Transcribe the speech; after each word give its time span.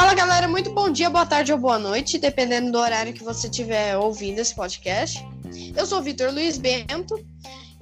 Fala 0.00 0.14
galera, 0.14 0.48
muito 0.48 0.72
bom 0.72 0.88
dia, 0.88 1.10
boa 1.10 1.26
tarde 1.26 1.52
ou 1.52 1.58
boa 1.58 1.78
noite, 1.78 2.16
dependendo 2.16 2.72
do 2.72 2.78
horário 2.78 3.12
que 3.12 3.22
você 3.22 3.48
estiver 3.48 3.98
ouvindo 3.98 4.38
esse 4.38 4.54
podcast. 4.54 5.22
Eu 5.76 5.84
sou 5.84 5.98
o 5.98 6.02
Vitor 6.02 6.32
Luiz 6.32 6.56
Bento 6.56 7.22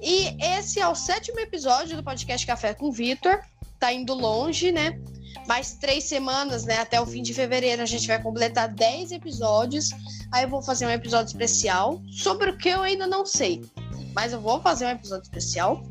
e 0.01 0.35
esse 0.37 0.81
é 0.81 0.87
o 0.89 0.93
sétimo 0.93 1.39
episódio 1.39 1.95
do 1.95 2.03
podcast 2.03 2.45
Café 2.45 2.73
com 2.73 2.91
Vitor. 2.91 3.39
Tá 3.79 3.93
indo 3.93 4.13
longe, 4.13 4.69
né? 4.69 4.99
Mais 5.47 5.75
três 5.75 6.03
semanas, 6.03 6.65
né? 6.65 6.79
Até 6.79 6.99
o 6.99 7.05
fim 7.05 7.21
de 7.21 7.33
fevereiro 7.33 7.81
a 7.81 7.85
gente 7.85 8.05
vai 8.05 8.21
completar 8.21 8.67
dez 8.67 9.13
episódios. 9.13 9.89
Aí 10.29 10.43
eu 10.43 10.49
vou 10.49 10.61
fazer 10.61 10.87
um 10.87 10.91
episódio 10.91 11.27
especial 11.27 12.01
sobre 12.11 12.49
o 12.49 12.57
que 12.57 12.67
eu 12.67 12.81
ainda 12.81 13.07
não 13.07 13.25
sei. 13.25 13.63
Mas 14.13 14.33
eu 14.33 14.41
vou 14.41 14.61
fazer 14.61 14.87
um 14.87 14.89
episódio 14.89 15.23
especial. 15.23 15.81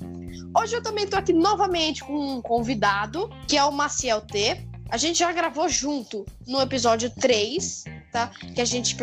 Hoje 0.54 0.76
eu 0.76 0.82
também 0.82 1.06
tô 1.06 1.16
aqui 1.16 1.32
novamente 1.32 2.04
com 2.04 2.36
um 2.36 2.42
convidado, 2.42 3.31
que 3.46 3.57
é 3.57 3.64
o 3.64 3.72
Maciel 3.72 4.21
T. 4.21 4.68
A 4.90 4.96
gente 4.96 5.18
já 5.18 5.30
gravou 5.32 5.68
junto 5.68 6.24
no 6.46 6.62
episódio 6.62 7.10
3, 7.10 7.84
tá? 8.10 8.30
Que 8.54 8.60
a 8.62 8.64
gente 8.64 8.96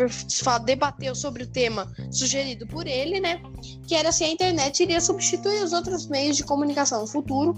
debateu 0.64 1.14
sobre 1.14 1.44
o 1.44 1.46
tema 1.46 1.92
sugerido 2.10 2.66
por 2.66 2.88
ele, 2.88 3.20
né? 3.20 3.40
Que 3.86 3.94
era 3.94 4.10
se 4.10 4.24
a 4.24 4.28
internet 4.28 4.82
iria 4.82 5.00
substituir 5.00 5.62
os 5.62 5.72
outros 5.72 6.08
meios 6.08 6.36
de 6.36 6.42
comunicação 6.42 7.02
no 7.02 7.06
futuro. 7.06 7.54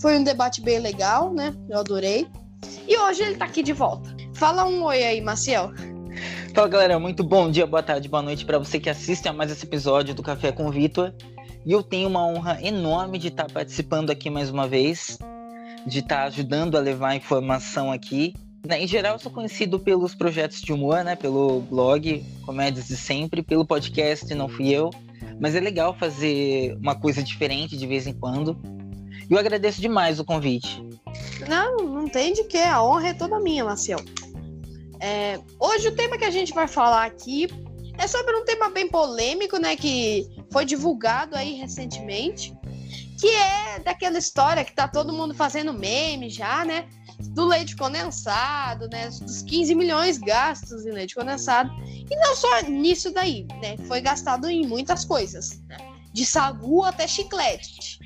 Foi 0.00 0.18
um 0.18 0.22
debate 0.22 0.60
bem 0.60 0.78
legal, 0.78 1.32
né? 1.32 1.54
Eu 1.70 1.78
adorei. 1.78 2.26
E 2.86 2.98
hoje 2.98 3.22
ele 3.22 3.36
tá 3.36 3.46
aqui 3.46 3.62
de 3.62 3.72
volta. 3.72 4.14
Fala 4.34 4.66
um 4.66 4.82
oi 4.84 5.02
aí, 5.02 5.20
Maciel. 5.22 5.72
Fala 6.54 6.68
galera, 6.68 6.98
muito 6.98 7.24
bom 7.24 7.50
dia, 7.50 7.66
boa 7.66 7.82
tarde, 7.82 8.08
boa 8.08 8.22
noite 8.22 8.44
para 8.44 8.58
você 8.58 8.78
que 8.78 8.90
assiste 8.90 9.26
a 9.26 9.32
mais 9.32 9.50
esse 9.50 9.64
episódio 9.64 10.14
do 10.14 10.22
Café 10.22 10.52
com 10.52 10.70
Vitor. 10.70 11.14
E 11.64 11.72
eu 11.72 11.82
tenho 11.82 12.08
uma 12.08 12.26
honra 12.26 12.58
enorme 12.60 13.18
de 13.18 13.28
estar 13.28 13.50
participando 13.50 14.10
aqui 14.10 14.28
mais 14.28 14.50
uma 14.50 14.68
vez 14.68 15.18
de 15.86 16.00
estar 16.00 16.16
tá 16.16 16.24
ajudando 16.24 16.76
a 16.76 16.80
levar 16.80 17.14
informação 17.14 17.90
aqui. 17.90 18.34
Né, 18.66 18.82
em 18.82 18.86
geral, 18.86 19.14
eu 19.14 19.18
sou 19.18 19.32
conhecido 19.32 19.78
pelos 19.78 20.14
projetos 20.14 20.60
de 20.60 20.72
humor, 20.72 21.02
né? 21.02 21.16
Pelo 21.16 21.60
blog 21.62 22.24
Comédias 22.44 22.88
de 22.88 22.96
Sempre, 22.96 23.42
pelo 23.42 23.64
podcast 23.64 24.34
Não 24.34 24.48
Fui 24.48 24.68
Eu. 24.68 24.90
Mas 25.40 25.54
é 25.54 25.60
legal 25.60 25.94
fazer 25.94 26.76
uma 26.76 26.94
coisa 26.94 27.22
diferente 27.22 27.76
de 27.76 27.86
vez 27.86 28.06
em 28.06 28.12
quando. 28.12 28.58
E 29.28 29.32
eu 29.32 29.38
agradeço 29.38 29.80
demais 29.80 30.20
o 30.20 30.24
convite. 30.24 30.84
Não, 31.48 31.76
não 31.76 32.06
tem 32.06 32.32
de 32.32 32.44
que. 32.44 32.58
A 32.58 32.82
honra 32.82 33.08
é 33.08 33.14
toda 33.14 33.40
minha, 33.40 33.64
Marcel. 33.64 33.98
É, 35.00 35.40
hoje 35.58 35.88
o 35.88 35.96
tema 35.96 36.18
que 36.18 36.24
a 36.24 36.30
gente 36.30 36.52
vai 36.52 36.68
falar 36.68 37.06
aqui 37.06 37.48
é 37.96 38.06
sobre 38.06 38.36
um 38.36 38.44
tema 38.44 38.68
bem 38.68 38.88
polêmico, 38.88 39.56
né? 39.56 39.74
Que 39.74 40.28
foi 40.52 40.66
divulgado 40.66 41.36
aí 41.36 41.54
recentemente 41.54 42.52
que 43.20 43.28
é 43.28 43.78
daquela 43.80 44.18
história 44.18 44.64
que 44.64 44.72
tá 44.72 44.88
todo 44.88 45.12
mundo 45.12 45.34
fazendo 45.34 45.74
meme 45.74 46.30
já, 46.30 46.64
né? 46.64 46.88
Do 47.18 47.44
leite 47.44 47.76
condensado, 47.76 48.88
né? 48.88 49.08
Dos 49.08 49.42
15 49.42 49.74
milhões 49.74 50.16
gastos 50.16 50.86
em 50.86 50.92
leite 50.92 51.14
condensado. 51.14 51.70
E 51.84 52.16
não 52.16 52.34
só 52.34 52.62
nisso 52.62 53.12
daí, 53.12 53.46
né? 53.60 53.76
Foi 53.86 54.00
gastado 54.00 54.48
em 54.48 54.66
muitas 54.66 55.04
coisas, 55.04 55.60
né? 55.68 55.76
De 56.12 56.24
sagu 56.24 56.82
até 56.82 57.06
chiclete. 57.06 57.98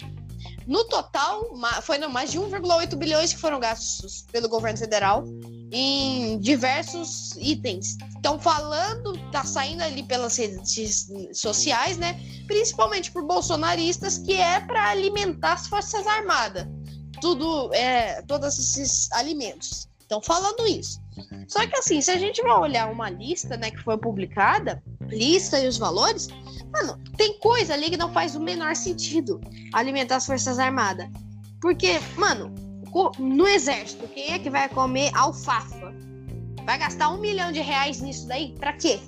No 0.66 0.84
total, 0.86 1.44
foram 1.82 2.08
mais 2.08 2.32
de 2.32 2.40
1,8 2.40 2.96
bilhões 2.96 3.32
que 3.32 3.38
foram 3.38 3.60
gastos 3.60 4.26
pelo 4.32 4.48
governo 4.48 4.78
federal 4.78 5.24
em 5.70 6.38
diversos 6.38 7.34
itens. 7.36 7.96
Estão 8.16 8.38
falando, 8.38 9.12
tá 9.30 9.44
saindo 9.44 9.82
ali 9.82 10.02
pelas 10.02 10.36
redes 10.36 11.08
sociais, 11.32 11.96
né? 11.98 12.20
Principalmente 12.46 13.10
por 13.10 13.24
bolsonaristas, 13.24 14.18
que 14.18 14.34
é 14.34 14.60
para 14.60 14.90
alimentar 14.90 15.54
as 15.54 15.66
Forças 15.66 16.06
Armadas. 16.06 16.66
Tudo, 17.20 17.72
é, 17.72 18.22
todos 18.22 18.58
esses 18.58 19.10
alimentos. 19.12 19.88
Estão 20.00 20.20
falando 20.20 20.66
isso. 20.66 21.00
Só 21.48 21.66
que 21.66 21.76
assim, 21.78 22.00
se 22.00 22.10
a 22.10 22.18
gente 22.18 22.42
vai 22.42 22.58
olhar 22.58 22.90
uma 22.90 23.08
lista, 23.08 23.56
né, 23.56 23.70
que 23.70 23.82
foi 23.82 23.96
publicada, 23.96 24.82
lista 25.08 25.58
e 25.58 25.66
os 25.66 25.78
valores, 25.78 26.28
mano, 26.70 27.00
tem 27.16 27.38
coisa 27.38 27.74
ali 27.74 27.88
que 27.90 27.96
não 27.96 28.12
faz 28.12 28.34
o 28.34 28.40
menor 28.40 28.76
sentido 28.76 29.40
alimentar 29.72 30.16
as 30.16 30.26
Forças 30.26 30.58
Armadas. 30.58 31.08
Porque, 31.60 31.98
mano, 32.16 32.54
no 33.18 33.46
exército, 33.48 34.06
quem 34.08 34.32
é 34.32 34.38
que 34.38 34.48
vai 34.48 34.68
comer 34.68 35.10
alfafa? 35.14 35.92
Vai 36.64 36.78
gastar 36.78 37.10
um 37.10 37.18
milhão 37.18 37.50
de 37.50 37.60
reais 37.60 38.00
nisso 38.00 38.26
daí? 38.28 38.54
Pra 38.58 38.72
quê? 38.72 39.00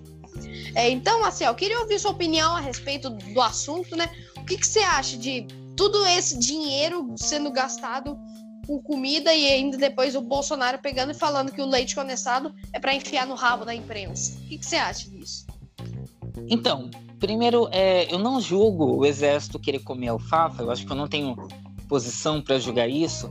É, 0.74 0.91
então, 0.91 1.24
assim, 1.24 1.44
eu 1.44 1.54
queria 1.54 1.80
ouvir 1.80 1.98
sua 1.98 2.10
opinião 2.10 2.54
a 2.54 2.60
respeito 2.60 3.08
do 3.08 3.41
assunto, 3.41 3.97
né? 3.97 4.10
O 4.36 4.44
que, 4.44 4.58
que 4.58 4.66
você 4.66 4.80
acha 4.80 5.16
de 5.16 5.47
tudo 5.76 6.04
esse 6.06 6.38
dinheiro 6.38 7.14
sendo 7.16 7.50
gastado 7.50 8.19
com 8.66 8.82
comida 8.82 9.32
e 9.32 9.47
ainda 9.47 9.76
depois 9.76 10.16
o 10.16 10.20
Bolsonaro 10.20 10.78
pegando 10.78 11.12
e 11.12 11.14
falando 11.14 11.53
que 11.53 11.62
o 11.62 11.66
leite 11.66 11.94
condensado 11.94 12.53
é 12.72 12.80
para 12.80 12.94
enfiar 12.94 13.26
no 13.26 13.34
rabo 13.34 13.64
da 13.64 13.74
imprensa? 13.74 14.36
O 14.38 14.48
que, 14.48 14.58
que 14.58 14.66
você 14.66 14.76
acha 14.76 15.08
disso? 15.08 15.47
Então, 16.48 16.91
primeiro, 17.18 17.68
é, 17.70 18.12
eu 18.12 18.18
não 18.18 18.41
julgo 18.41 18.97
o 18.97 19.06
exército 19.06 19.58
querer 19.58 19.78
comer 19.78 20.08
alfafa, 20.08 20.62
eu 20.62 20.70
acho 20.70 20.84
que 20.84 20.92
eu 20.92 20.97
não 20.97 21.08
tenho 21.08 21.36
posição 21.88 22.42
para 22.42 22.58
julgar 22.58 22.88
isso, 22.88 23.30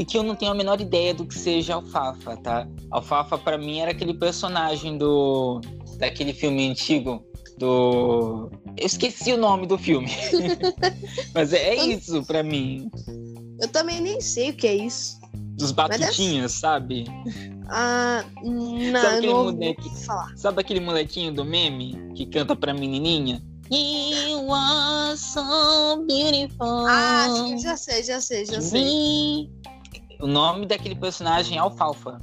porque 0.00 0.16
eu 0.16 0.22
não 0.22 0.34
tenho 0.34 0.50
a 0.50 0.54
menor 0.54 0.80
ideia 0.80 1.12
do 1.12 1.26
que 1.26 1.38
seja 1.38 1.74
alfafa, 1.74 2.34
tá? 2.38 2.66
Alfafa 2.90 3.36
para 3.36 3.58
mim 3.58 3.80
era 3.80 3.90
aquele 3.90 4.14
personagem 4.14 4.96
do 4.96 5.60
daquele 5.98 6.32
filme 6.32 6.70
antigo 6.70 7.22
do 7.58 8.50
eu 8.78 8.86
esqueci 8.86 9.30
o 9.30 9.36
nome 9.36 9.66
do 9.66 9.76
filme. 9.76 10.08
Mas 11.34 11.52
é, 11.52 11.74
é 11.74 11.84
isso 11.84 12.24
para 12.24 12.42
mim. 12.42 12.90
Eu 13.60 13.68
também 13.68 14.00
nem 14.00 14.22
sei 14.22 14.48
o 14.48 14.54
que 14.54 14.66
é 14.66 14.74
isso. 14.74 15.20
Dos 15.34 15.70
batutinhas, 15.70 16.52
sabe? 16.52 17.04
Ah, 17.68 18.24
não, 18.42 19.02
sabe 19.02 19.16
aquele, 19.18 19.34
moleque, 19.34 19.90
sabe 20.34 20.60
aquele 20.62 20.80
molequinho 20.80 21.34
do 21.34 21.44
meme 21.44 22.10
que 22.14 22.24
canta 22.24 22.56
pra 22.56 22.72
menininha? 22.72 23.42
You 23.70 24.50
are 24.50 25.14
so 25.14 26.02
beautiful. 26.08 26.86
Ah, 26.88 27.26
acho 27.26 27.44
que 27.44 27.58
já 27.58 27.76
sei, 27.76 28.02
já 28.02 28.18
sei, 28.18 28.46
já 28.46 28.62
sei. 28.62 29.50
O 30.20 30.26
nome 30.26 30.66
daquele 30.66 30.94
personagem 30.94 31.56
é 31.56 31.60
Alfalfa. 31.60 32.18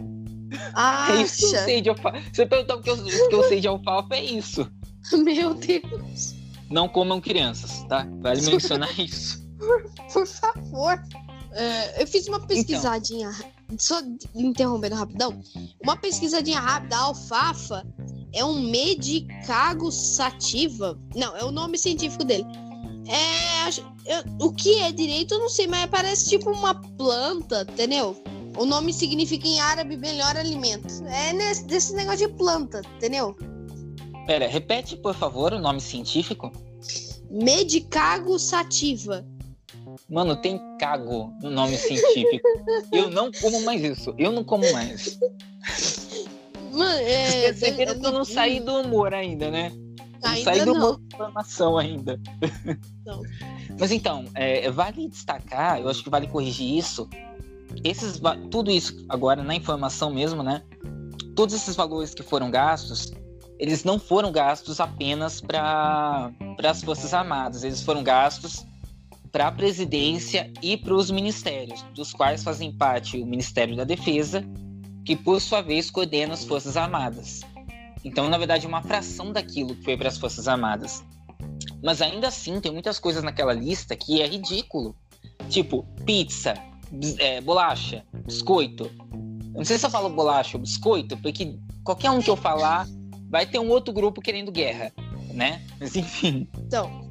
Ah, 0.73 1.07
é 1.11 1.23
isso 1.23 1.37
que 1.37 1.55
eu 1.55 1.63
sei 1.63 1.81
de 1.81 1.89
alfalfa. 1.89 2.21
Você 2.31 2.45
perguntou 2.45 2.77
o 2.77 2.81
que 2.81 2.89
eu, 2.89 3.03
que 3.03 3.35
eu 3.35 3.43
sei 3.43 3.59
de 3.59 3.67
alfalfa, 3.67 4.15
é 4.15 4.23
isso. 4.23 4.69
Meu 5.11 5.53
Deus. 5.53 6.35
Não 6.69 6.87
comam 6.87 7.19
crianças, 7.19 7.83
tá? 7.87 8.07
Vale 8.19 8.41
mencionar 8.41 8.89
isso. 8.99 9.45
Por, 9.57 9.91
por 10.13 10.27
favor. 10.27 11.01
É, 11.51 12.03
eu 12.03 12.07
fiz 12.07 12.27
uma 12.27 12.37
então. 12.37 12.47
pesquisadinha, 12.47 13.31
então. 13.65 13.79
só 13.79 14.01
interrompendo 14.35 14.95
rapidão. 14.95 15.41
Uma 15.81 15.95
pesquisadinha 15.97 16.59
rápida. 16.59 16.95
A 16.95 17.01
alfafa 17.01 17.85
é 18.33 18.43
um 18.43 18.69
medicago 18.69 19.91
sativa. 19.91 20.99
Não, 21.15 21.35
é 21.35 21.43
o 21.43 21.51
nome 21.51 21.77
científico 21.77 22.23
dele. 22.23 22.45
É, 23.07 23.69
eu, 24.05 24.47
o 24.47 24.51
que 24.53 24.79
é 24.79 24.91
direito 24.91 25.33
eu 25.33 25.39
não 25.39 25.49
sei, 25.49 25.67
mas 25.67 25.89
parece 25.89 26.29
tipo 26.29 26.51
uma 26.51 26.75
planta, 26.75 27.65
entendeu? 27.69 28.15
O 28.57 28.65
nome 28.65 28.91
significa 28.91 29.47
em 29.47 29.59
árabe 29.59 29.97
melhor 29.97 30.35
alimento. 30.35 31.03
É 31.05 31.31
nesse, 31.31 31.63
desse 31.65 31.93
negócio 31.93 32.27
de 32.27 32.33
planta, 32.33 32.81
entendeu? 32.95 33.35
Pera, 34.25 34.47
repete 34.47 34.97
por 34.97 35.13
favor 35.13 35.53
o 35.53 35.59
nome 35.59 35.79
científico. 35.79 36.51
Medicago 37.29 38.37
sativa. 38.39 39.25
Mano, 40.09 40.35
tem 40.35 40.59
cago 40.79 41.33
no 41.41 41.49
nome 41.49 41.77
científico. 41.77 42.47
eu 42.91 43.09
não 43.09 43.31
como 43.31 43.61
mais 43.61 43.83
isso. 43.83 44.13
Eu 44.17 44.31
não 44.31 44.43
como 44.43 44.71
mais. 44.71 45.19
Mano, 46.71 46.99
é. 47.01 47.29
Vocês 47.29 47.59
perceberam 47.59 47.99
que 47.99 48.05
eu 48.05 48.11
não 48.11 48.25
saí 48.25 48.59
do 48.59 48.81
humor 48.81 49.13
ainda, 49.13 49.49
né? 49.49 49.71
Não 50.21 50.29
ainda 50.29 50.43
saí 50.43 50.65
do 50.65 50.97
de 50.97 51.15
informação 51.15 51.77
ainda. 51.77 52.19
Não. 53.05 53.21
Mas 53.79 53.91
então, 53.91 54.25
é, 54.33 54.69
vale 54.71 55.07
destacar, 55.07 55.79
eu 55.79 55.89
acho 55.89 56.03
que 56.03 56.09
vale 56.09 56.27
corrigir 56.27 56.77
isso. 56.77 57.09
Esses, 57.83 58.19
tudo 58.49 58.71
isso 58.71 59.05
agora 59.09 59.43
na 59.43 59.55
informação 59.55 60.13
mesmo, 60.13 60.41
né? 60.41 60.63
Todos 61.35 61.53
esses 61.53 61.75
valores 61.75 62.13
que 62.13 62.23
foram 62.23 62.49
gastos, 62.49 63.11
eles 63.59 63.83
não 63.83 63.99
foram 63.99 64.31
gastos 64.31 64.79
apenas 64.79 65.41
para 65.41 66.31
as 66.63 66.83
Forças 66.83 67.13
Armadas, 67.13 67.63
eles 67.63 67.83
foram 67.83 68.03
gastos 68.03 68.65
para 69.31 69.47
a 69.47 69.51
presidência 69.51 70.51
e 70.61 70.77
para 70.77 70.95
os 70.95 71.11
ministérios, 71.11 71.83
dos 71.93 72.13
quais 72.13 72.43
fazem 72.43 72.71
parte 72.71 73.21
o 73.21 73.25
Ministério 73.25 73.75
da 73.75 73.83
Defesa, 73.83 74.43
que 75.05 75.15
por 75.15 75.39
sua 75.39 75.61
vez 75.61 75.91
coordena 75.91 76.33
as 76.33 76.43
Forças 76.43 76.75
Armadas. 76.75 77.41
Então, 78.07 78.29
na 78.29 78.37
verdade, 78.37 78.65
é 78.65 78.69
uma 78.69 78.81
fração 78.81 79.33
daquilo 79.33 79.75
que 79.75 79.83
foi 79.83 79.97
para 79.97 80.07
as 80.07 80.17
Forças 80.17 80.47
Armadas. 80.47 81.03
Mas 81.83 82.01
ainda 82.01 82.29
assim, 82.29 82.61
tem 82.61 82.71
muitas 82.71 82.99
coisas 82.99 83.21
naquela 83.21 83.53
lista 83.53 83.97
que 83.97 84.21
é 84.21 84.27
ridículo. 84.27 84.95
Tipo, 85.49 85.85
pizza, 86.05 86.53
é, 87.19 87.41
bolacha, 87.41 88.05
biscoito. 88.25 88.85
Eu 89.53 89.57
não 89.57 89.65
sei 89.65 89.77
se 89.77 89.85
eu 89.85 89.89
falo 89.89 90.09
bolacha 90.09 90.55
ou 90.55 90.61
biscoito, 90.61 91.17
porque 91.17 91.59
qualquer 91.83 92.09
um 92.09 92.21
que 92.21 92.29
eu 92.29 92.37
falar 92.37 92.87
vai 93.29 93.45
ter 93.45 93.59
um 93.59 93.67
outro 93.69 93.93
grupo 93.93 94.21
querendo 94.21 94.53
guerra, 94.53 94.93
né? 95.33 95.61
Mas 95.77 95.95
enfim. 95.97 96.47
Então, 96.57 97.09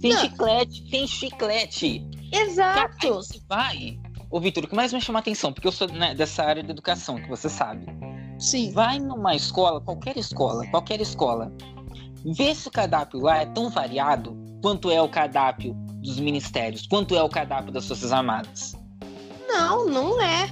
tem 0.00 0.12
não. 0.12 0.20
chiclete, 0.20 0.90
tem 0.90 1.06
chiclete. 1.06 2.04
Exato. 2.32 3.06
Aí 3.06 3.12
você 3.12 3.40
vai. 3.48 3.98
Ô, 4.28 4.40
Vitor, 4.40 4.64
o 4.64 4.68
que 4.68 4.74
mais 4.74 4.92
me 4.92 5.00
chama 5.00 5.20
a 5.20 5.20
atenção, 5.20 5.52
porque 5.52 5.68
eu 5.68 5.72
sou 5.72 5.86
né, 5.86 6.16
dessa 6.16 6.42
área 6.42 6.64
de 6.64 6.70
educação, 6.70 7.16
que 7.16 7.28
você 7.28 7.48
sabe. 7.48 7.86
Sim. 8.38 8.70
Vai 8.72 8.98
numa 8.98 9.34
escola, 9.34 9.80
qualquer 9.80 10.16
escola, 10.16 10.66
qualquer 10.68 11.00
escola, 11.00 11.52
vê 12.24 12.54
se 12.54 12.68
o 12.68 12.70
cardápio 12.70 13.20
lá 13.20 13.38
é 13.38 13.46
tão 13.46 13.70
variado 13.70 14.36
quanto 14.62 14.90
é 14.90 15.00
o 15.00 15.08
cardápio 15.08 15.74
dos 16.02 16.18
ministérios, 16.18 16.86
quanto 16.86 17.14
é 17.14 17.22
o 17.22 17.28
cardápio 17.28 17.72
das 17.72 17.86
Forças 17.86 18.12
Armadas. 18.12 18.74
Não, 19.48 19.86
não 19.86 20.20
é. 20.20 20.50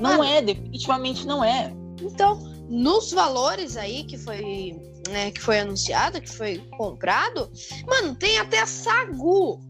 Não 0.00 0.22
é, 0.22 0.42
definitivamente 0.42 1.26
não 1.26 1.42
é. 1.42 1.72
Então, 2.00 2.38
nos 2.68 3.12
valores 3.12 3.76
aí 3.76 4.04
que 4.04 4.18
foi, 4.18 4.76
né, 5.08 5.30
que 5.30 5.40
foi 5.40 5.60
anunciado, 5.60 6.20
que 6.20 6.30
foi 6.30 6.58
comprado, 6.76 7.50
mano, 7.86 8.14
tem 8.14 8.38
até 8.38 8.64
sagu. 8.66 9.60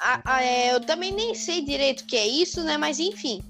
A, 0.00 0.34
a, 0.36 0.42
é, 0.42 0.74
eu 0.74 0.80
também 0.80 1.12
nem 1.12 1.34
sei 1.34 1.64
direito 1.64 2.02
o 2.02 2.06
que 2.06 2.16
é 2.16 2.26
isso, 2.26 2.62
né? 2.62 2.76
Mas 2.76 2.98
enfim. 2.98 3.42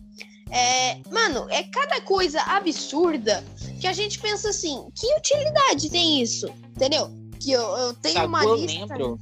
É, 0.52 0.99
mano, 1.10 1.46
é 1.49 1.62
cada 1.62 2.00
coisa 2.02 2.40
absurda 2.43 3.43
que 3.81 3.87
a 3.87 3.93
gente 3.93 4.19
pensa 4.19 4.50
assim, 4.50 4.87
que 4.94 5.06
utilidade 5.16 5.90
tem 5.90 6.20
isso? 6.20 6.46
Entendeu? 6.76 7.10
Que 7.40 7.52
eu, 7.52 7.62
eu 7.62 7.94
tenho 7.94 8.14
sagu, 8.14 8.28
uma 8.28 8.44
lista. 8.44 8.72
Eu 8.72 8.78
lembro, 8.78 9.19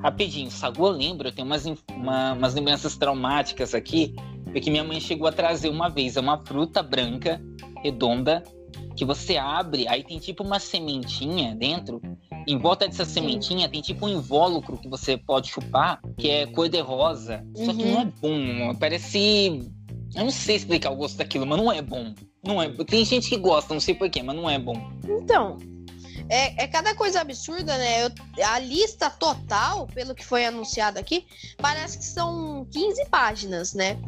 rapidinho, 0.00 0.50
sagu 0.50 0.86
eu 0.86 0.92
lembro, 0.92 1.28
eu 1.28 1.32
tenho 1.32 1.46
umas, 1.46 1.66
uma, 1.90 2.34
umas 2.34 2.54
lembranças 2.54 2.96
traumáticas 2.96 3.74
aqui, 3.74 4.14
porque 4.44 4.70
minha 4.70 4.84
mãe 4.84 5.00
chegou 5.00 5.26
a 5.26 5.32
trazer 5.32 5.68
uma 5.68 5.88
vez 5.88 6.16
uma 6.16 6.38
fruta 6.38 6.82
branca, 6.82 7.42
redonda, 7.82 8.44
que 8.96 9.04
você 9.04 9.36
abre, 9.36 9.88
aí 9.88 10.04
tem 10.04 10.18
tipo 10.18 10.44
uma 10.44 10.60
sementinha 10.60 11.54
dentro. 11.54 12.00
Em 12.46 12.58
volta 12.58 12.86
dessa 12.86 13.04
sementinha 13.04 13.68
tem 13.68 13.80
tipo 13.80 14.06
um 14.06 14.08
invólucro 14.08 14.76
que 14.76 14.88
você 14.88 15.16
pode 15.16 15.50
chupar, 15.50 16.00
que 16.16 16.28
é 16.28 16.46
cor 16.46 16.68
de 16.68 16.80
rosa. 16.80 17.44
Uhum. 17.56 17.66
Só 17.66 17.74
que 17.74 17.84
não 17.84 18.00
é 18.00 18.04
uhum. 18.04 18.12
bom. 18.20 18.74
Parece. 18.78 19.70
Eu 20.14 20.24
não 20.24 20.30
sei 20.30 20.56
explicar 20.56 20.90
o 20.90 20.96
gosto 20.96 21.16
daquilo, 21.16 21.46
mas 21.46 21.58
não 21.58 21.72
é 21.72 21.80
bom. 21.80 22.14
Não 22.44 22.62
é. 22.62 22.68
Tem 22.84 23.04
gente 23.04 23.28
que 23.28 23.36
gosta, 23.36 23.72
não 23.72 23.80
sei 23.80 23.94
porquê, 23.94 24.22
mas 24.22 24.36
não 24.36 24.48
é 24.48 24.58
bom. 24.58 24.76
Então, 25.04 25.58
é, 26.28 26.64
é 26.64 26.66
cada 26.66 26.94
coisa 26.94 27.20
absurda, 27.20 27.76
né? 27.78 28.04
Eu, 28.04 28.10
a 28.46 28.58
lista 28.58 29.08
total, 29.08 29.86
pelo 29.86 30.14
que 30.14 30.24
foi 30.24 30.44
anunciado 30.44 30.98
aqui, 30.98 31.26
parece 31.56 31.98
que 31.98 32.04
são 32.04 32.66
15 32.70 33.06
páginas, 33.06 33.72
né? 33.72 33.98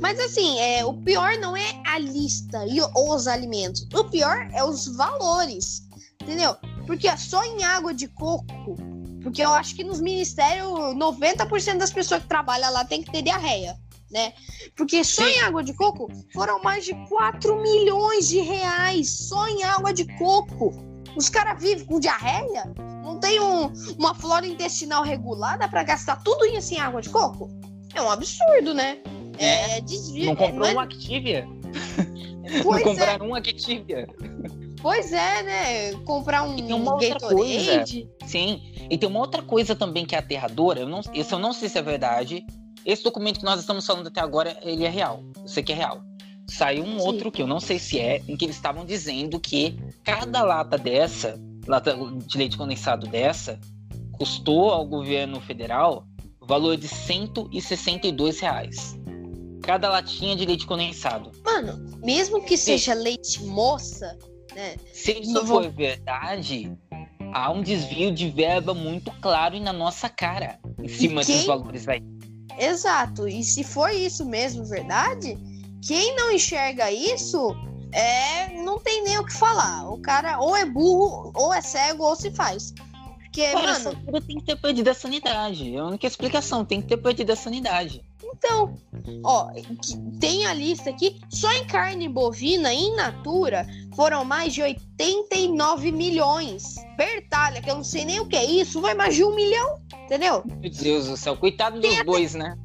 Mas 0.00 0.18
assim, 0.20 0.58
é, 0.60 0.84
o 0.84 0.94
pior 0.94 1.36
não 1.38 1.56
é 1.56 1.82
a 1.86 1.98
lista 1.98 2.64
e 2.66 2.80
os 2.80 3.26
alimentos. 3.26 3.86
O 3.94 4.04
pior 4.04 4.48
é 4.52 4.62
os 4.62 4.86
valores. 4.96 5.82
Entendeu? 6.22 6.56
Porque 6.86 7.14
só 7.16 7.44
em 7.44 7.64
água 7.64 7.92
de 7.92 8.06
coco. 8.08 8.76
Porque 9.22 9.42
eu 9.42 9.50
acho 9.50 9.74
que 9.74 9.82
nos 9.82 10.00
ministérios, 10.00 10.70
90% 10.94 11.78
das 11.78 11.92
pessoas 11.92 12.22
que 12.22 12.28
trabalham 12.28 12.72
lá 12.72 12.84
tem 12.84 13.02
que 13.02 13.10
ter 13.10 13.22
diarreia 13.22 13.76
né? 14.10 14.32
Porque 14.76 15.04
só 15.04 15.24
Sim. 15.24 15.30
em 15.30 15.40
água 15.40 15.62
de 15.62 15.74
coco 15.74 16.08
foram 16.32 16.62
mais 16.62 16.84
de 16.84 16.94
4 17.08 17.60
milhões 17.60 18.28
de 18.28 18.40
reais 18.40 19.10
só 19.10 19.46
em 19.48 19.62
água 19.62 19.92
de 19.92 20.06
coco. 20.16 20.72
Os 21.16 21.28
caras 21.28 21.60
vivem 21.60 21.84
com 21.84 21.98
diarreia? 21.98 22.72
Não 23.02 23.18
tem 23.18 23.40
um, 23.40 23.72
uma 23.98 24.14
flora 24.14 24.46
intestinal 24.46 25.02
regulada 25.02 25.68
para 25.68 25.82
gastar 25.82 26.22
tudo 26.22 26.44
isso 26.46 26.74
em 26.74 26.78
água 26.78 27.00
de 27.00 27.10
coco? 27.10 27.48
É 27.94 28.02
um 28.02 28.10
absurdo, 28.10 28.74
né? 28.74 28.98
É, 29.38 29.78
é 29.78 29.80
desvio. 29.80 30.26
Não 30.26 30.36
comprou 30.36 30.66
é, 30.66 30.74
um 30.74 30.80
Activia? 30.80 31.46
Pois 32.62 32.82
não 32.82 32.92
compraram 32.92 33.26
é. 33.26 33.28
um 33.28 33.34
Activia. 33.34 34.08
Pois 34.80 35.12
é, 35.12 35.42
né? 35.42 35.92
Comprar 36.04 36.44
um 36.44 36.56
e 36.56 36.62
tem 36.62 36.72
uma 36.72 36.94
outra 36.94 37.20
coisa. 37.20 37.84
Sim. 38.26 38.62
E 38.90 38.96
tem 38.96 39.08
uma 39.08 39.20
outra 39.20 39.42
coisa 39.42 39.74
também 39.74 40.06
que 40.06 40.14
é 40.14 40.18
aterradora. 40.18 40.80
Eu 40.80 40.88
não, 40.88 41.00
isso 41.12 41.34
eu 41.34 41.38
não 41.38 41.52
sei 41.52 41.68
se 41.68 41.78
é 41.78 41.82
verdade. 41.82 42.46
Esse 42.88 43.02
documento 43.02 43.40
que 43.40 43.44
nós 43.44 43.60
estamos 43.60 43.84
falando 43.84 44.06
até 44.06 44.18
agora, 44.18 44.56
ele 44.62 44.82
é 44.82 44.88
real. 44.88 45.22
Eu 45.36 45.46
sei 45.46 45.62
que 45.62 45.72
é 45.72 45.74
real. 45.74 46.00
Saiu 46.48 46.82
um 46.82 46.98
Sim. 46.98 47.04
outro 47.04 47.30
que 47.30 47.42
eu 47.42 47.46
não 47.46 47.60
sei 47.60 47.78
se 47.78 47.98
é, 48.00 48.22
em 48.26 48.34
que 48.34 48.46
eles 48.46 48.56
estavam 48.56 48.86
dizendo 48.86 49.38
que 49.38 49.78
cada 50.02 50.42
lata 50.42 50.78
dessa, 50.78 51.38
lata 51.66 51.94
de 52.24 52.38
leite 52.38 52.56
condensado 52.56 53.06
dessa, 53.06 53.60
custou 54.12 54.70
ao 54.70 54.86
governo 54.86 55.38
federal 55.38 56.06
o 56.40 56.46
valor 56.46 56.78
de 56.78 56.88
162 56.88 58.40
reais. 58.40 58.98
Cada 59.60 59.90
latinha 59.90 60.34
de 60.34 60.46
leite 60.46 60.66
condensado. 60.66 61.30
Mano, 61.44 61.98
mesmo 62.02 62.42
que 62.42 62.56
seja 62.56 62.94
leite 62.94 63.44
moça, 63.44 64.16
né? 64.54 64.76
Se 64.94 65.12
isso 65.12 65.34
for 65.40 65.62
vou... 65.64 65.70
verdade, 65.70 66.72
há 67.34 67.52
um 67.52 67.60
desvio 67.60 68.10
de 68.10 68.30
verba 68.30 68.72
muito 68.72 69.10
claro 69.20 69.54
e 69.54 69.60
na 69.60 69.74
nossa 69.74 70.08
cara 70.08 70.58
em 70.82 70.88
cima 70.88 71.20
desses 71.20 71.44
valores 71.44 71.86
aí. 71.86 72.02
Exato. 72.56 73.28
E 73.28 73.42
se 73.42 73.64
for 73.64 73.90
isso 73.90 74.24
mesmo 74.24 74.64
verdade, 74.64 75.36
quem 75.86 76.14
não 76.16 76.30
enxerga 76.30 76.90
isso 76.90 77.54
é 77.92 78.62
não 78.62 78.78
tem 78.78 79.02
nem 79.02 79.18
o 79.18 79.24
que 79.24 79.32
falar. 79.32 79.90
O 79.90 79.98
cara 79.98 80.38
ou 80.40 80.56
é 80.56 80.64
burro, 80.64 81.32
ou 81.34 81.52
é 81.52 81.60
cego, 81.60 82.04
ou 82.04 82.16
se 82.16 82.30
faz. 82.30 82.72
Porque, 83.18 83.52
cara, 83.52 83.78
mano. 83.80 84.20
tem 84.26 84.38
que 84.38 84.46
ter 84.46 84.56
perdido 84.56 84.88
a 84.88 84.94
sanidade. 84.94 85.74
É 85.74 85.78
a 85.78 85.84
única 85.84 86.06
explicação, 86.06 86.64
tem 86.64 86.80
que 86.80 86.88
ter 86.88 86.96
perdido 86.96 87.32
a 87.32 87.36
sanidade. 87.36 88.04
Então, 88.36 88.78
ó, 89.24 89.50
tem 90.20 90.46
a 90.46 90.54
lista 90.54 90.90
aqui, 90.90 91.20
só 91.28 91.50
em 91.52 91.66
carne 91.66 92.08
bovina, 92.08 92.72
in 92.72 92.94
natura, 92.94 93.66
foram 93.94 94.24
mais 94.24 94.52
de 94.54 94.62
89 94.62 95.90
milhões. 95.90 96.76
Bertalha, 96.96 97.60
que 97.60 97.70
eu 97.70 97.76
não 97.76 97.84
sei 97.84 98.04
nem 98.04 98.20
o 98.20 98.26
que 98.26 98.36
é 98.36 98.44
isso, 98.44 98.80
vai 98.80 98.94
mais 98.94 99.14
de 99.14 99.24
um 99.24 99.34
milhão, 99.34 99.80
entendeu? 100.04 100.42
Meu 100.44 100.70
Deus 100.70 101.06
do 101.06 101.16
céu, 101.16 101.36
coitado 101.36 101.80
dos 101.80 102.02
bois, 102.02 102.34
né? 102.34 102.56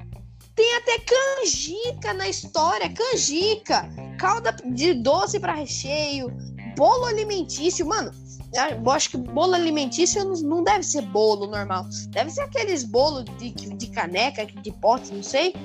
Tem 0.56 0.76
até 0.76 1.00
canjica 1.00 2.14
na 2.14 2.30
história, 2.30 2.94
canjica, 2.94 3.90
calda 4.20 4.56
de 4.64 4.94
doce 4.94 5.40
para 5.40 5.56
recheio, 5.56 6.32
bolo 6.76 7.06
alimentício, 7.06 7.86
mano. 7.86 8.12
Eu 8.54 8.92
acho 8.92 9.10
que 9.10 9.18
bolo 9.18 9.56
alimentício 9.56 10.24
não 10.44 10.64
deve 10.64 10.84
ser 10.84 11.02
bolo 11.02 11.48
normal. 11.48 11.88
Deve 12.10 12.30
ser 12.30 12.42
aqueles 12.42 12.84
bolos 12.84 13.26
de, 13.40 13.50
de 13.52 13.88
caneca, 13.88 14.46
de 14.46 14.72
pote, 14.74 15.12
não 15.12 15.24
sei. 15.24 15.56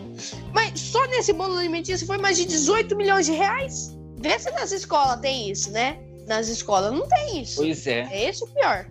Mas 0.55 0.81
só 0.81 1.07
nesse 1.09 1.33
bolo 1.35 1.59
alimentício 1.59 2.07
foi 2.07 2.17
mais 2.17 2.39
de 2.39 2.47
18 2.47 2.97
milhões 2.97 3.27
de 3.27 3.33
reais. 3.33 3.95
Vê 4.17 4.39
se 4.39 4.51
nas 4.53 4.73
escolas 4.73 5.21
tem 5.21 5.51
isso, 5.51 5.71
né? 5.71 5.99
Nas 6.27 6.49
escolas 6.49 6.93
não 6.93 7.07
tem 7.07 7.43
isso. 7.43 7.57
Pois 7.57 7.87
é. 7.87 8.09
É 8.11 8.29
esse 8.31 8.43
o 8.43 8.47
pior. 8.49 8.91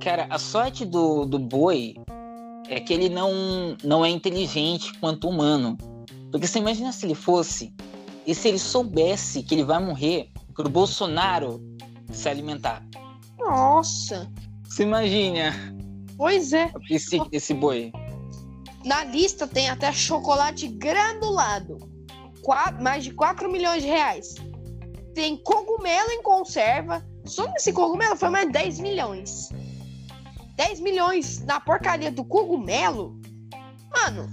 Cara, 0.00 0.26
a 0.28 0.38
sorte 0.38 0.84
do, 0.84 1.24
do 1.24 1.38
boi 1.38 1.94
é 2.68 2.80
que 2.80 2.92
ele 2.92 3.08
não, 3.08 3.76
não 3.84 4.04
é 4.04 4.10
inteligente 4.10 4.92
quanto 4.98 5.28
humano. 5.28 5.76
Porque 6.30 6.46
você 6.46 6.58
imagina 6.58 6.92
se 6.92 7.06
ele 7.06 7.14
fosse, 7.14 7.72
e 8.26 8.34
se 8.34 8.48
ele 8.48 8.58
soubesse 8.58 9.42
que 9.42 9.54
ele 9.54 9.64
vai 9.64 9.78
morrer 9.78 10.28
pro 10.56 10.68
Bolsonaro 10.70 11.60
se 12.10 12.28
alimentar. 12.28 12.82
Nossa! 13.38 14.32
Você 14.64 14.82
imagina? 14.82 15.52
Pois 16.16 16.52
é. 16.52 16.72
Esse, 16.90 17.20
esse 17.30 17.52
boi. 17.52 17.92
Na 18.84 19.04
lista 19.04 19.46
tem 19.46 19.68
até 19.68 19.92
chocolate 19.92 20.66
granulado. 20.68 21.78
Quatro, 22.42 22.82
mais 22.82 23.04
de 23.04 23.12
4 23.12 23.50
milhões 23.50 23.82
de 23.82 23.88
reais. 23.88 24.34
Tem 25.14 25.36
cogumelo 25.36 26.10
em 26.10 26.22
conserva. 26.22 27.04
Só 27.24 27.46
nesse 27.48 27.72
cogumelo 27.72 28.16
foi 28.16 28.30
mais 28.30 28.50
10 28.50 28.80
milhões. 28.80 29.50
10 30.56 30.80
milhões 30.80 31.40
na 31.44 31.60
porcaria 31.60 32.10
do 32.10 32.24
cogumelo, 32.24 33.20
mano, 33.94 34.26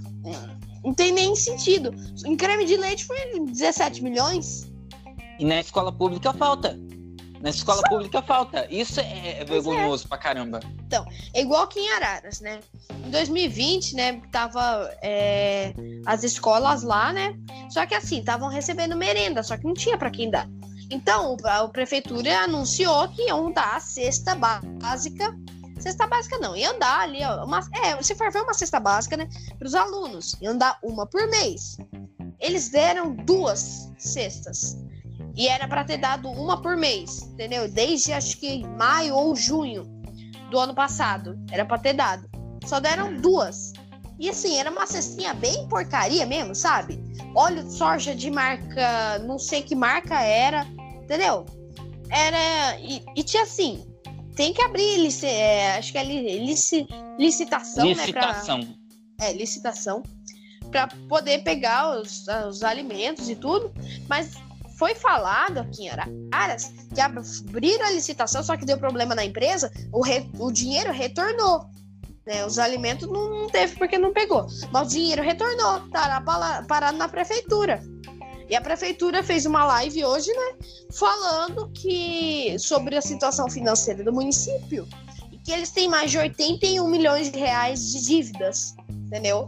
não 0.82 0.94
tem 0.94 1.12
nem 1.12 1.36
sentido. 1.36 1.94
Em 2.24 2.34
creme 2.34 2.64
de 2.64 2.76
leite 2.76 3.04
foi 3.04 3.40
17 3.40 4.02
milhões. 4.02 4.72
E 5.38 5.44
na 5.44 5.60
escola 5.60 5.92
pública 5.92 6.32
falta. 6.32 6.78
Na 7.40 7.50
escola 7.50 7.80
Só... 7.80 7.88
pública 7.88 8.22
falta. 8.22 8.66
Isso 8.70 9.00
é, 9.00 9.40
é 9.40 9.44
vergonhoso 9.44 10.04
é. 10.04 10.08
pra 10.08 10.18
caramba. 10.18 10.60
Então, 10.86 11.04
é 11.34 11.42
igual 11.42 11.64
aqui 11.64 11.80
em 11.80 11.90
Araras, 11.92 12.40
né? 12.40 12.60
Em 13.06 13.10
2020, 13.10 13.94
né, 13.94 14.22
tava 14.32 14.90
é, 15.02 15.74
as 16.06 16.24
escolas 16.24 16.82
lá, 16.82 17.12
né? 17.12 17.36
Só 17.70 17.84
que 17.84 17.94
assim, 17.94 18.20
estavam 18.20 18.48
recebendo 18.48 18.96
merenda, 18.96 19.42
só 19.42 19.56
que 19.56 19.64
não 19.64 19.74
tinha 19.74 19.98
para 19.98 20.10
quem 20.10 20.30
dar. 20.30 20.48
Então, 20.90 21.36
a 21.44 21.68
prefeitura 21.68 22.40
anunciou 22.40 23.08
que 23.08 23.26
iam 23.26 23.52
dar 23.52 23.76
a 23.76 23.80
cesta 23.80 24.34
básica 24.34 25.34
Cesta 25.84 26.06
básica 26.06 26.38
não, 26.38 26.56
ia 26.56 26.70
andar 26.70 27.00
ali, 27.00 27.22
ó, 27.24 27.44
uma, 27.44 27.60
é, 27.74 28.00
se 28.02 28.14
for 28.14 28.32
ver 28.32 28.42
uma 28.42 28.54
cesta 28.54 28.78
básica, 28.80 29.16
né, 29.16 29.28
para 29.58 29.66
os 29.66 29.74
alunos, 29.74 30.34
ia 30.40 30.50
andar 30.50 30.78
uma 30.82 31.06
por 31.06 31.28
mês. 31.28 31.76
Eles 32.40 32.70
deram 32.70 33.14
duas 33.14 33.90
cestas. 33.98 34.78
E 35.36 35.48
era 35.48 35.66
para 35.66 35.84
ter 35.84 35.98
dado 35.98 36.30
uma 36.30 36.60
por 36.62 36.76
mês, 36.76 37.22
entendeu? 37.22 37.68
Desde 37.68 38.12
acho 38.12 38.38
que 38.38 38.64
maio 38.66 39.14
ou 39.14 39.34
junho 39.34 39.84
do 40.50 40.58
ano 40.58 40.74
passado. 40.74 41.38
Era 41.50 41.64
para 41.64 41.78
ter 41.78 41.94
dado. 41.94 42.28
Só 42.64 42.78
deram 42.78 43.16
duas. 43.16 43.72
E 44.18 44.30
assim, 44.30 44.56
era 44.56 44.70
uma 44.70 44.86
cestinha 44.86 45.34
bem 45.34 45.68
porcaria 45.68 46.24
mesmo, 46.24 46.54
sabe? 46.54 47.02
Óleo 47.34 47.64
de 47.64 47.72
soja 47.72 48.14
de 48.14 48.30
marca, 48.30 49.18
não 49.20 49.38
sei 49.38 49.62
que 49.62 49.74
marca 49.74 50.20
era, 50.20 50.64
entendeu? 51.02 51.44
Era. 52.08 52.78
E, 52.78 53.04
e 53.16 53.22
tinha 53.24 53.42
assim, 53.42 53.84
tem 54.36 54.52
que 54.52 54.62
abrir, 54.62 54.98
lic, 54.98 55.24
é, 55.24 55.76
acho 55.76 55.90
que 55.90 55.98
é 55.98 56.04
lic, 56.04 56.86
licitação, 57.18 57.84
licitação. 57.84 58.58
né? 58.58 58.74
Pra, 59.16 59.26
é, 59.26 59.32
licitação. 59.32 60.02
Para 60.70 60.88
poder 61.08 61.42
pegar 61.42 62.00
os, 62.00 62.26
os 62.48 62.62
alimentos 62.62 63.28
e 63.28 63.36
tudo. 63.36 63.72
Mas 64.08 64.34
foi 64.84 64.94
falado 64.94 65.60
aqui 65.60 65.86
em 65.86 65.90
Araras 66.30 66.70
que 66.94 67.00
abriram 67.00 67.86
a 67.86 67.90
licitação, 67.90 68.42
só 68.42 68.54
que 68.54 68.66
deu 68.66 68.76
problema 68.76 69.14
na 69.14 69.24
empresa, 69.24 69.72
o, 69.90 70.02
re, 70.02 70.28
o 70.38 70.52
dinheiro 70.52 70.92
retornou. 70.92 71.64
Né? 72.26 72.44
Os 72.44 72.58
alimentos 72.58 73.08
não, 73.08 73.46
teve 73.46 73.76
porque 73.76 73.96
não 73.96 74.12
pegou. 74.12 74.46
Mas 74.70 74.88
o 74.88 74.90
dinheiro 74.90 75.22
retornou, 75.22 75.88
tá 75.88 76.22
parado 76.68 76.98
na 76.98 77.08
prefeitura. 77.08 77.82
E 78.50 78.54
a 78.54 78.60
prefeitura 78.60 79.22
fez 79.22 79.46
uma 79.46 79.64
live 79.64 80.04
hoje, 80.04 80.30
né, 80.30 80.66
falando 80.92 81.70
que 81.72 82.54
sobre 82.58 82.94
a 82.94 83.00
situação 83.00 83.48
financeira 83.48 84.04
do 84.04 84.12
município 84.12 84.86
e 85.32 85.38
que 85.38 85.50
eles 85.50 85.70
têm 85.70 85.88
mais 85.88 86.10
de 86.10 86.18
81 86.18 86.86
milhões 86.86 87.32
de 87.32 87.38
reais 87.38 87.90
de 87.90 88.04
dívidas, 88.04 88.74
entendeu? 88.90 89.46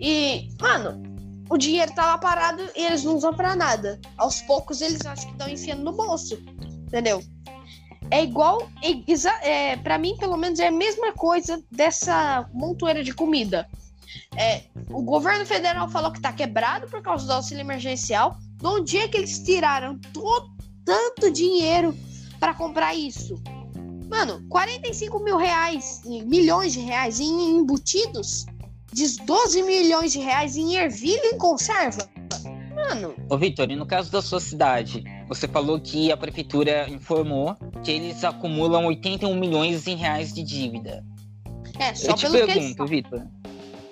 E, 0.00 0.48
mano, 0.60 1.11
o 1.52 1.58
dinheiro 1.58 1.92
tá 1.92 2.06
lá 2.06 2.16
parado 2.16 2.62
e 2.74 2.82
eles 2.82 3.04
não 3.04 3.14
usam 3.14 3.34
para 3.34 3.54
nada. 3.54 4.00
Aos 4.16 4.40
poucos 4.40 4.80
eles 4.80 5.04
acham 5.04 5.26
que 5.26 5.32
estão 5.32 5.50
enfiando 5.50 5.84
no 5.84 5.92
bolso, 5.92 6.42
entendeu? 6.86 7.22
É 8.10 8.22
igual, 8.22 8.66
é, 8.82 9.72
é 9.72 9.76
para 9.76 9.98
mim 9.98 10.16
pelo 10.16 10.38
menos 10.38 10.58
é 10.58 10.68
a 10.68 10.72
mesma 10.72 11.12
coisa 11.12 11.62
dessa 11.70 12.48
montoeira 12.54 13.04
de 13.04 13.12
comida. 13.12 13.68
É, 14.34 14.64
o 14.88 15.02
governo 15.02 15.44
federal 15.44 15.90
falou 15.90 16.10
que 16.10 16.22
tá 16.22 16.32
quebrado 16.32 16.86
por 16.86 17.02
causa 17.02 17.26
do 17.26 17.32
auxílio 17.34 17.60
emergencial. 17.60 18.38
De 18.56 18.66
onde 18.66 18.96
é 18.96 19.06
que 19.06 19.18
eles 19.18 19.38
tiraram 19.40 19.98
todo, 20.10 20.50
tanto 20.86 21.30
dinheiro 21.30 21.94
para 22.40 22.54
comprar 22.54 22.94
isso? 22.94 23.34
Mano, 24.08 24.42
45 24.48 25.18
mil 25.20 25.36
reais, 25.36 26.00
milhões 26.04 26.72
de 26.72 26.80
reais 26.80 27.20
em 27.20 27.58
embutidos 27.58 28.46
de 28.92 29.16
12 29.24 29.62
milhões 29.62 30.12
de 30.12 30.18
reais 30.18 30.56
em 30.56 30.76
ervilha 30.76 31.26
em 31.32 31.38
conserva. 31.38 32.08
Mano. 32.74 33.14
Ô, 33.28 33.38
Vitor, 33.38 33.70
e 33.70 33.76
no 33.76 33.86
caso 33.86 34.10
da 34.10 34.20
sua 34.20 34.40
cidade, 34.40 35.04
você 35.28 35.46
falou 35.46 35.80
que 35.80 36.10
a 36.10 36.16
prefeitura 36.16 36.88
informou 36.88 37.56
que 37.82 37.90
eles 37.90 38.24
acumulam 38.24 38.86
81 38.86 39.34
milhões 39.38 39.86
em 39.86 39.96
reais 39.96 40.32
de 40.32 40.42
dívida. 40.42 41.04
É, 41.78 41.94
só 41.94 42.12
eu 42.12 42.14
te 42.16 42.30
pelo 42.30 42.46
pergunto, 42.46 42.86
Vitor. 42.86 43.26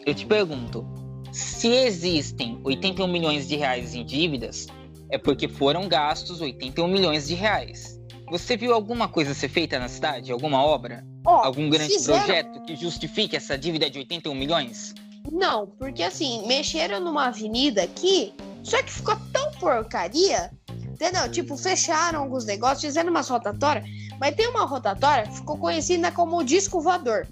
Eu 0.04 0.14
te 0.14 0.26
pergunto, 0.26 0.86
se 1.32 1.68
existem 1.68 2.58
81 2.64 3.06
milhões 3.06 3.48
de 3.48 3.56
reais 3.56 3.94
em 3.94 4.04
dívidas, 4.04 4.66
é 5.10 5.18
porque 5.18 5.48
foram 5.48 5.88
gastos 5.88 6.40
81 6.40 6.88
milhões 6.88 7.28
de 7.28 7.34
reais. 7.34 8.00
Você 8.30 8.56
viu 8.56 8.72
alguma 8.72 9.08
coisa 9.08 9.34
ser 9.34 9.48
feita 9.48 9.78
na 9.78 9.88
cidade? 9.88 10.30
Alguma 10.30 10.62
obra? 10.62 11.04
Oh, 11.26 11.30
Algum 11.30 11.68
grande 11.68 11.94
fizeram... 11.94 12.18
projeto 12.18 12.62
que 12.62 12.76
justifique 12.76 13.36
essa 13.36 13.56
dívida 13.56 13.90
de 13.90 13.98
81 13.98 14.34
milhões? 14.34 14.94
Não, 15.30 15.66
porque 15.66 16.02
assim, 16.02 16.46
mexeram 16.46 17.00
numa 17.00 17.26
avenida 17.26 17.82
aqui, 17.82 18.32
só 18.62 18.82
que 18.82 18.90
ficou 18.90 19.16
tão 19.32 19.50
porcaria, 19.52 20.50
entendeu? 20.70 21.30
Tipo, 21.30 21.56
fecharam 21.56 22.20
alguns 22.20 22.44
negócios, 22.44 22.82
fizeram 22.82 23.10
umas 23.10 23.28
rotatórias, 23.28 23.84
mas 24.18 24.34
tem 24.34 24.48
uma 24.48 24.64
rotatória 24.64 25.24
que 25.24 25.36
ficou 25.36 25.58
conhecida 25.58 26.10
como 26.10 26.42
disco 26.42 26.80
voador. 26.80 27.26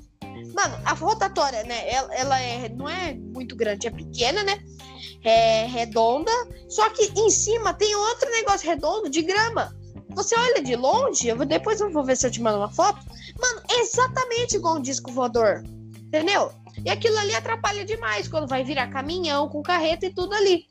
Mano, 0.54 0.78
a 0.84 0.92
rotatória, 0.92 1.62
né? 1.64 1.90
Ela, 1.90 2.14
ela 2.14 2.40
é, 2.40 2.68
não 2.68 2.88
é 2.88 3.14
muito 3.14 3.56
grande, 3.56 3.86
é 3.86 3.90
pequena, 3.90 4.42
né? 4.42 4.58
É 5.24 5.66
redonda, 5.66 6.32
só 6.68 6.88
que 6.90 7.12
em 7.16 7.30
cima 7.30 7.74
tem 7.74 7.94
outro 7.94 8.30
negócio 8.30 8.68
redondo 8.68 9.08
de 9.08 9.22
grama. 9.22 9.74
Você 10.10 10.38
olha 10.38 10.62
de 10.62 10.74
longe, 10.74 11.28
eu 11.28 11.36
vou, 11.36 11.46
depois 11.46 11.80
eu 11.80 11.90
vou 11.90 12.04
ver 12.04 12.16
se 12.16 12.26
eu 12.26 12.30
te 12.30 12.40
mando 12.40 12.58
uma 12.58 12.70
foto. 12.70 13.00
Mano, 13.40 13.62
é 13.70 13.80
exatamente 13.80 14.56
igual 14.56 14.76
um 14.76 14.82
disco 14.82 15.12
voador. 15.12 15.62
Entendeu? 15.96 16.50
E 16.84 16.90
aquilo 16.90 17.18
ali 17.18 17.34
atrapalha 17.34 17.84
demais 17.84 18.28
quando 18.28 18.48
vai 18.48 18.64
virar 18.64 18.88
caminhão 18.88 19.48
com 19.48 19.62
carreta 19.62 20.06
e 20.06 20.10
tudo 20.10 20.34
ali. 20.34 20.66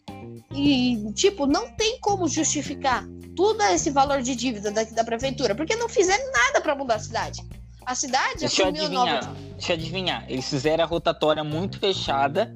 E, 0.53 1.11
tipo, 1.13 1.45
não 1.45 1.69
tem 1.75 1.99
como 1.99 2.27
justificar 2.27 3.05
todo 3.35 3.61
esse 3.63 3.91
valor 3.91 4.21
de 4.21 4.35
dívida 4.35 4.71
daqui 4.71 4.93
da 4.93 5.03
prefeitura, 5.03 5.53
porque 5.53 5.75
não 5.75 5.87
fizeram 5.87 6.31
nada 6.31 6.61
para 6.61 6.75
mudar 6.75 6.95
a 6.95 6.99
cidade. 6.99 7.43
A 7.85 7.93
cidade 7.95 8.39
Deixa 8.39 8.63
eu 8.63 8.67
adivinhar. 8.67 9.23
Nova... 9.23 9.37
Deixa 9.51 9.73
eu 9.73 9.77
adivinhar. 9.77 10.25
Eles 10.27 10.49
fizeram 10.49 10.83
a 10.83 10.87
rotatória 10.87 11.43
muito 11.43 11.79
fechada 11.79 12.53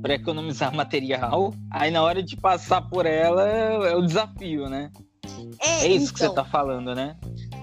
para 0.00 0.14
economizar 0.14 0.74
material. 0.74 1.52
Aí 1.70 1.90
na 1.90 2.02
hora 2.02 2.22
de 2.22 2.36
passar 2.36 2.82
por 2.82 3.06
ela 3.06 3.46
é 3.46 3.94
o 3.94 4.02
desafio, 4.02 4.68
né? 4.68 4.90
É, 5.60 5.86
é 5.86 5.88
isso 5.88 6.04
então, 6.04 6.12
que 6.12 6.18
você 6.18 6.24
então. 6.24 6.34
tá 6.34 6.44
falando, 6.44 6.94
né? 6.94 7.16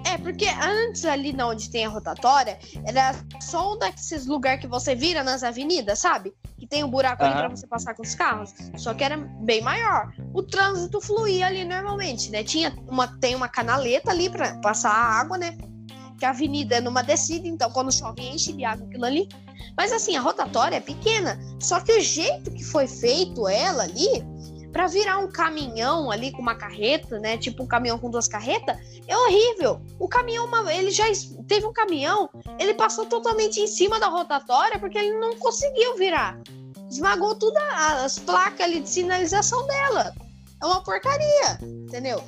É, 0.05 0.17
porque 0.17 0.45
antes 0.45 1.05
ali 1.05 1.35
onde 1.41 1.69
tem 1.69 1.85
a 1.85 1.89
rotatória, 1.89 2.59
era 2.85 3.15
só 3.39 3.73
um 3.73 3.77
desses 3.77 4.25
lugares 4.25 4.59
que 4.59 4.67
você 4.67 4.95
vira 4.95 5.23
nas 5.23 5.43
avenidas, 5.43 5.99
sabe? 5.99 6.33
Que 6.57 6.67
tem 6.67 6.83
um 6.83 6.89
buraco 6.89 7.23
uhum. 7.23 7.29
ali 7.29 7.39
pra 7.39 7.49
você 7.49 7.67
passar 7.67 7.93
com 7.93 8.01
os 8.01 8.15
carros. 8.15 8.53
Só 8.77 8.93
que 8.93 9.03
era 9.03 9.15
bem 9.17 9.61
maior. 9.61 10.11
O 10.33 10.43
trânsito 10.43 10.99
fluía 10.99 11.47
ali 11.47 11.63
normalmente, 11.63 12.29
né? 12.29 12.43
Tinha 12.43 12.75
uma, 12.87 13.07
tem 13.19 13.35
uma 13.35 13.47
canaleta 13.47 14.11
ali 14.11 14.29
pra 14.29 14.55
passar 14.57 14.91
a 14.91 15.19
água, 15.21 15.37
né? 15.37 15.57
Que 16.19 16.25
a 16.25 16.31
avenida 16.31 16.75
é 16.75 16.81
numa 16.81 17.01
descida, 17.01 17.47
então 17.47 17.71
quando 17.71 17.91
chove 17.91 18.21
enche 18.21 18.53
de 18.53 18.65
água 18.65 18.85
aquilo 18.85 19.05
ali. 19.05 19.29
Mas 19.77 19.91
assim, 19.91 20.15
a 20.15 20.21
rotatória 20.21 20.75
é 20.75 20.81
pequena. 20.81 21.39
Só 21.59 21.79
que 21.79 21.91
o 21.91 22.01
jeito 22.01 22.51
que 22.51 22.63
foi 22.63 22.87
feito 22.87 23.47
ela 23.47 23.83
ali 23.83 24.23
para 24.71 24.87
virar 24.87 25.17
um 25.17 25.29
caminhão 25.29 26.09
ali 26.09 26.31
com 26.31 26.41
uma 26.41 26.55
carreta, 26.55 27.19
né? 27.19 27.37
Tipo 27.37 27.63
um 27.63 27.67
caminhão 27.67 27.99
com 27.99 28.09
duas 28.09 28.27
carretas, 28.27 28.77
é 29.07 29.17
horrível. 29.17 29.81
O 29.99 30.07
caminhão, 30.07 30.47
ele 30.69 30.91
já 30.91 31.05
teve 31.47 31.65
um 31.65 31.73
caminhão, 31.73 32.29
ele 32.57 32.73
passou 32.73 33.05
totalmente 33.05 33.59
em 33.59 33.67
cima 33.67 33.99
da 33.99 34.07
rotatória 34.07 34.79
porque 34.79 34.97
ele 34.97 35.19
não 35.19 35.35
conseguiu 35.37 35.97
virar. 35.97 36.39
Esmagou 36.89 37.35
todas 37.35 37.63
as 37.63 38.19
placas 38.19 38.61
ali 38.61 38.81
de 38.81 38.89
sinalização 38.89 39.65
dela. 39.65 40.13
É 40.61 40.65
uma 40.65 40.83
porcaria, 40.83 41.57
entendeu? 41.61 42.23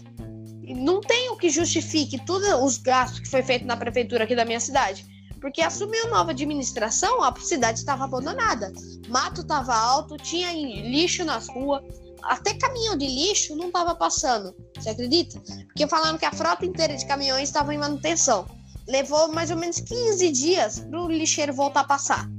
Não 0.75 1.01
tem 1.01 1.29
o 1.29 1.37
que 1.37 1.49
justifique 1.49 2.23
todos 2.25 2.47
os 2.63 2.77
gastos 2.77 3.19
que 3.19 3.29
foi 3.29 3.43
feito 3.43 3.65
na 3.65 3.75
prefeitura 3.75 4.23
aqui 4.23 4.35
da 4.35 4.45
minha 4.45 4.59
cidade. 4.59 5.05
Porque 5.41 5.61
assumiu 5.61 6.07
nova 6.07 6.31
administração, 6.31 7.21
a 7.21 7.35
cidade 7.35 7.79
estava 7.79 8.05
abandonada. 8.05 8.71
Mato 9.09 9.41
estava 9.41 9.75
alto, 9.75 10.15
tinha 10.15 10.53
lixo 10.53 11.25
nas 11.25 11.49
ruas, 11.49 11.83
até 12.23 12.53
caminhão 12.53 12.97
de 12.97 13.05
lixo 13.05 13.55
não 13.55 13.67
estava 13.67 13.95
passando. 13.95 14.55
Você 14.75 14.89
acredita? 14.89 15.39
Porque 15.65 15.87
falaram 15.87 16.17
que 16.17 16.25
a 16.25 16.31
frota 16.31 16.65
inteira 16.65 16.95
de 16.95 17.05
caminhões 17.05 17.49
estava 17.49 17.73
em 17.73 17.77
manutenção. 17.77 18.45
Levou 18.87 19.31
mais 19.31 19.51
ou 19.51 19.57
menos 19.57 19.79
15 19.79 20.31
dias 20.31 20.79
para 20.79 21.01
o 21.01 21.09
lixeiro 21.09 21.53
voltar 21.53 21.81
a 21.81 21.85
passar. 21.85 22.29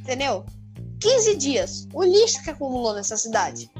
Entendeu? 0.00 0.44
15 1.00 1.36
dias. 1.36 1.88
O 1.92 2.02
lixo 2.02 2.42
que 2.42 2.50
acumulou 2.50 2.94
nessa 2.94 3.16
cidade. 3.16 3.70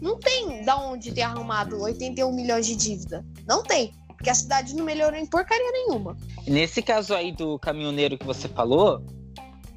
Não 0.00 0.18
tem 0.18 0.64
da 0.64 0.76
onde 0.76 1.12
ter 1.12 1.22
arrumado 1.22 1.80
81 1.80 2.32
milhões 2.32 2.66
de 2.66 2.74
dívida. 2.74 3.24
Não 3.46 3.62
tem. 3.62 3.94
Porque 4.08 4.30
a 4.30 4.34
cidade 4.34 4.74
não 4.74 4.84
melhorou 4.84 5.18
em 5.18 5.26
porcaria 5.26 5.72
nenhuma. 5.72 6.16
Nesse 6.46 6.82
caso 6.82 7.14
aí 7.14 7.32
do 7.32 7.58
caminhoneiro 7.58 8.18
que 8.18 8.24
você 8.24 8.48
falou, 8.48 9.04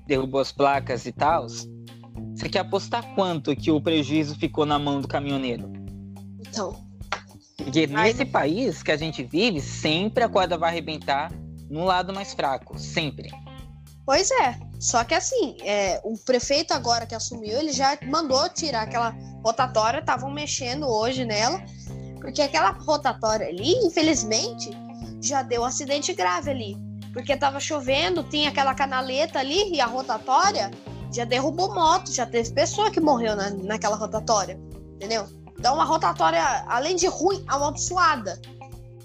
derrubou 0.06 0.40
as 0.40 0.52
placas 0.52 1.06
e 1.06 1.12
tal, 1.12 1.48
você 2.36 2.50
quer 2.50 2.60
apostar 2.60 3.16
quanto 3.16 3.56
que 3.56 3.72
o 3.72 3.80
prejuízo 3.80 4.36
ficou 4.36 4.66
na 4.66 4.78
mão 4.78 5.00
do 5.00 5.08
caminhoneiro? 5.08 5.72
Então. 6.40 6.86
Porque 7.56 7.88
nesse 7.88 8.26
país 8.26 8.84
que 8.84 8.92
a 8.92 8.98
gente 8.98 9.24
vive, 9.24 9.62
sempre 9.62 10.24
a 10.24 10.30
corda 10.30 10.58
vai 10.58 10.70
arrebentar 10.70 11.32
no 11.70 11.86
lado 11.86 12.14
mais 12.14 12.34
fraco. 12.34 12.78
Sempre. 12.78 13.32
Pois 14.06 14.30
é. 14.32 14.60
Só 14.80 15.04
que 15.06 15.14
assim, 15.14 15.56
é, 15.64 16.02
o 16.04 16.18
prefeito 16.18 16.74
agora 16.74 17.06
que 17.06 17.16
assumiu, 17.16 17.58
ele 17.58 17.72
já 17.72 17.98
mandou 18.04 18.50
tirar 18.50 18.82
aquela 18.82 19.16
rotatória, 19.44 20.00
estavam 20.00 20.30
mexendo 20.30 20.86
hoje 20.86 21.24
nela, 21.24 21.64
porque 22.20 22.42
aquela 22.42 22.72
rotatória 22.72 23.48
ali, 23.48 23.72
infelizmente, 23.86 24.70
já 25.22 25.42
deu 25.42 25.62
um 25.62 25.66
acidente 25.66 26.14
grave 26.14 26.52
ali. 26.52 26.78
Porque 27.14 27.38
tava 27.38 27.62
chovendo, 27.62 28.24
tinha 28.24 28.50
aquela 28.50 28.76
canaleta 28.76 29.40
ali 29.40 29.74
e 29.74 29.80
a 29.80 29.86
rotatória 29.86 30.70
já 31.12 31.26
derrubou 31.26 31.74
moto, 31.74 32.12
já 32.12 32.26
teve 32.26 32.52
pessoa 32.52 32.92
que 32.92 33.00
morreu 33.00 33.36
na, 33.36 33.50
naquela 33.50 33.96
rotatória, 33.96 34.60
entendeu? 34.96 35.28
Então, 35.58 35.76
uma 35.76 35.86
rotatória, 35.86 36.44
além 36.68 36.96
de 36.96 37.08
ruim, 37.08 37.44
amaldiçoada. 37.48 38.40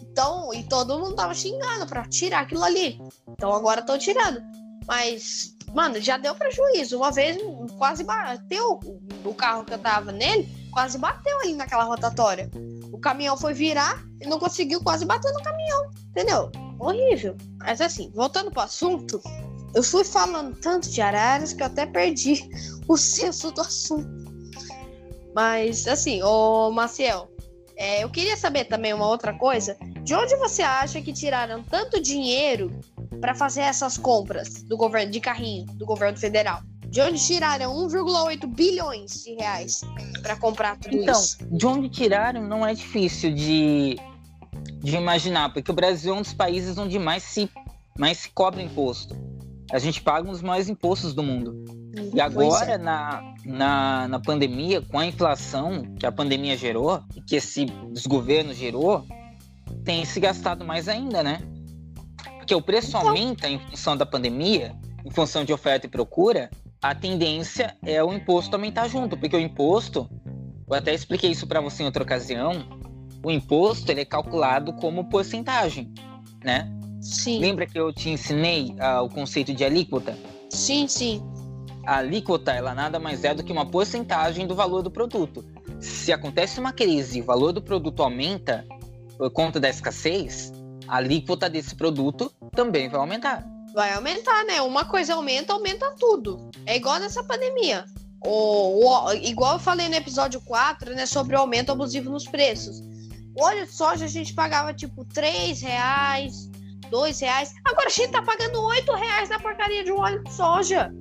Então, 0.02 0.52
e 0.52 0.62
todo 0.64 0.98
mundo 0.98 1.14
tava 1.14 1.32
xingando 1.32 1.86
pra 1.86 2.08
tirar 2.08 2.40
aquilo 2.40 2.64
ali. 2.64 3.00
Então, 3.28 3.52
agora 3.52 3.80
estão 3.80 3.96
tirando. 3.96 4.42
Mas, 4.86 5.54
mano, 5.72 6.00
já 6.00 6.18
deu 6.18 6.34
prejuízo. 6.34 6.96
Uma 6.96 7.12
vez 7.12 7.38
quase 7.78 8.02
bateu 8.02 8.80
o 9.24 9.34
carro 9.34 9.64
que 9.64 9.72
eu 9.72 9.78
tava 9.78 10.10
nele, 10.10 10.48
quase 10.72 10.98
bateu 10.98 11.38
ali 11.40 11.54
naquela 11.54 11.84
rotatória. 11.84 12.50
O 12.92 12.98
caminhão 12.98 13.36
foi 13.36 13.54
virar 13.54 14.02
e 14.20 14.26
não 14.26 14.38
conseguiu, 14.38 14.82
quase 14.82 15.04
bater 15.04 15.32
no 15.32 15.42
caminhão, 15.42 15.90
entendeu? 16.10 16.50
Horrível. 16.78 17.36
Mas 17.58 17.80
assim, 17.80 18.10
voltando 18.14 18.50
pro 18.50 18.62
assunto, 18.62 19.22
eu 19.74 19.82
fui 19.82 20.04
falando 20.04 20.56
tanto 20.56 20.90
de 20.90 21.00
araras 21.00 21.52
que 21.52 21.62
eu 21.62 21.66
até 21.66 21.86
perdi 21.86 22.48
o 22.88 22.96
senso 22.96 23.50
do 23.50 23.60
assunto. 23.60 24.30
Mas, 25.34 25.86
assim, 25.86 26.22
ô 26.22 26.70
Maciel, 26.70 27.30
é, 27.76 28.02
eu 28.04 28.10
queria 28.10 28.36
saber 28.36 28.64
também 28.64 28.92
uma 28.92 29.06
outra 29.06 29.32
coisa. 29.32 29.76
De 30.02 30.14
onde 30.14 30.36
você 30.36 30.62
acha 30.62 31.00
que 31.00 31.12
tiraram 31.12 31.62
tanto 31.62 31.98
dinheiro 31.98 32.78
para 33.20 33.34
fazer 33.34 33.62
essas 33.62 33.96
compras 33.96 34.62
do 34.64 34.76
governo 34.76 35.10
de 35.10 35.20
carrinho 35.20 35.64
do 35.66 35.86
governo 35.86 36.18
federal? 36.18 36.62
De 36.88 37.00
onde 37.00 37.24
tiraram 37.24 37.72
1,8 37.88 38.46
bilhões 38.48 39.22
de 39.22 39.34
reais 39.34 39.80
para 40.20 40.36
comprar 40.36 40.76
tudo 40.76 40.96
então, 40.96 41.14
isso? 41.14 41.38
Então, 41.40 41.56
de 41.56 41.66
onde 41.66 41.88
tiraram 41.88 42.42
não 42.42 42.66
é 42.66 42.74
difícil 42.74 43.32
de, 43.32 43.96
de 44.82 44.96
imaginar, 44.96 45.52
porque 45.52 45.70
o 45.70 45.74
Brasil 45.74 46.12
é 46.12 46.18
um 46.18 46.22
dos 46.22 46.34
países 46.34 46.76
onde 46.76 46.98
mais 46.98 47.22
se, 47.22 47.48
mais 47.96 48.18
se 48.18 48.30
cobra 48.30 48.60
imposto. 48.60 49.16
A 49.72 49.78
gente 49.78 50.02
paga 50.02 50.28
um 50.28 50.32
dos 50.32 50.42
maiores 50.42 50.68
impostos 50.68 51.14
do 51.14 51.22
mundo. 51.22 51.64
E 52.12 52.20
agora, 52.20 52.72
é. 52.72 52.78
na, 52.78 53.34
na, 53.44 54.08
na 54.08 54.20
pandemia, 54.20 54.82
com 54.82 54.98
a 54.98 55.06
inflação 55.06 55.82
que 55.98 56.06
a 56.06 56.12
pandemia 56.12 56.56
gerou, 56.56 57.00
que 57.26 57.36
esse 57.36 57.66
desgoverno 57.92 58.52
gerou, 58.52 59.04
tem 59.84 60.04
se 60.04 60.18
gastado 60.18 60.64
mais 60.64 60.88
ainda, 60.88 61.22
né? 61.22 61.40
Porque 62.36 62.54
o 62.54 62.60
preço 62.60 62.88
então... 62.88 63.08
aumenta 63.08 63.48
em 63.48 63.58
função 63.58 63.96
da 63.96 64.04
pandemia, 64.04 64.74
em 65.04 65.10
função 65.10 65.44
de 65.44 65.52
oferta 65.52 65.86
e 65.86 65.90
procura, 65.90 66.50
a 66.82 66.94
tendência 66.94 67.76
é 67.84 68.02
o 68.02 68.12
imposto 68.12 68.54
aumentar 68.56 68.88
junto, 68.88 69.16
porque 69.16 69.36
o 69.36 69.40
imposto, 69.40 70.08
eu 70.68 70.74
até 70.74 70.94
expliquei 70.94 71.30
isso 71.30 71.46
para 71.46 71.60
você 71.60 71.82
em 71.82 71.86
outra 71.86 72.02
ocasião, 72.02 72.52
o 73.22 73.30
imposto 73.30 73.90
ele 73.92 74.00
é 74.00 74.04
calculado 74.04 74.72
como 74.74 75.08
porcentagem, 75.08 75.92
né? 76.42 76.70
Sim. 77.00 77.38
Lembra 77.38 77.66
que 77.66 77.78
eu 77.78 77.92
te 77.92 78.10
ensinei 78.10 78.74
uh, 78.78 79.02
o 79.02 79.08
conceito 79.08 79.54
de 79.54 79.64
alíquota? 79.64 80.16
Sim, 80.50 80.86
sim. 80.86 81.22
A 81.86 81.96
alíquota 81.98 82.52
ela 82.52 82.74
nada 82.74 82.98
mais 82.98 83.24
é 83.24 83.34
do 83.34 83.42
que 83.42 83.52
uma 83.52 83.66
porcentagem 83.66 84.46
do 84.46 84.54
valor 84.54 84.82
do 84.82 84.90
produto. 84.90 85.44
Se 85.80 86.12
acontece 86.12 86.60
uma 86.60 86.72
crise 86.72 87.18
e 87.18 87.22
o 87.22 87.24
valor 87.24 87.52
do 87.52 87.62
produto 87.62 88.02
aumenta 88.02 88.66
por 89.16 89.30
conta 89.30 89.58
da 89.58 89.68
escassez, 89.68 90.52
a 90.86 90.96
alíquota 90.96 91.48
desse 91.48 91.74
produto 91.74 92.32
também 92.52 92.88
vai 92.88 93.00
aumentar. 93.00 93.46
Vai 93.72 93.94
aumentar, 93.94 94.44
né? 94.44 94.60
Uma 94.60 94.84
coisa 94.84 95.14
aumenta, 95.14 95.52
aumenta 95.52 95.94
tudo. 95.98 96.50
É 96.66 96.76
igual 96.76 96.98
nessa 96.98 97.22
pandemia. 97.22 97.84
O, 98.22 98.84
o, 98.84 99.12
igual 99.14 99.54
eu 99.54 99.58
falei 99.58 99.88
no 99.88 99.94
episódio 99.94 100.40
4, 100.42 100.94
né? 100.94 101.06
Sobre 101.06 101.34
o 101.34 101.38
aumento 101.38 101.72
abusivo 101.72 102.10
nos 102.10 102.26
preços. 102.26 102.80
O 103.34 103.42
óleo 103.42 103.64
de 103.64 103.72
soja 103.72 104.04
a 104.04 104.08
gente 104.08 104.34
pagava 104.34 104.74
tipo 104.74 105.04
3 105.04 105.62
reais, 105.62 106.50
2 106.90 107.20
reais. 107.20 107.54
Agora 107.64 107.86
a 107.86 107.90
gente 107.90 108.10
tá 108.10 108.22
pagando 108.22 108.60
8 108.62 108.92
reais 108.92 109.28
na 109.28 109.38
porcaria 109.38 109.84
de 109.84 109.92
um 109.92 109.98
óleo 109.98 110.22
de 110.24 110.32
soja. 110.32 110.92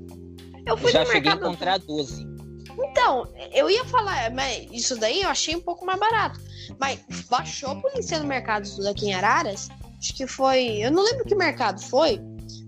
Eu 0.66 0.78
fui 0.78 0.92
Já 0.92 1.02
no 1.02 1.08
cheguei 1.08 1.32
mercado... 1.32 1.46
a 1.46 1.48
encontrar 1.48 1.80
12. 1.80 2.30
Então, 2.92 3.28
eu 3.52 3.70
ia 3.70 3.84
falar, 3.86 4.32
mas 4.32 4.68
isso 4.72 4.98
daí 4.98 5.22
eu 5.22 5.30
achei 5.30 5.56
um 5.56 5.62
pouco 5.62 5.86
mais 5.86 6.00
barato. 6.00 6.40
Mas 6.80 7.00
baixou 7.30 7.72
a 7.72 7.76
polícia 7.76 8.20
no 8.20 8.26
mercado 8.26 8.70
daqui 8.84 9.08
em 9.08 9.14
Araras. 9.14 9.68
Acho 9.98 10.16
que 10.16 10.26
foi. 10.26 10.78
Eu 10.78 10.92
não 10.92 11.04
lembro 11.04 11.26
que 11.26 11.36
mercado 11.36 11.82
foi. 11.82 12.22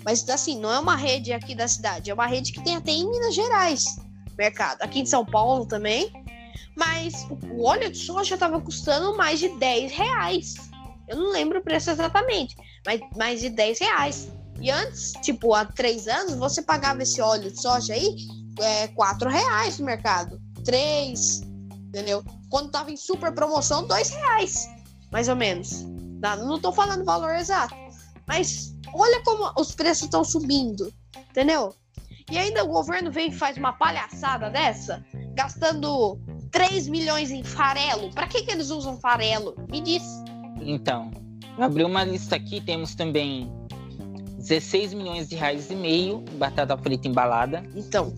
Mas 0.04 0.28
assim, 0.30 0.60
não 0.60 0.72
é 0.72 0.80
uma 0.80 0.96
rede 0.96 1.32
aqui 1.32 1.56
da 1.56 1.68
cidade, 1.68 2.10
é 2.10 2.14
uma 2.14 2.26
rede 2.26 2.52
que 2.52 2.64
tem 2.64 2.76
até 2.76 2.92
em 2.92 3.10
Minas 3.10 3.36
Gerais 3.36 3.86
mercado. 4.38 4.82
Aqui 4.82 5.00
em 5.00 5.06
São 5.06 5.24
Paulo 5.24 5.66
também. 5.66 6.12
Mas 6.76 7.28
o 7.52 7.64
óleo 7.64 7.92
de 7.92 7.98
soja 7.98 8.36
estava 8.36 8.60
custando 8.60 9.16
mais 9.16 9.40
de 9.40 9.50
10 9.50 9.92
reais. 9.92 10.56
Eu 11.12 11.18
não 11.18 11.32
lembro 11.32 11.60
o 11.60 11.62
preço 11.62 11.92
exatamente, 11.92 12.56
mas 12.86 13.02
mais 13.18 13.42
de 13.42 13.50
10 13.50 13.80
reais. 13.80 14.32
E 14.62 14.72
antes, 14.72 15.12
tipo, 15.22 15.54
há 15.54 15.66
três 15.66 16.08
anos, 16.08 16.36
você 16.36 16.62
pagava 16.62 17.04
esse 17.04 17.22
óleo 17.22 17.52
de 17.52 17.62
soja 17.62 17.94
aí 17.94 18.16
é, 18.60 18.88
4 18.88 19.30
reais 19.30 19.78
no 19.78 19.86
mercado. 19.86 20.40
3, 20.64 21.42
entendeu? 21.88 22.24
Quando 22.50 22.72
tava 22.72 22.92
em 22.92 22.98
super 22.98 23.34
promoção, 23.34 23.86
2 23.86 24.10
reais, 24.10 24.70
mais 25.12 25.28
ou 25.28 25.36
menos. 25.36 25.84
Não, 26.22 26.60
tô 26.60 26.72
falando 26.72 27.04
valor 27.04 27.36
exato. 27.36 27.76
Mas 28.26 28.74
olha 28.94 29.22
como 29.24 29.52
os 29.60 29.74
preços 29.74 30.04
estão 30.04 30.24
subindo, 30.24 30.94
entendeu? 31.30 31.76
E 32.32 32.38
ainda 32.38 32.64
o 32.64 32.68
governo 32.68 33.12
vem 33.12 33.30
e 33.30 33.36
faz 33.36 33.58
uma 33.58 33.74
palhaçada 33.74 34.50
dessa, 34.50 35.04
gastando 35.34 36.18
3 36.52 36.88
milhões 36.88 37.32
em 37.32 37.44
farelo. 37.44 38.10
Para 38.12 38.28
que, 38.28 38.44
que 38.44 38.52
eles 38.52 38.70
usam 38.70 38.98
farelo? 39.02 39.54
Me 39.70 39.82
diz. 39.82 40.04
Então, 40.62 41.12
abri 41.58 41.84
uma 41.84 42.04
lista 42.04 42.36
aqui, 42.36 42.62
temos 42.62 42.96
também 42.96 43.52
16 44.38 44.94
milhões 44.94 45.30
de 45.30 45.36
reais 45.36 45.70
e 45.70 45.76
meio 45.76 46.24
batata 46.38 46.78
frita 46.78 47.08
embalada. 47.08 47.64
Então. 47.76 48.14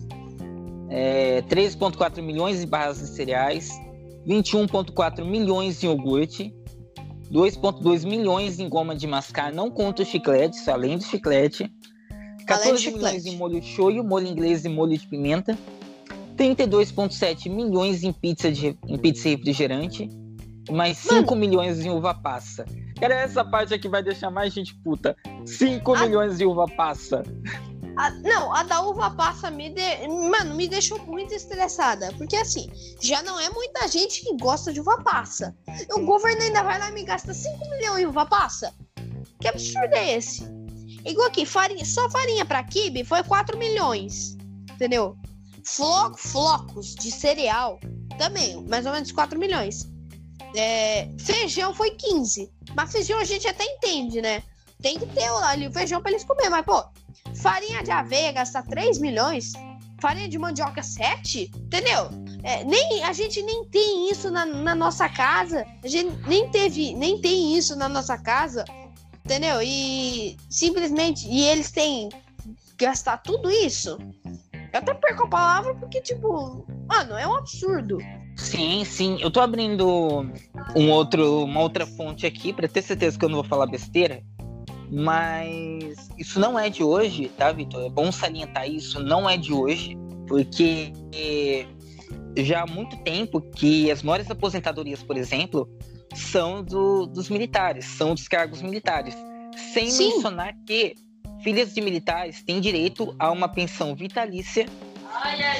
É, 0.90 1.42
3,4 1.42 2.22
milhões 2.22 2.60
de 2.60 2.66
barras 2.66 3.00
de 3.00 3.08
cereais, 3.08 3.70
21,4 4.26 5.24
milhões 5.24 5.82
em 5.82 5.86
iogurte, 5.86 6.54
2,2 7.32 8.06
milhões 8.06 8.60
em 8.60 8.68
goma 8.68 8.94
de 8.94 9.06
mascar, 9.06 9.52
não 9.52 9.70
conta 9.70 10.02
o 10.02 10.06
chiclete, 10.06 10.56
isso 10.56 10.70
além 10.70 10.96
do 10.96 11.04
chiclete. 11.04 11.72
14 12.46 12.92
milhões 12.92 13.26
em 13.26 13.36
molho 13.36 13.62
shoyu, 13.62 14.04
molho 14.04 14.26
inglês 14.26 14.64
e 14.64 14.68
molho 14.68 14.96
de 14.96 15.06
pimenta. 15.06 15.58
32,7 16.36 17.48
milhões 17.48 18.02
em 18.02 18.12
pizza, 18.12 18.52
de, 18.52 18.76
em 18.86 18.98
pizza 18.98 19.28
refrigerante. 19.28 20.08
Mais 20.70 20.98
5 20.98 21.34
milhões 21.34 21.80
em 21.80 21.90
uva 21.90 22.14
passa. 22.14 22.64
Cara, 22.98 23.14
essa 23.14 23.44
parte 23.44 23.74
aqui 23.74 23.88
vai 23.88 24.02
deixar 24.02 24.30
mais 24.30 24.52
gente 24.52 24.74
puta. 24.76 25.16
5 25.44 25.98
milhões 25.98 26.38
de 26.38 26.46
uva 26.46 26.66
passa. 26.66 27.22
A, 27.96 28.10
não, 28.10 28.52
a 28.52 28.62
da 28.64 28.80
uva 28.80 29.10
passa 29.10 29.50
me 29.50 29.70
de... 29.70 30.08
Mano, 30.08 30.54
me 30.54 30.66
deixou 30.66 30.98
muito 31.06 31.32
estressada. 31.34 32.12
Porque 32.16 32.36
assim, 32.36 32.70
já 33.00 33.22
não 33.22 33.38
é 33.38 33.50
muita 33.50 33.86
gente 33.88 34.22
que 34.22 34.36
gosta 34.36 34.72
de 34.72 34.80
uva 34.80 35.02
passa. 35.02 35.54
O 35.94 36.00
governo 36.00 36.42
ainda 36.42 36.62
vai 36.62 36.78
lá 36.78 36.90
e 36.90 36.94
me 36.94 37.04
gasta 37.04 37.32
5 37.32 37.58
milhões 37.70 38.02
em 38.02 38.06
uva 38.06 38.26
passa? 38.26 38.72
Que 39.40 39.48
absurdo 39.48 39.94
é 39.94 40.16
esse? 40.16 40.44
Igual 41.04 41.28
aqui, 41.28 41.44
farinha, 41.44 41.84
só 41.84 42.08
farinha 42.08 42.44
pra 42.44 42.64
kibe 42.64 43.04
foi 43.04 43.22
4 43.22 43.58
milhões. 43.58 44.36
Entendeu? 44.72 45.16
Flo, 45.64 46.14
flocos 46.16 46.94
de 46.94 47.10
cereal 47.10 47.78
também, 48.18 48.62
mais 48.66 48.86
ou 48.86 48.92
menos 48.92 49.12
4 49.12 49.38
milhões. 49.38 49.93
É, 50.54 51.08
feijão 51.18 51.74
foi 51.74 51.90
15. 51.92 52.50
Mas 52.74 52.92
feijão 52.92 53.18
a 53.18 53.24
gente 53.24 53.46
até 53.46 53.64
entende, 53.64 54.22
né? 54.22 54.42
Tem 54.80 54.98
que 54.98 55.06
ter 55.06 55.28
ali 55.44 55.66
o 55.66 55.72
feijão 55.72 56.00
pra 56.00 56.10
eles 56.10 56.24
comer. 56.24 56.48
Mas, 56.48 56.64
pô, 56.64 56.84
Farinha 57.34 57.82
de 57.82 57.90
aveia 57.90 58.32
gastar 58.32 58.62
3 58.64 58.98
milhões. 58.98 59.52
Farinha 60.00 60.28
de 60.28 60.38
mandioca 60.38 60.82
7? 60.82 61.50
Entendeu? 61.56 62.10
É, 62.42 62.62
nem, 62.64 63.02
a 63.02 63.12
gente 63.12 63.42
nem 63.42 63.64
tem 63.64 64.10
isso 64.10 64.30
na, 64.30 64.44
na, 64.44 64.74
nossa 64.74 65.08
casa. 65.08 65.66
A 65.82 65.88
gente 65.88 66.14
nem 66.28 66.50
teve, 66.50 66.94
nem 66.94 67.20
tem 67.20 67.56
isso 67.56 67.74
na 67.74 67.88
nossa 67.88 68.16
casa. 68.18 68.64
Entendeu? 69.24 69.62
E 69.62 70.36
simplesmente. 70.50 71.26
E 71.26 71.44
eles 71.44 71.70
têm 71.70 72.10
gastar 72.76 73.18
tudo 73.18 73.50
isso. 73.50 73.98
Eu 74.72 74.80
até 74.80 74.92
perco 74.92 75.24
a 75.24 75.28
palavra 75.28 75.74
porque, 75.76 76.00
tipo, 76.00 76.66
mano, 76.86 77.16
é 77.16 77.26
um 77.26 77.36
absurdo. 77.36 77.98
Sim, 78.36 78.84
sim. 78.84 79.18
Eu 79.20 79.30
tô 79.30 79.40
abrindo 79.40 80.26
um 80.74 80.90
outro, 80.90 81.44
uma 81.44 81.60
outra 81.60 81.86
fonte 81.86 82.26
aqui 82.26 82.52
para 82.52 82.68
ter 82.68 82.82
certeza 82.82 83.18
que 83.18 83.24
eu 83.24 83.28
não 83.28 83.36
vou 83.36 83.44
falar 83.44 83.66
besteira. 83.66 84.22
Mas 84.90 86.10
isso 86.18 86.38
não 86.38 86.58
é 86.58 86.68
de 86.68 86.82
hoje, 86.82 87.28
tá, 87.36 87.50
Vitor? 87.50 87.84
É 87.84 87.88
bom 87.88 88.12
salientar 88.12 88.68
isso, 88.68 89.00
não 89.00 89.28
é 89.28 89.36
de 89.36 89.52
hoje, 89.52 89.96
porque 90.28 90.92
já 92.36 92.62
há 92.62 92.66
muito 92.66 92.96
tempo 92.98 93.40
que 93.40 93.90
as 93.90 94.02
maiores 94.02 94.30
aposentadorias, 94.30 95.02
por 95.02 95.16
exemplo, 95.16 95.68
são 96.14 96.62
do, 96.62 97.06
dos 97.06 97.28
militares, 97.28 97.84
são 97.86 98.14
dos 98.14 98.28
cargos 98.28 98.62
militares. 98.62 99.16
Sem 99.72 99.90
Sim. 99.90 100.14
mencionar 100.14 100.54
que 100.66 100.94
filhas 101.42 101.74
de 101.74 101.80
militares 101.80 102.42
têm 102.42 102.60
direito 102.60 103.14
a 103.18 103.30
uma 103.30 103.48
pensão 103.48 103.94
vitalícia 103.94 104.66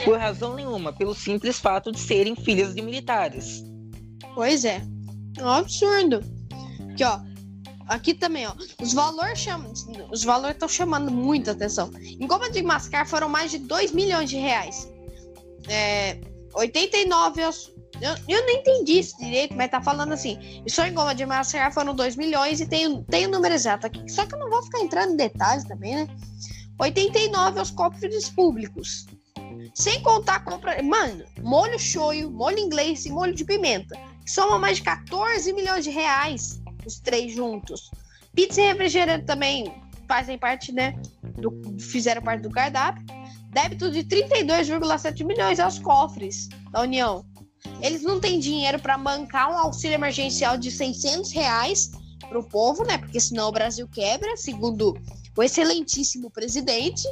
por 0.04 0.18
razão 0.18 0.54
nenhuma, 0.54 0.92
pelo 0.92 1.14
simples 1.14 1.58
fato 1.58 1.92
de 1.92 1.98
serem 1.98 2.34
filhas 2.34 2.74
de 2.74 2.82
militares. 2.82 3.62
Pois 4.34 4.64
é. 4.64 4.82
É 5.36 5.42
um 5.42 5.48
absurdo. 5.48 6.22
Aqui, 6.90 7.04
ó. 7.04 7.20
Aqui 7.86 8.14
também, 8.14 8.46
ó. 8.46 8.54
Os 8.80 8.92
valores 8.92 9.38
chamam, 9.38 9.72
os 10.10 10.24
valores 10.24 10.56
estão 10.56 10.68
chamando 10.68 11.10
muita 11.10 11.52
atenção. 11.52 11.90
Em 12.00 12.26
goma 12.26 12.50
de 12.50 12.62
mascar 12.62 13.06
foram 13.06 13.28
mais 13.28 13.50
de 13.50 13.58
2 13.58 13.92
milhões 13.92 14.30
de 14.30 14.36
reais. 14.36 14.90
É, 15.68 16.18
89 16.54 17.42
eu, 17.42 17.50
eu, 18.28 18.42
não 18.42 18.50
entendi 18.50 18.98
isso 18.98 19.16
direito, 19.18 19.54
mas 19.54 19.70
tá 19.70 19.80
falando 19.80 20.12
assim. 20.12 20.62
Só 20.68 20.84
em 20.84 20.94
goma 20.94 21.14
de 21.14 21.24
mascar 21.24 21.72
foram 21.72 21.94
2 21.94 22.16
milhões 22.16 22.60
e 22.60 22.66
tem, 22.66 23.02
tem 23.04 23.26
o 23.26 23.30
número 23.30 23.54
exato 23.54 23.86
aqui. 23.86 24.08
Só 24.10 24.26
que 24.26 24.34
eu 24.34 24.38
não 24.38 24.50
vou 24.50 24.62
ficar 24.62 24.80
entrando 24.80 25.12
em 25.12 25.16
detalhes 25.16 25.64
também, 25.64 25.94
né? 25.94 26.08
89 26.78 27.58
aos 27.58 27.70
cofres 27.70 28.28
públicos. 28.30 29.06
Sem 29.74 30.00
contar 30.02 30.36
a 30.36 30.40
compra. 30.40 30.82
Mano, 30.82 31.24
molho 31.42 31.78
shoyu, 31.78 32.30
molho 32.30 32.58
inglês 32.58 33.04
e 33.06 33.10
molho 33.10 33.34
de 33.34 33.44
pimenta. 33.44 33.98
Soma 34.24 34.58
mais 34.58 34.78
de 34.78 34.84
14 34.84 35.52
milhões 35.52 35.84
de 35.84 35.90
reais 35.90 36.62
os 36.86 37.00
três 37.00 37.34
juntos. 37.34 37.90
Pizza 38.34 38.60
e 38.60 38.66
refrigerante 38.66 39.24
também 39.24 39.72
fazem 40.06 40.38
parte, 40.38 40.72
né? 40.72 40.94
Do, 41.38 41.50
fizeram 41.78 42.22
parte 42.22 42.42
do 42.42 42.50
cardápio. 42.50 43.04
Débito 43.50 43.90
de 43.90 44.04
32,7 44.04 45.24
milhões 45.24 45.60
aos 45.60 45.78
cofres 45.78 46.48
da 46.70 46.82
União. 46.82 47.24
Eles 47.80 48.02
não 48.02 48.20
têm 48.20 48.38
dinheiro 48.38 48.78
para 48.78 48.98
bancar 48.98 49.50
um 49.50 49.58
auxílio 49.58 49.94
emergencial 49.94 50.56
de 50.56 50.70
600 50.70 51.32
reais 51.32 51.90
para 52.28 52.38
o 52.38 52.48
povo, 52.48 52.84
né? 52.84 52.98
Porque 52.98 53.20
senão 53.20 53.48
o 53.48 53.52
Brasil 53.52 53.88
quebra, 53.88 54.36
segundo 54.36 54.96
o 55.36 55.42
excelentíssimo 55.42 56.30
presidente. 56.30 57.02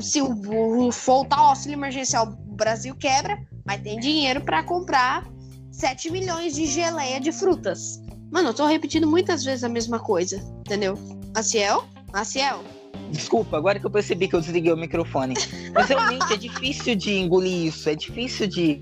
Se 0.00 0.20
o, 0.20 0.90
faltar 0.92 1.38
auxílio 1.38 1.76
emergencial, 1.76 2.26
o 2.26 2.54
Brasil 2.54 2.94
quebra, 2.96 3.38
mas 3.64 3.80
tem 3.82 3.98
dinheiro 3.98 4.40
para 4.40 4.62
comprar 4.62 5.26
7 5.70 6.10
milhões 6.10 6.54
de 6.54 6.66
geleia 6.66 7.20
de 7.20 7.30
frutas. 7.30 8.02
Mano, 8.30 8.50
eu 8.50 8.54
tô 8.54 8.66
repetindo 8.66 9.06
muitas 9.06 9.44
vezes 9.44 9.64
a 9.64 9.68
mesma 9.68 9.98
coisa, 9.98 10.36
entendeu? 10.60 10.94
Maciel? 11.34 11.84
Maciel? 12.12 12.62
Desculpa, 13.10 13.56
agora 13.56 13.78
que 13.78 13.86
eu 13.86 13.90
percebi 13.90 14.28
que 14.28 14.36
eu 14.36 14.40
desliguei 14.40 14.72
o 14.72 14.76
microfone. 14.76 15.34
Mas 15.72 15.88
realmente 15.88 16.32
é 16.32 16.36
difícil 16.36 16.94
de 16.94 17.12
engolir 17.12 17.66
isso, 17.68 17.88
é 17.88 17.94
difícil 17.94 18.46
de, 18.46 18.80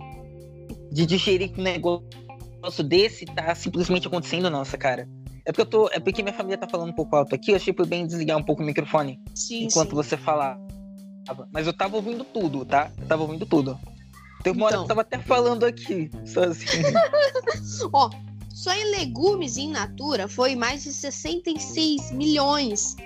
de 0.90 1.06
digerir 1.06 1.52
que 1.52 1.60
um 1.60 1.64
negócio 1.64 2.82
desse 2.84 3.24
tá 3.26 3.54
simplesmente 3.54 4.08
acontecendo 4.08 4.50
nossa 4.50 4.76
cara. 4.76 5.08
É 5.46 5.52
porque 5.52 5.62
eu 5.62 5.66
tô. 5.66 5.88
É 5.92 6.00
porque 6.00 6.22
minha 6.22 6.34
família 6.34 6.58
tá 6.58 6.68
falando 6.68 6.90
um 6.90 6.94
pouco 6.94 7.14
alto 7.14 7.34
aqui, 7.34 7.52
eu 7.52 7.56
achei 7.56 7.72
por 7.72 7.86
bem 7.86 8.04
desligar 8.04 8.36
um 8.36 8.42
pouco 8.42 8.62
o 8.62 8.66
microfone 8.66 9.20
sim, 9.32 9.64
enquanto 9.64 9.90
sim. 9.90 9.94
você 9.94 10.16
falava. 10.16 10.60
Mas 11.52 11.66
eu 11.66 11.72
tava 11.72 11.96
ouvindo 11.96 12.24
tudo, 12.24 12.64
tá? 12.64 12.90
Eu 13.00 13.06
tava 13.06 13.22
ouvindo 13.22 13.46
tudo. 13.46 13.78
Teve 14.42 14.58
uma 14.58 14.66
então. 14.66 14.66
hora 14.66 14.76
que 14.76 14.82
eu 14.82 14.88
tava 14.88 15.00
até 15.00 15.18
falando 15.18 15.64
aqui, 15.64 16.10
sozinho. 16.24 16.84
Ó, 17.92 18.10
só 18.52 18.72
em 18.72 18.90
legumes 18.90 19.56
in 19.56 19.70
natura 19.70 20.28
foi 20.28 20.56
mais 20.56 20.82
de 20.82 20.92
66 20.92 22.12
milhões. 22.12 22.96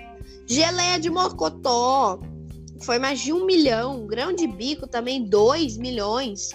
Geleia 0.47 0.99
de 0.99 1.09
mocotó 1.09 2.19
foi 2.81 2.97
mais 2.97 3.19
de 3.19 3.31
um 3.33 3.45
milhão. 3.45 4.07
Grão 4.07 4.33
de 4.33 4.47
bico 4.47 4.87
também 4.87 5.23
2 5.23 5.77
milhões. 5.77 6.49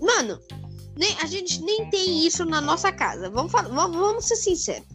Mano, 0.00 0.38
nem, 0.96 1.14
a 1.20 1.26
gente 1.26 1.62
nem 1.62 1.90
tem 1.90 2.26
isso 2.26 2.44
na 2.44 2.60
nossa 2.60 2.90
casa. 2.90 3.28
Vamos, 3.28 3.52
falar, 3.52 3.68
vamos, 3.68 4.24
ser 4.24 4.36
sinceros. 4.36 4.86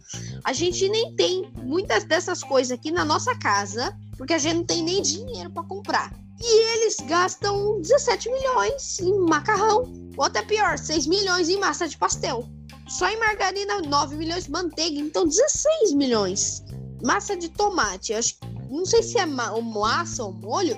A 0.42 0.52
gente 0.52 0.88
nem 0.88 1.14
tem 1.14 1.50
muitas 1.62 2.04
dessas 2.04 2.42
coisas 2.42 2.72
aqui 2.72 2.90
na 2.90 3.04
nossa 3.04 3.34
casa, 3.36 3.96
porque 4.18 4.34
a 4.34 4.38
gente 4.38 4.56
não 4.56 4.64
tem 4.64 4.82
nem 4.82 5.00
dinheiro 5.00 5.50
para 5.50 5.62
comprar. 5.62 6.12
E 6.40 6.74
eles 6.74 6.96
gastam 7.06 7.80
17 7.80 8.28
milhões 8.30 8.98
em 8.98 9.16
macarrão. 9.20 9.92
Ou 10.16 10.24
até 10.24 10.42
pior, 10.42 10.76
6 10.76 11.06
milhões 11.06 11.48
em 11.48 11.58
massa 11.58 11.86
de 11.86 11.96
pastel. 11.96 12.48
Só 12.88 13.08
em 13.08 13.18
margarina, 13.18 13.80
9 13.80 14.16
milhões, 14.16 14.48
manteiga, 14.48 14.98
então 14.98 15.26
16 15.26 15.92
milhões. 15.92 16.64
Massa 17.04 17.36
de 17.36 17.48
tomate, 17.48 18.12
acho, 18.12 18.36
não 18.68 18.84
sei 18.84 19.02
se 19.02 19.18
é 19.18 19.26
ma 19.26 19.60
massa 19.60 20.24
ou 20.24 20.32
molho, 20.32 20.76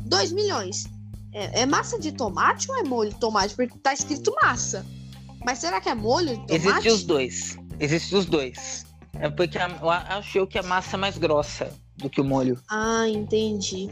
2 0.00 0.32
milhões. 0.32 0.84
É, 1.34 1.62
é, 1.62 1.66
massa 1.66 1.98
de 1.98 2.12
tomate 2.12 2.70
ou 2.70 2.78
é 2.78 2.84
molho 2.84 3.10
de 3.10 3.18
tomate? 3.18 3.54
Porque 3.54 3.76
tá 3.78 3.92
escrito 3.92 4.32
massa. 4.40 4.86
Mas 5.44 5.58
será 5.58 5.80
que 5.80 5.88
é 5.88 5.94
molho 5.94 6.28
de 6.28 6.46
tomate? 6.46 6.54
Existem 6.54 6.92
os 6.92 7.04
dois. 7.04 7.58
Existem 7.80 8.18
os 8.18 8.24
dois. 8.24 8.86
É 9.14 9.28
porque 9.28 9.58
eu 9.58 9.90
achei 9.90 10.46
que 10.46 10.58
a 10.58 10.62
massa 10.62 10.96
é 10.96 10.98
mais 10.98 11.18
grossa 11.18 11.72
do 11.96 12.08
que 12.08 12.20
o 12.20 12.24
molho. 12.24 12.60
Ah, 12.68 13.08
entendi. 13.08 13.90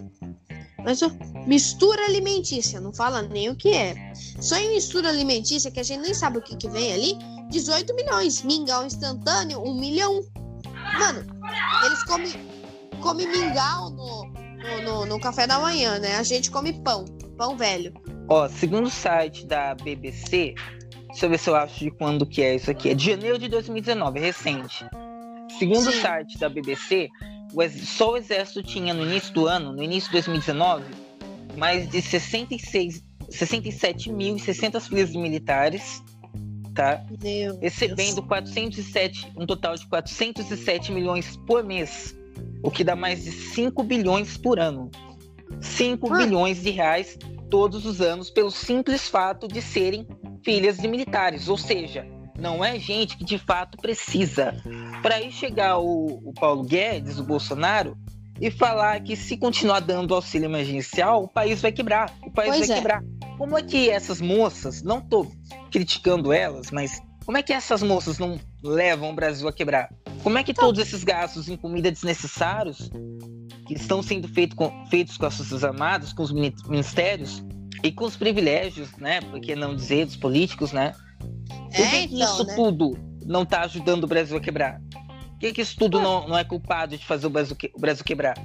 Mas 0.85 1.01
mistura 1.47 2.05
alimentícia, 2.05 2.81
não 2.81 2.93
fala 2.93 3.23
nem 3.23 3.51
o 3.51 3.57
que 3.57 3.73
é. 3.73 4.13
Só 4.41 4.57
em 4.57 4.71
mistura 4.71 5.09
alimentícia, 5.09 5.71
que 5.71 5.81
a 5.81 5.83
gente 5.83 6.01
nem 6.01 6.15
sabe 6.15 6.39
o 6.39 6.43
que, 6.43 6.57
que 6.57 6.69
vem 6.69 6.93
ali, 6.93 7.19
18 7.51 7.95
milhões. 7.95 8.43
Mingau 8.43 8.85
instantâneo, 8.85 9.63
1 9.63 9.75
milhão. 9.79 10.21
Mano, 10.99 11.25
eles 11.87 12.03
comem 12.05 12.33
come 13.01 13.27
mingau 13.27 13.91
no, 13.91 14.27
no, 14.27 14.83
no, 14.83 15.07
no 15.07 15.21
café 15.21 15.47
da 15.47 15.59
manhã, 15.59 15.99
né? 15.99 16.17
A 16.17 16.23
gente 16.23 16.51
come 16.51 16.73
pão. 16.73 17.05
Pão 17.37 17.57
velho. 17.57 17.93
Ó, 18.29 18.49
segundo 18.49 18.87
o 18.87 18.91
site 18.91 19.47
da 19.47 19.75
BBC, 19.75 20.55
deixa 21.09 21.27
eu 21.27 21.31
ver 21.31 21.39
se 21.39 21.51
eu 21.51 21.57
acho 21.57 21.79
de 21.79 21.91
quando 21.91 22.27
que 22.27 22.43
é 22.43 22.55
isso 22.55 22.71
aqui. 22.71 22.91
É 22.91 22.95
de 22.95 23.07
janeiro 23.07 23.39
de 23.39 23.49
2019, 23.49 24.19
é 24.19 24.23
recente. 24.23 24.87
Segundo 25.59 25.83
Sim. 25.83 25.89
o 25.89 25.93
site 26.01 26.39
da 26.39 26.49
BBC, 26.49 27.09
só 27.85 28.13
o 28.13 28.17
exército 28.17 28.63
tinha 28.63 28.95
no 28.95 29.03
início 29.03 29.33
do 29.35 29.47
ano, 29.47 29.73
no 29.73 29.83
início 29.83 30.09
de 30.09 30.15
2019, 30.15 30.85
mais 31.57 31.89
de 31.89 32.01
66, 32.01 33.03
67.600 33.29 34.89
filhas 34.89 35.11
militares, 35.11 36.03
tá? 36.75 37.05
Meu 37.23 37.59
recebendo 37.61 38.17
Deus. 38.17 38.27
407, 38.27 39.33
um 39.37 39.47
total 39.47 39.77
de 39.77 39.87
407 39.87 40.93
milhões 40.93 41.37
por 41.47 41.63
mês, 41.63 42.17
o 42.63 42.71
que 42.71 42.83
dá 42.83 42.97
mais 42.97 43.25
de 43.25 43.31
5 43.31 43.83
bilhões 43.83 44.37
por 44.37 44.59
ano. 44.59 44.91
5 45.61 46.13
ah. 46.13 46.17
bilhões 46.19 46.63
de 46.63 46.71
reais 46.71 47.19
todos 47.51 47.85
os 47.85 48.01
anos 48.01 48.31
pelo 48.31 48.51
simples 48.51 49.09
fato 49.09 49.47
de 49.47 49.61
serem 49.61 50.07
filhas 50.45 50.79
de 50.79 50.89
militares, 50.89 51.49
ou 51.49 51.59
seja, 51.59 52.07
não 52.39 52.65
é 52.65 52.79
gente 52.79 53.17
que 53.17 53.25
de 53.25 53.39
fato 53.39 53.79
precisa. 53.79 54.55
Para 55.03 55.17
aí 55.17 55.31
chegar 55.31 55.79
o, 55.79 56.21
o, 56.25 56.33
Paulo 56.33 56.65
Guedes, 56.65 57.19
o 57.19 57.25
Bolsonaro, 57.25 57.97
e 58.41 58.51
falar 58.51 59.01
que 59.03 59.15
se 59.15 59.37
continuar 59.37 59.81
dando 59.81 60.15
auxílio 60.15 60.47
emergencial, 60.47 61.25
o 61.25 61.29
país 61.29 61.63
vai 61.63 61.71
quebrar. 61.71 62.13
O 62.27 62.31
país 62.31 62.57
pois 62.57 62.69
vai 62.69 62.77
é. 62.77 62.81
quebrar. 62.81 63.05
Como 63.39 63.57
é 63.57 63.63
que 63.63 63.89
essas 63.89 64.21
moças, 64.21 64.83
não 64.83 64.99
estou 64.99 65.31
criticando 65.71 66.33
elas, 66.33 66.71
mas 66.71 67.01
como 67.25 67.39
é 67.39 67.43
que 67.43 67.53
essas 67.53 67.83
moças 67.83 68.19
não 68.19 68.39
levam 68.63 69.11
o 69.11 69.15
Brasil 69.15 69.49
a 69.49 69.53
quebrar? 69.53 69.89
Como 70.23 70.39
é 70.39 70.43
que 70.43 70.55
todos 70.55 70.81
esses 70.81 71.03
gastos 71.05 71.49
em 71.49 71.57
comida 71.57 71.91
desnecessários 71.91 72.91
que 73.67 73.75
estão 73.75 74.03
sendo 74.03 74.29
feito 74.29 74.55
com, 74.57 74.71
feitos 74.87 75.17
com 75.17 75.27
as 75.27 75.37
Forças 75.37 75.65
Armadas, 75.65 76.13
com 76.13 76.23
os 76.23 76.33
ministérios 76.33 77.45
e 77.83 77.91
com 77.91 78.05
os 78.05 78.17
privilégios, 78.17 78.91
né? 78.99 79.21
Porque 79.23 79.55
não 79.57 79.75
dizer 79.75 80.07
dos 80.07 80.17
políticos, 80.17 80.73
né? 80.73 80.95
É, 81.73 81.77
Por 81.83 81.91
que, 81.91 82.09
que 82.09 82.15
então, 82.17 82.35
isso 82.35 82.45
né? 82.45 82.55
tudo 82.55 82.99
não 83.25 83.43
está 83.43 83.63
ajudando 83.63 84.05
o 84.05 84.07
Brasil 84.07 84.37
a 84.37 84.41
quebrar? 84.41 84.81
Por 84.93 85.39
que, 85.39 85.53
que 85.53 85.61
isso 85.63 85.77
tudo 85.77 86.01
não, 86.01 86.29
não 86.29 86.39
é 86.39 86.45
culpado 86.45 86.97
de 86.97 87.05
fazer 87.05 87.27
o 87.27 87.31
Brasil, 87.31 87.57
que- 87.57 87.73
o 87.75 87.81
Brasil 87.81 88.05
quebrar? 88.05 88.37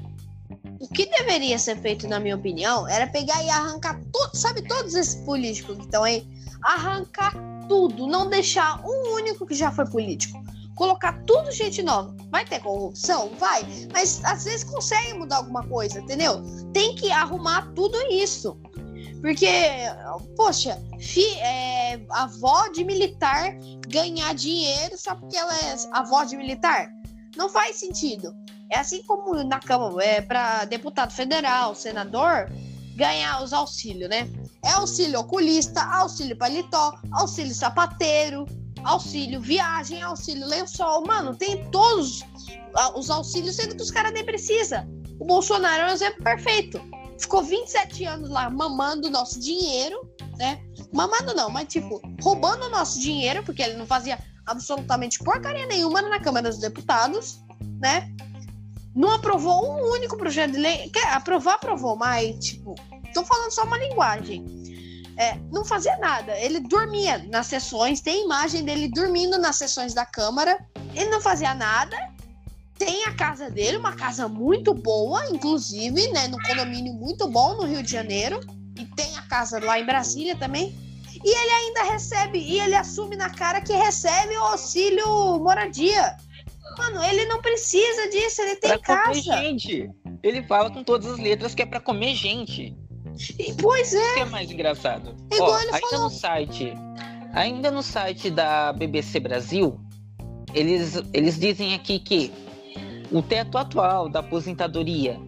O 0.79 0.87
que 0.89 1.05
deveria 1.07 1.57
ser 1.59 1.77
feito, 1.77 2.07
na 2.07 2.19
minha 2.19 2.35
opinião, 2.35 2.87
era 2.87 3.05
pegar 3.07 3.43
e 3.43 3.49
arrancar 3.49 3.99
tudo, 4.11 4.35
sabe, 4.35 4.61
todos 4.63 4.93
esses 4.95 5.15
políticos 5.23 5.77
que 5.77 5.83
estão 5.83 6.03
aí, 6.03 6.27
arrancar 6.63 7.33
tudo, 7.67 8.07
não 8.07 8.29
deixar 8.29 8.81
um 8.85 9.13
único 9.15 9.45
que 9.45 9.55
já 9.55 9.71
foi 9.71 9.85
político. 9.85 10.41
Colocar 10.75 11.23
tudo 11.25 11.51
gente 11.51 11.81
nova. 11.81 12.15
Vai 12.29 12.45
ter 12.45 12.59
corrupção? 12.59 13.31
Vai. 13.39 13.65
Mas 13.91 14.23
às 14.23 14.45
vezes 14.45 14.63
consegue 14.63 15.13
mudar 15.13 15.37
alguma 15.37 15.67
coisa, 15.67 15.99
entendeu? 15.99 16.43
Tem 16.71 16.95
que 16.95 17.11
arrumar 17.11 17.71
tudo 17.73 17.97
isso. 18.11 18.59
Porque, 19.21 19.47
poxa, 20.35 20.79
fi, 20.99 21.25
é, 21.39 21.99
avó 22.11 22.67
de 22.67 22.83
militar 22.83 23.57
ganhar 23.87 24.33
dinheiro 24.35 24.97
só 24.97 25.15
porque 25.15 25.35
ela 25.35 25.53
é 25.55 25.75
avó 25.91 26.23
de 26.23 26.37
militar? 26.37 26.89
Não 27.35 27.49
faz 27.49 27.77
sentido. 27.77 28.35
É 28.71 28.77
assim 28.77 29.01
como 29.03 29.43
na 29.43 29.59
Câmara, 29.59 30.03
é 30.03 30.21
para 30.21 30.65
deputado 30.65 31.11
federal, 31.11 31.73
senador, 31.73 32.51
ganhar 32.95 33.41
os 33.41 33.53
auxílios, 33.53 34.09
né? 34.09 34.29
É 34.65 34.71
auxílio 34.71 35.19
oculista, 35.19 35.81
auxílio 35.81 36.37
paletó, 36.37 36.99
auxílio 37.11 37.53
sapateiro, 37.53 38.45
auxílio 38.83 39.39
viagem, 39.39 40.01
auxílio 40.01 40.47
lençol. 40.47 41.05
Mano, 41.05 41.35
tem 41.35 41.69
todos 41.71 42.23
os 42.95 43.09
auxílios, 43.09 43.55
sendo 43.55 43.75
que 43.75 43.83
os 43.83 43.91
caras 43.91 44.13
nem 44.13 44.25
precisam. 44.25 44.87
O 45.19 45.25
Bolsonaro 45.25 45.83
é 45.83 45.85
um 45.87 45.93
exemplo 45.93 46.23
perfeito. 46.23 46.81
Ficou 47.19 47.43
27 47.43 48.05
anos 48.05 48.29
lá 48.29 48.49
mamando 48.49 49.09
nosso 49.09 49.39
dinheiro, 49.39 50.07
né? 50.37 50.61
Mamando 50.93 51.33
não, 51.33 51.49
mas 51.49 51.67
tipo, 51.67 51.99
roubando 52.21 52.65
o 52.65 52.69
nosso 52.69 52.99
dinheiro, 52.99 53.43
porque 53.43 53.63
ele 53.63 53.73
não 53.73 53.87
fazia 53.87 54.19
absolutamente 54.45 55.19
porcaria 55.19 55.65
nenhuma 55.65 56.01
na 56.01 56.19
Câmara 56.19 56.49
dos 56.49 56.59
Deputados, 56.59 57.41
né? 57.79 58.13
Não 58.95 59.11
aprovou 59.11 59.63
um 59.63 59.91
único 59.91 60.17
projeto 60.17 60.51
de 60.51 60.57
lei. 60.57 60.89
Quer 60.89 61.07
aprovar, 61.09 61.55
aprovou, 61.55 61.95
mas, 61.95 62.37
tipo, 62.43 62.75
tô 63.17 63.25
falando 63.25 63.51
só 63.51 63.63
uma 63.63 63.77
linguagem. 63.77 64.45
É, 65.17 65.35
não 65.51 65.65
fazia 65.65 65.97
nada. 65.97 66.37
Ele 66.37 66.59
dormia 66.59 67.17
nas 67.29 67.47
sessões, 67.47 68.01
tem 68.01 68.25
imagem 68.25 68.63
dele 68.63 68.87
dormindo 68.87 69.39
nas 69.39 69.55
sessões 69.55 69.93
da 69.93 70.05
Câmara. 70.05 70.63
Ele 70.93 71.09
não 71.09 71.19
fazia 71.19 71.55
nada. 71.55 71.97
Tem 72.77 73.05
a 73.05 73.13
casa 73.15 73.49
dele, 73.49 73.77
uma 73.77 73.95
casa 73.95 74.27
muito 74.27 74.71
boa, 74.75 75.25
inclusive, 75.31 76.11
né? 76.11 76.27
No 76.27 76.37
condomínio 76.43 76.93
muito 76.93 77.27
bom 77.27 77.55
no 77.55 77.65
Rio 77.65 77.81
de 77.81 77.91
Janeiro. 77.91 78.39
E 78.77 78.85
tem 78.85 79.17
a 79.17 79.23
casa 79.23 79.59
lá 79.59 79.79
em 79.79 79.85
Brasília 79.85 80.35
também. 80.35 80.75
E 81.25 81.27
ele 81.27 81.51
ainda 81.51 81.91
recebe, 81.91 82.37
e 82.37 82.59
ele 82.59 82.75
assume 82.75 83.15
na 83.15 83.31
cara 83.31 83.59
que 83.59 83.73
recebe 83.73 84.37
o 84.37 84.43
auxílio 84.43 85.39
moradia. 85.39 86.15
Mano, 86.77 87.03
ele 87.03 87.25
não 87.25 87.41
precisa 87.41 88.07
disso, 88.11 88.43
ele 88.43 88.55
tem 88.57 88.77
pra 88.77 89.03
comer 89.03 89.23
casa. 89.23 89.41
gente. 89.41 89.89
Ele 90.21 90.43
fala 90.43 90.69
com 90.69 90.83
todas 90.83 91.13
as 91.13 91.17
letras 91.17 91.55
que 91.55 91.63
é 91.63 91.65
pra 91.65 91.79
comer 91.79 92.13
gente. 92.13 92.77
E, 93.39 93.53
pois 93.53 93.93
é, 93.93 93.97
Isso 93.97 94.13
que 94.13 94.19
é 94.19 94.25
mais 94.25 94.51
engraçado. 94.51 95.15
É 95.31 95.35
igual 95.35 95.51
Ó, 95.51 95.55
ainda 95.57 95.79
falou. 95.79 96.05
no 96.05 96.09
site, 96.09 96.73
ainda 97.33 97.71
no 97.71 97.83
site 97.83 98.29
da 98.29 98.73
BBC 98.73 99.19
Brasil, 99.19 99.79
eles, 100.53 101.01
eles 101.13 101.39
dizem 101.39 101.73
aqui 101.73 101.99
que 101.99 102.31
o 103.11 103.21
teto 103.21 103.57
atual 103.57 104.09
da 104.09 104.19
aposentadoria 104.19 105.19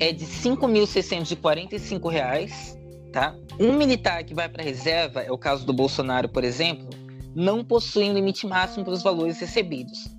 é 0.00 0.12
de 0.12 0.24
5.645 0.26 2.10
reais, 2.10 2.76
tá? 3.12 3.34
Um 3.58 3.72
militar 3.72 4.24
que 4.24 4.34
vai 4.34 4.48
para 4.48 4.62
reserva, 4.62 5.22
é 5.22 5.30
o 5.30 5.38
caso 5.38 5.64
do 5.64 5.72
Bolsonaro, 5.72 6.28
por 6.28 6.42
exemplo, 6.44 6.88
não 7.34 7.64
possui 7.64 8.10
um 8.10 8.12
limite 8.12 8.46
máximo 8.46 8.84
para 8.84 8.94
os 8.94 9.02
valores 9.02 9.38
recebidos. 9.40 10.12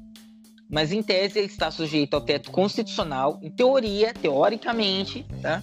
mas 0.70 0.92
em 0.92 1.02
tese 1.04 1.38
ele 1.38 1.48
está 1.48 1.70
sujeito 1.70 2.16
ao 2.16 2.22
teto 2.22 2.50
constitucional, 2.52 3.40
em 3.42 3.52
teoria, 3.52 4.14
teoricamente, 4.14 5.26
tá? 5.42 5.62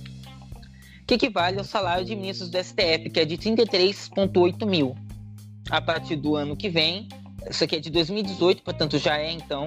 Que 1.18 1.26
equivale 1.26 1.58
ao 1.58 1.64
salário 1.64 2.04
de 2.04 2.16
ministros 2.16 2.48
do 2.48 2.56
STF, 2.56 3.10
que 3.10 3.20
é 3.20 3.24
de 3.24 3.36
33,8 3.36 4.64
mil. 4.66 4.96
A 5.70 5.80
partir 5.80 6.16
do 6.16 6.36
ano 6.36 6.56
que 6.56 6.70
vem, 6.70 7.08
isso 7.50 7.62
aqui 7.64 7.76
é 7.76 7.80
de 7.80 7.90
2018, 7.90 8.62
portanto 8.62 8.98
já 8.98 9.18
é 9.18 9.30
então 9.30 9.64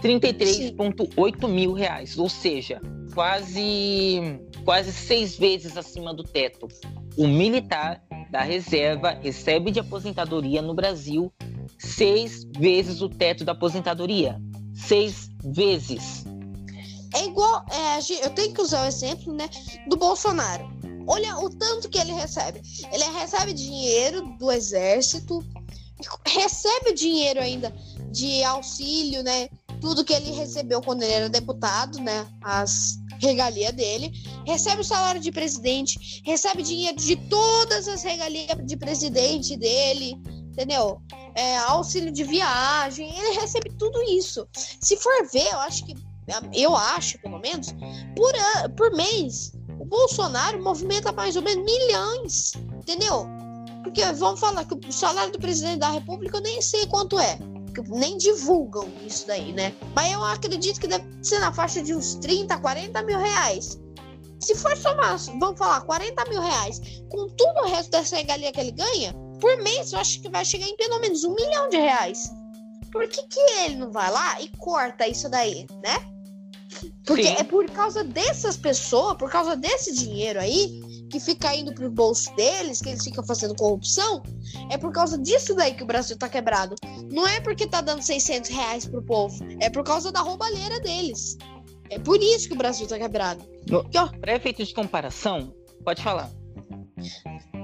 33,8 0.00 1.48
mil 1.48 1.72
reais, 1.72 2.18
ou 2.18 2.28
seja, 2.28 2.80
quase 3.14 4.40
quase 4.64 4.92
seis 4.92 5.38
vezes 5.38 5.76
acima 5.76 6.14
do 6.14 6.24
teto. 6.24 6.68
O 7.16 7.26
militar 7.26 8.02
da 8.30 8.40
reserva 8.40 9.10
recebe 9.10 9.70
de 9.70 9.80
aposentadoria 9.80 10.62
no 10.62 10.74
Brasil 10.74 11.32
seis 11.78 12.44
vezes 12.58 13.02
o 13.02 13.08
teto 13.08 13.44
da 13.44 13.52
aposentadoria. 13.52 14.40
Seis 14.74 15.30
vezes. 15.44 16.24
É 17.14 17.24
igual. 17.24 17.64
É, 17.70 18.24
eu 18.24 18.30
tenho 18.30 18.52
que 18.52 18.60
usar 18.60 18.84
o 18.84 18.88
exemplo 18.88 19.32
né, 19.32 19.48
do 19.88 19.96
Bolsonaro. 19.96 20.68
Olha 21.06 21.38
o 21.38 21.48
tanto 21.48 21.88
que 21.88 21.98
ele 21.98 22.12
recebe. 22.12 22.60
Ele 22.92 23.04
recebe 23.04 23.52
dinheiro 23.52 24.22
do 24.38 24.50
exército, 24.50 25.44
recebe 26.26 26.92
dinheiro 26.92 27.40
ainda 27.40 27.72
de 28.10 28.42
auxílio, 28.42 29.22
né? 29.22 29.48
Tudo 29.80 30.04
que 30.04 30.12
ele 30.12 30.32
recebeu 30.32 30.80
quando 30.80 31.02
ele 31.02 31.12
era 31.12 31.28
deputado, 31.28 32.00
né? 32.00 32.26
As 32.42 32.98
regalias 33.20 33.72
dele, 33.72 34.12
recebe 34.46 34.80
o 34.80 34.84
salário 34.84 35.20
de 35.20 35.32
presidente, 35.32 36.22
recebe 36.24 36.62
dinheiro 36.62 36.96
de 36.96 37.16
todas 37.28 37.88
as 37.88 38.02
regalias 38.02 38.58
de 38.64 38.76
presidente 38.76 39.56
dele, 39.56 40.16
entendeu? 40.50 41.00
É, 41.34 41.56
auxílio 41.58 42.12
de 42.12 42.24
viagem, 42.24 43.08
ele 43.16 43.38
recebe 43.40 43.70
tudo 43.78 44.02
isso. 44.02 44.46
Se 44.80 44.96
for 44.96 45.28
ver, 45.30 45.46
eu 45.52 45.58
acho 45.60 45.84
que 45.84 45.94
eu 46.52 46.74
acho, 46.74 47.18
pelo 47.20 47.38
menos, 47.38 47.72
por, 48.16 48.32
por 48.76 48.90
mês, 48.92 49.52
o 49.78 49.84
Bolsonaro 49.84 50.62
movimenta 50.62 51.12
mais 51.12 51.36
ou 51.36 51.42
menos 51.42 51.64
milhões, 51.64 52.52
entendeu? 52.78 53.26
Porque 53.82 54.04
vamos 54.12 54.40
falar 54.40 54.64
que 54.64 54.74
o 54.74 54.92
salário 54.92 55.32
do 55.32 55.38
presidente 55.38 55.78
da 55.78 55.90
República 55.90 56.38
eu 56.38 56.42
nem 56.42 56.60
sei 56.60 56.86
quanto 56.86 57.18
é. 57.18 57.38
Nem 57.88 58.16
divulgam 58.16 58.88
isso 59.06 59.26
daí, 59.26 59.52
né? 59.52 59.72
Mas 59.94 60.12
eu 60.12 60.24
acredito 60.24 60.80
que 60.80 60.88
deve 60.88 61.04
ser 61.22 61.38
na 61.40 61.52
faixa 61.52 61.82
de 61.82 61.94
uns 61.94 62.14
30, 62.16 62.58
40 62.58 63.02
mil 63.02 63.18
reais. 63.18 63.78
Se 64.40 64.54
for 64.54 64.76
somar, 64.76 65.18
vamos 65.38 65.58
falar, 65.58 65.82
40 65.82 66.24
mil 66.30 66.40
reais, 66.40 66.80
com 67.10 67.28
tudo 67.28 67.60
o 67.60 67.68
resto 67.68 67.90
dessa 67.90 68.16
regalia 68.16 68.50
que 68.50 68.60
ele 68.60 68.72
ganha, 68.72 69.14
por 69.40 69.56
mês 69.58 69.92
eu 69.92 69.98
acho 69.98 70.20
que 70.20 70.28
vai 70.28 70.44
chegar 70.44 70.66
em 70.66 70.76
pelo 70.76 70.98
menos 71.00 71.22
um 71.24 71.34
milhão 71.34 71.68
de 71.68 71.76
reais. 71.76 72.30
Por 72.90 73.06
que, 73.08 73.22
que 73.22 73.40
ele 73.64 73.76
não 73.76 73.92
vai 73.92 74.10
lá 74.10 74.40
e 74.40 74.48
corta 74.56 75.06
isso 75.06 75.28
daí, 75.28 75.66
né? 75.82 76.15
Porque 77.06 77.22
Sim. 77.22 77.36
é 77.38 77.44
por 77.44 77.70
causa 77.70 78.02
dessas 78.02 78.56
pessoas, 78.56 79.16
por 79.16 79.30
causa 79.30 79.56
desse 79.56 79.94
dinheiro 79.94 80.40
aí, 80.40 80.80
que 81.08 81.20
fica 81.20 81.54
indo 81.54 81.72
pro 81.72 81.88
bolso 81.88 82.34
deles, 82.34 82.82
que 82.82 82.88
eles 82.88 83.04
ficam 83.04 83.24
fazendo 83.24 83.54
corrupção, 83.54 84.24
é 84.70 84.76
por 84.76 84.92
causa 84.92 85.16
disso 85.16 85.54
daí 85.54 85.72
que 85.72 85.84
o 85.84 85.86
Brasil 85.86 86.18
tá 86.18 86.28
quebrado. 86.28 86.74
Não 87.08 87.26
é 87.26 87.40
porque 87.40 87.64
tá 87.64 87.80
dando 87.80 88.02
600 88.02 88.50
reais 88.50 88.86
pro 88.86 89.00
povo, 89.00 89.38
é 89.60 89.70
por 89.70 89.84
causa 89.84 90.10
da 90.10 90.20
roubalheira 90.20 90.80
deles. 90.80 91.38
É 91.90 91.98
por 92.00 92.20
isso 92.20 92.48
que 92.48 92.54
o 92.54 92.58
Brasil 92.58 92.88
tá 92.88 92.98
quebrado. 92.98 93.40
Aqui, 93.62 93.98
ó. 93.98 94.08
Pra 94.08 94.34
efeito 94.34 94.64
de 94.64 94.74
comparação, 94.74 95.54
pode 95.84 96.02
falar. 96.02 96.28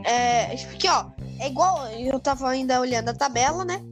É, 0.04 0.56
porque, 0.66 0.88
ó, 0.88 1.06
é 1.40 1.48
igual, 1.48 1.88
eu 1.88 2.20
tava 2.20 2.48
ainda 2.48 2.80
olhando 2.80 3.08
a 3.08 3.14
tabela, 3.14 3.64
né? 3.64 3.82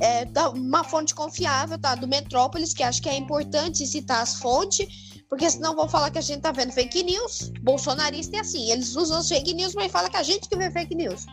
É, 0.00 0.26
uma 0.50 0.84
fonte 0.84 1.14
confiável, 1.14 1.78
tá? 1.78 1.94
Do 1.94 2.06
Metrópolis, 2.06 2.72
que 2.72 2.82
acho 2.82 3.00
que 3.02 3.08
é 3.08 3.16
importante 3.16 3.86
citar 3.86 4.22
as 4.22 4.36
fontes, 4.36 5.22
porque 5.28 5.48
senão 5.50 5.74
vão 5.74 5.88
falar 5.88 6.10
que 6.10 6.18
a 6.18 6.22
gente 6.22 6.40
tá 6.40 6.52
vendo 6.52 6.72
fake 6.72 7.02
news. 7.02 7.50
Bolsonarista 7.62 8.36
é 8.36 8.40
assim, 8.40 8.70
eles 8.70 8.94
usam 8.94 9.18
as 9.18 9.28
fake 9.28 9.54
news, 9.54 9.74
mas 9.74 9.90
fala 9.90 10.08
que 10.08 10.16
a 10.16 10.22
gente 10.22 10.48
que 10.48 10.56
vê 10.56 10.70
fake 10.70 10.94
news. 10.94 11.26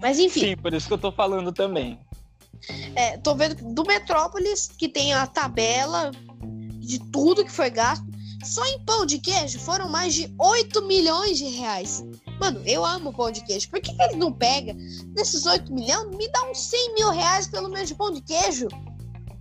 Mas 0.00 0.18
enfim. 0.18 0.40
Sim, 0.40 0.56
por 0.56 0.74
isso 0.74 0.86
que 0.86 0.94
eu 0.94 0.98
tô 0.98 1.12
falando 1.12 1.52
também. 1.52 1.98
É, 2.94 3.16
tô 3.18 3.34
vendo 3.34 3.56
do 3.74 3.84
Metrópolis, 3.84 4.68
que 4.68 4.88
tem 4.88 5.12
a 5.12 5.26
tabela 5.26 6.10
de 6.78 6.98
tudo 7.10 7.44
que 7.44 7.52
foi 7.52 7.70
gasto. 7.70 8.04
Só 8.44 8.64
em 8.66 8.84
pão 8.84 9.06
de 9.06 9.18
queijo 9.18 9.58
foram 9.60 9.88
mais 9.88 10.14
de 10.14 10.32
8 10.38 10.82
milhões 10.82 11.38
de 11.38 11.44
reais. 11.44 12.04
Mano, 12.42 12.60
eu 12.66 12.84
amo 12.84 13.12
pão 13.12 13.30
de 13.30 13.40
queijo. 13.44 13.70
Por 13.70 13.80
que, 13.80 13.94
que 13.94 14.02
ele 14.02 14.16
não 14.16 14.32
pega 14.32 14.74
desses 15.14 15.46
8 15.46 15.72
milhões? 15.72 16.16
Me 16.16 16.26
dá 16.26 16.50
uns 16.50 16.58
100 16.58 16.94
mil 16.94 17.10
reais 17.10 17.46
pelo 17.46 17.68
menos 17.68 17.86
de 17.86 17.94
pão 17.94 18.10
de 18.10 18.20
queijo. 18.20 18.66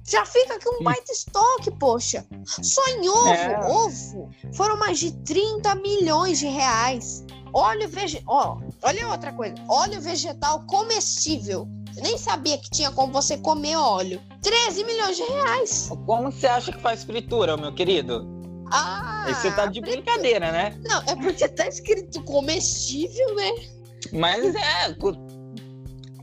Já 0.08 0.24
fica 0.24 0.54
aqui 0.54 0.70
um 0.70 0.84
baita 0.84 1.12
estoque, 1.12 1.72
poxa. 1.80 2.24
Só 2.46 2.88
em 2.90 3.10
ovo, 3.10 3.28
é. 3.28 3.68
ovo, 3.68 4.30
foram 4.54 4.78
mais 4.78 5.00
de 5.00 5.14
30 5.24 5.74
milhões 5.76 6.38
de 6.38 6.46
reais. 6.46 7.26
Óleo 7.52 7.90
vegetal. 7.90 8.62
Oh, 8.62 8.88
olha 8.88 9.10
outra 9.10 9.34
coisa. 9.34 9.56
Óleo 9.68 10.00
vegetal 10.00 10.64
comestível. 10.68 11.68
Eu 11.98 12.04
nem 12.04 12.20
sabia 12.20 12.60
que 12.60 12.70
tinha 12.70 12.92
como 12.92 13.12
você 13.12 13.36
comer 13.36 13.78
óleo. 13.78 14.22
13 14.44 14.84
milhões 14.84 15.18
de 15.18 15.24
reais. 15.24 15.90
Como 16.06 16.32
você 16.32 16.46
acha 16.46 16.72
que 16.72 16.80
faz 16.80 17.04
fritura, 17.04 17.58
meu 17.58 17.74
querido? 17.74 18.41
Ah! 18.72 19.26
Aí 19.26 19.36
você 19.36 19.52
tá 19.52 19.66
de 19.66 19.82
brincadeira, 19.82 20.52
né? 20.52 20.80
Não, 20.84 21.02
é 21.04 21.16
porque 21.16 21.48
tá 21.48 21.68
escrito 21.68 22.24
comestível, 22.24 23.36
né? 23.36 23.52
Mas 24.12 24.56
é. 24.56 24.96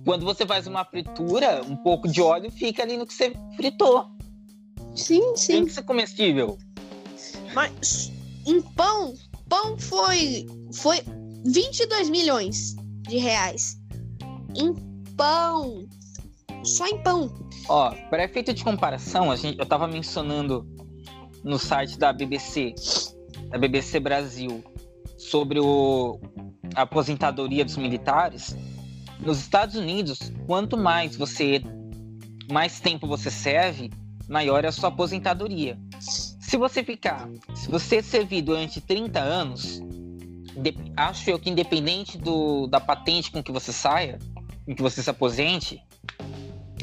Quando 0.05 0.25
você 0.25 0.47
faz 0.47 0.67
uma 0.67 0.85
fritura, 0.85 1.63
um 1.63 1.77
pouco 1.77 2.09
de 2.09 2.23
óleo 2.23 2.51
fica 2.51 2.83
ali 2.83 2.97
no 2.97 3.07
que 3.07 3.13
você 3.13 3.33
fritou. 3.57 4.07
Sim, 4.97 5.37
sim. 5.37 5.53
Tem 5.53 5.65
que 5.67 5.73
ser 5.73 5.83
comestível. 5.83 6.59
Mas 7.55 8.11
em 8.47 8.61
pão, 8.63 9.15
pão 9.49 9.79
foi, 9.79 10.47
foi 10.73 11.03
22 11.45 12.09
milhões 12.09 12.75
de 13.03 13.19
reais. 13.19 13.79
Em 14.57 14.75
pão. 15.17 15.87
Só 16.65 16.87
em 16.87 17.03
pão. 17.03 17.31
Ó, 17.69 17.91
para 18.09 18.25
efeito 18.25 18.53
de 18.53 18.65
comparação, 18.65 19.31
a 19.31 19.37
gente, 19.37 19.59
eu 19.59 19.67
tava 19.67 19.87
mencionando 19.87 20.67
no 21.49 21.59
site 21.59 21.99
da 21.99 22.13
BBC, 22.13 22.75
da 23.49 23.59
BBC 23.59 23.99
Brasil, 23.99 24.63
sobre 25.17 25.59
o, 25.59 26.21
a 26.75 26.83
aposentadoria 26.83 27.65
dos 27.65 27.79
militares, 27.79 28.55
nos 29.19 29.41
Estados 29.41 29.75
Unidos, 29.75 30.31
quanto 30.47 30.77
mais 30.77 31.17
você 31.17 31.63
mais 32.51 32.81
tempo 32.81 33.07
você 33.07 33.31
serve, 33.31 33.91
maior 34.29 34.65
é 34.65 34.69
a 34.69 34.73
sua 34.73 34.89
aposentadoria. 34.89 35.79
Se 36.01 36.57
você 36.57 36.83
ficar, 36.83 37.29
se 37.55 37.71
você 37.71 38.03
servir 38.03 38.43
durante 38.43 38.81
30 38.81 39.19
anos, 39.21 39.81
de, 40.57 40.75
acho 40.97 41.29
eu 41.31 41.39
que 41.39 41.51
independente 41.51 42.17
do, 42.17 42.67
da 42.67 42.81
patente 42.81 43.31
com 43.31 43.43
que 43.43 43.53
você 43.53 43.73
saia, 43.73 44.19
com 44.65 44.75
que 44.75 44.83
você 44.83 45.03
se 45.03 45.11
aposente, 45.11 45.79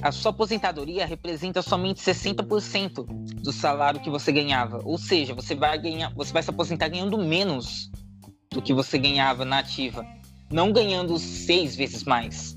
a 0.05 0.11
sua 0.11 0.29
aposentadoria 0.29 1.03
representa 1.03 1.63
somente 1.63 1.99
60% 1.99 3.07
do 3.41 3.51
salário 3.51 3.99
que 3.99 4.09
você 4.09 4.31
ganhava. 4.31 4.79
Ou 4.85 4.99
seja, 4.99 5.33
você 5.33 5.55
vai 5.55 5.79
ganhar, 5.79 6.13
você 6.13 6.31
vai 6.31 6.43
se 6.43 6.49
aposentar 6.51 6.89
ganhando 6.89 7.17
menos 7.17 7.89
do 8.51 8.61
que 8.61 8.71
você 8.71 8.99
ganhava 8.99 9.43
na 9.43 9.57
ativa, 9.57 10.05
não 10.51 10.71
ganhando 10.71 11.17
seis 11.17 11.75
vezes 11.75 12.03
mais. 12.03 12.55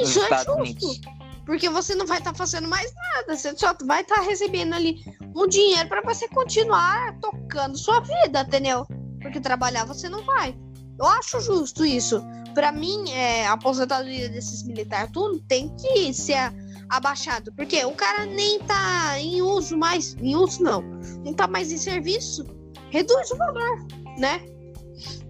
Isso 0.00 0.20
é 0.20 0.28
justo. 0.28 0.52
Unidos. 0.52 1.00
Porque 1.44 1.68
você 1.68 1.92
não 1.96 2.06
vai 2.06 2.18
estar 2.18 2.30
tá 2.30 2.38
fazendo 2.38 2.68
mais 2.68 2.94
nada, 2.94 3.36
você 3.36 3.56
só 3.56 3.74
vai 3.84 4.02
estar 4.02 4.16
tá 4.16 4.22
recebendo 4.22 4.74
ali 4.74 5.00
um 5.34 5.48
dinheiro 5.48 5.88
para 5.88 6.02
você 6.02 6.28
continuar 6.28 7.18
tocando 7.18 7.76
sua 7.76 7.98
vida, 7.98 8.42
entendeu? 8.42 8.86
Porque 9.20 9.40
trabalhar 9.40 9.86
você 9.86 10.08
não 10.08 10.24
vai. 10.24 10.56
Eu 11.00 11.06
acho 11.06 11.40
justo 11.40 11.84
isso. 11.84 12.22
Para 12.54 12.70
mim, 12.70 13.10
é, 13.10 13.44
a 13.44 13.54
aposentadoria 13.54 14.28
desses 14.28 14.62
militares 14.62 15.10
tudo 15.12 15.40
tem 15.40 15.74
que 15.76 16.14
ser 16.14 16.52
abaixado, 16.88 17.52
porque 17.54 17.84
o 17.84 17.92
cara 17.92 18.26
nem 18.26 18.58
tá 18.60 19.18
em 19.18 19.42
uso 19.42 19.76
mais, 19.76 20.14
em 20.20 20.34
uso 20.36 20.62
não, 20.62 20.82
não 21.24 21.32
tá 21.32 21.46
mais 21.46 21.72
em 21.72 21.78
serviço, 21.78 22.44
reduz 22.90 23.30
o 23.30 23.36
valor, 23.36 23.86
né? 24.18 24.40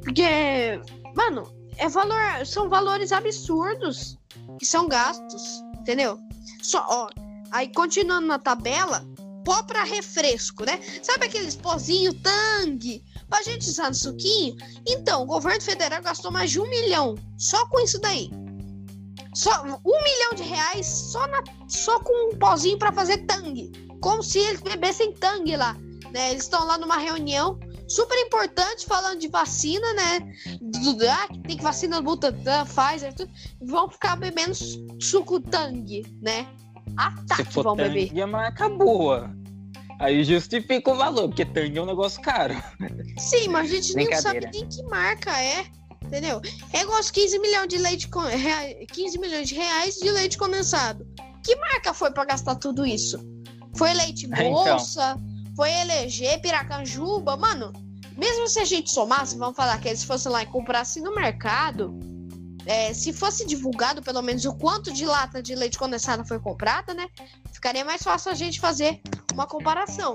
Porque, 0.03 0.81
mano, 1.15 1.51
é 1.77 1.89
valor, 1.89 2.45
são 2.45 2.69
valores 2.69 3.13
absurdos 3.13 4.19
que 4.59 4.67
são 4.67 4.89
gastos, 4.89 5.63
entendeu? 5.81 6.19
Só, 6.63 6.85
ó, 6.89 7.09
aí 7.51 7.73
continuando 7.73 8.27
na 8.27 8.39
tabela, 8.39 9.05
pó 9.45 9.63
para 9.63 9.85
refresco, 9.85 10.65
né? 10.65 10.81
Sabe 11.03 11.27
aqueles 11.27 11.55
pozinho 11.55 12.13
Tang 12.15 13.05
pra 13.29 13.43
gente 13.43 13.69
usar 13.69 13.89
no 13.89 13.95
suquinho? 13.95 14.57
Então, 14.87 15.23
o 15.23 15.27
governo 15.27 15.63
federal 15.63 16.03
gastou 16.03 16.31
mais 16.31 16.51
de 16.51 16.61
um 16.61 16.69
milhão 16.69 17.15
só 17.39 17.67
com 17.69 17.81
isso 17.81 18.01
daí. 18.01 18.31
Só 19.37 19.63
um 19.63 20.03
milhão 20.03 20.33
de 20.35 20.43
reais 20.45 20.87
só, 20.87 21.27
na, 21.27 21.45
só 21.69 22.01
com 22.01 22.31
um 22.31 22.39
pozinho 22.39 22.79
para 22.79 22.91
fazer 22.91 23.19
tangue. 23.27 23.71
Como 24.01 24.23
se 24.23 24.39
eles 24.39 24.63
bebessem 24.63 25.13
tangue 25.13 25.55
lá. 25.57 25.75
Né? 26.11 26.31
Eles 26.31 26.45
estão 26.45 26.65
lá 26.65 26.79
numa 26.79 26.97
reunião 26.97 27.61
super 27.87 28.19
importante 28.19 28.87
falando 28.87 29.21
de 29.21 29.29
vacina, 29.29 29.93
né? 29.93 30.21
Do, 30.59 31.07
ah, 31.07 31.29
tem 31.47 31.59
que 31.59 31.63
vacina 31.63 32.01
Butantan, 32.01 32.65
Pfizer, 32.65 33.13
tudo. 33.13 33.31
Vão 33.61 33.91
ficar 33.91 34.17
bebendo 34.17 34.55
suco 35.03 35.39
tangue, 35.39 36.07
né? 36.23 36.49
Tá 37.29 37.37
Se 37.37 37.63
vão 37.63 37.77
beber. 37.77 38.17
É 38.17 38.25
marca 38.25 38.71
boa. 38.71 39.37
Aí 40.01 40.25
justifica 40.25 40.91
o 40.91 40.97
valor, 40.97 41.29
porque 41.29 41.45
tangue 41.45 41.77
é 41.79 41.83
um 41.83 41.87
negócio 41.87 42.23
caro. 42.23 42.55
Sim, 43.19 43.49
mas 43.49 43.71
a 43.71 43.75
gente 43.75 43.95
nem 43.95 44.17
sabe 44.17 44.49
nem 44.51 44.67
que 44.67 44.83
marca 44.85 45.39
é. 45.39 45.67
Entendeu? 46.03 46.41
É 46.73 46.83
igual 46.83 47.01
os 47.01 47.11
15 47.11 47.39
milhões 47.39 47.69
de 47.69 47.79
leite 47.79 48.09
15 48.93 49.19
milhões 49.19 49.49
de 49.49 49.55
reais 49.55 49.97
de 49.97 50.11
leite 50.11 50.39
condensado. 50.39 51.07
Que 51.45 51.57
marca 51.57 51.93
foi 51.95 52.11
para 52.11 52.25
gastar 52.25 52.57
tudo 52.57 52.87
isso? 52.87 53.19
Foi 53.77 53.93
leite 53.93 54.27
bolsa, 54.29 55.17
então. 55.19 55.55
foi 55.55 55.71
eleger 55.73 56.41
Piracanjuba, 56.41 57.37
mano. 57.37 57.73
Mesmo 58.17 58.49
se 58.49 58.59
a 58.59 58.65
gente 58.65 58.91
somasse, 58.91 59.37
vamos 59.37 59.57
falar 59.57 59.79
que 59.79 59.89
eles 59.89 60.03
fossem 60.03 60.33
lá 60.33 60.43
e 60.43 60.47
comprassem 60.47 61.03
no 61.03 61.15
mercado, 61.15 61.99
é, 62.67 62.93
se 62.93 63.13
fosse 63.13 63.47
divulgado 63.47 64.03
pelo 64.03 64.21
menos 64.23 64.45
o 64.45 64.55
quanto 64.55 64.93
de 64.93 65.07
lata 65.07 65.43
de 65.43 65.55
leite 65.55 65.79
condensado 65.79 66.27
foi 66.27 66.41
comprada, 66.41 66.93
né? 66.93 67.07
Ficaria 67.53 67.85
mais 67.85 68.03
fácil 68.03 68.33
a 68.33 68.35
gente 68.35 68.59
fazer 68.59 69.01
uma 69.33 69.47
comparação. 69.47 70.15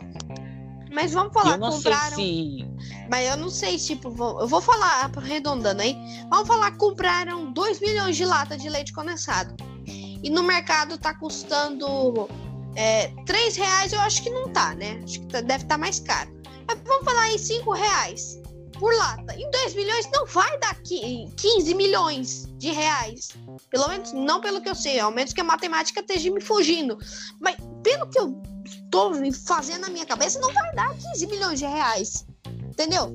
Mas 0.91 1.13
vamos 1.13 1.33
falar, 1.33 1.53
eu 1.53 1.57
não 1.57 1.71
compraram. 1.71 2.15
Sei 2.15 2.67
se... 2.67 3.07
Mas 3.09 3.29
eu 3.29 3.37
não 3.37 3.49
sei, 3.49 3.77
tipo, 3.77 4.09
vou... 4.11 4.41
eu 4.41 4.47
vou 4.47 4.61
falar 4.61 5.09
arredondando 5.15 5.81
aí. 5.81 5.97
Vamos 6.29 6.47
falar 6.47 6.71
compraram 6.77 7.51
2 7.53 7.79
milhões 7.79 8.17
de 8.17 8.25
lata 8.25 8.57
de 8.57 8.69
leite 8.69 8.91
condensado. 8.93 9.55
E 9.87 10.29
no 10.29 10.43
mercado 10.43 10.97
tá 10.97 11.13
custando 11.13 12.29
é, 12.75 13.07
3 13.25 13.55
reais, 13.55 13.93
eu 13.93 13.99
acho 14.01 14.21
que 14.21 14.29
não 14.29 14.49
tá, 14.49 14.75
né? 14.75 15.01
Acho 15.03 15.21
que 15.21 15.27
tá, 15.27 15.41
deve 15.41 15.63
estar 15.63 15.75
tá 15.75 15.77
mais 15.77 15.99
caro. 15.99 16.29
Mas 16.67 16.79
vamos 16.85 17.05
falar 17.05 17.31
em 17.31 17.37
5 17.37 17.71
reais 17.71 18.41
por 18.81 18.93
lata. 18.95 19.35
Em 19.35 19.49
2 19.49 19.75
milhões 19.75 20.09
não 20.11 20.25
vai 20.25 20.57
dar 20.59 20.75
15 20.81 21.73
milhões 21.75 22.47
de 22.57 22.71
reais. 22.71 23.29
Pelo 23.69 23.87
menos, 23.87 24.11
não 24.11 24.41
pelo 24.41 24.61
que 24.61 24.69
eu 24.69 24.75
sei, 24.75 24.99
ao 24.99 25.11
menos 25.11 25.33
que 25.33 25.41
a 25.41 25.43
matemática 25.43 26.01
esteja 26.01 26.31
me 26.31 26.41
fugindo. 26.41 26.97
Mas 27.39 27.55
pelo 27.83 28.09
que 28.09 28.19
eu 28.19 28.41
estou 28.71 29.13
fazendo 29.45 29.81
na 29.81 29.89
minha 29.89 30.05
cabeça, 30.05 30.39
não 30.39 30.53
vai 30.53 30.73
dar 30.73 30.95
15 30.95 31.27
milhões 31.27 31.59
de 31.59 31.65
reais. 31.65 32.25
Entendeu? 32.69 33.11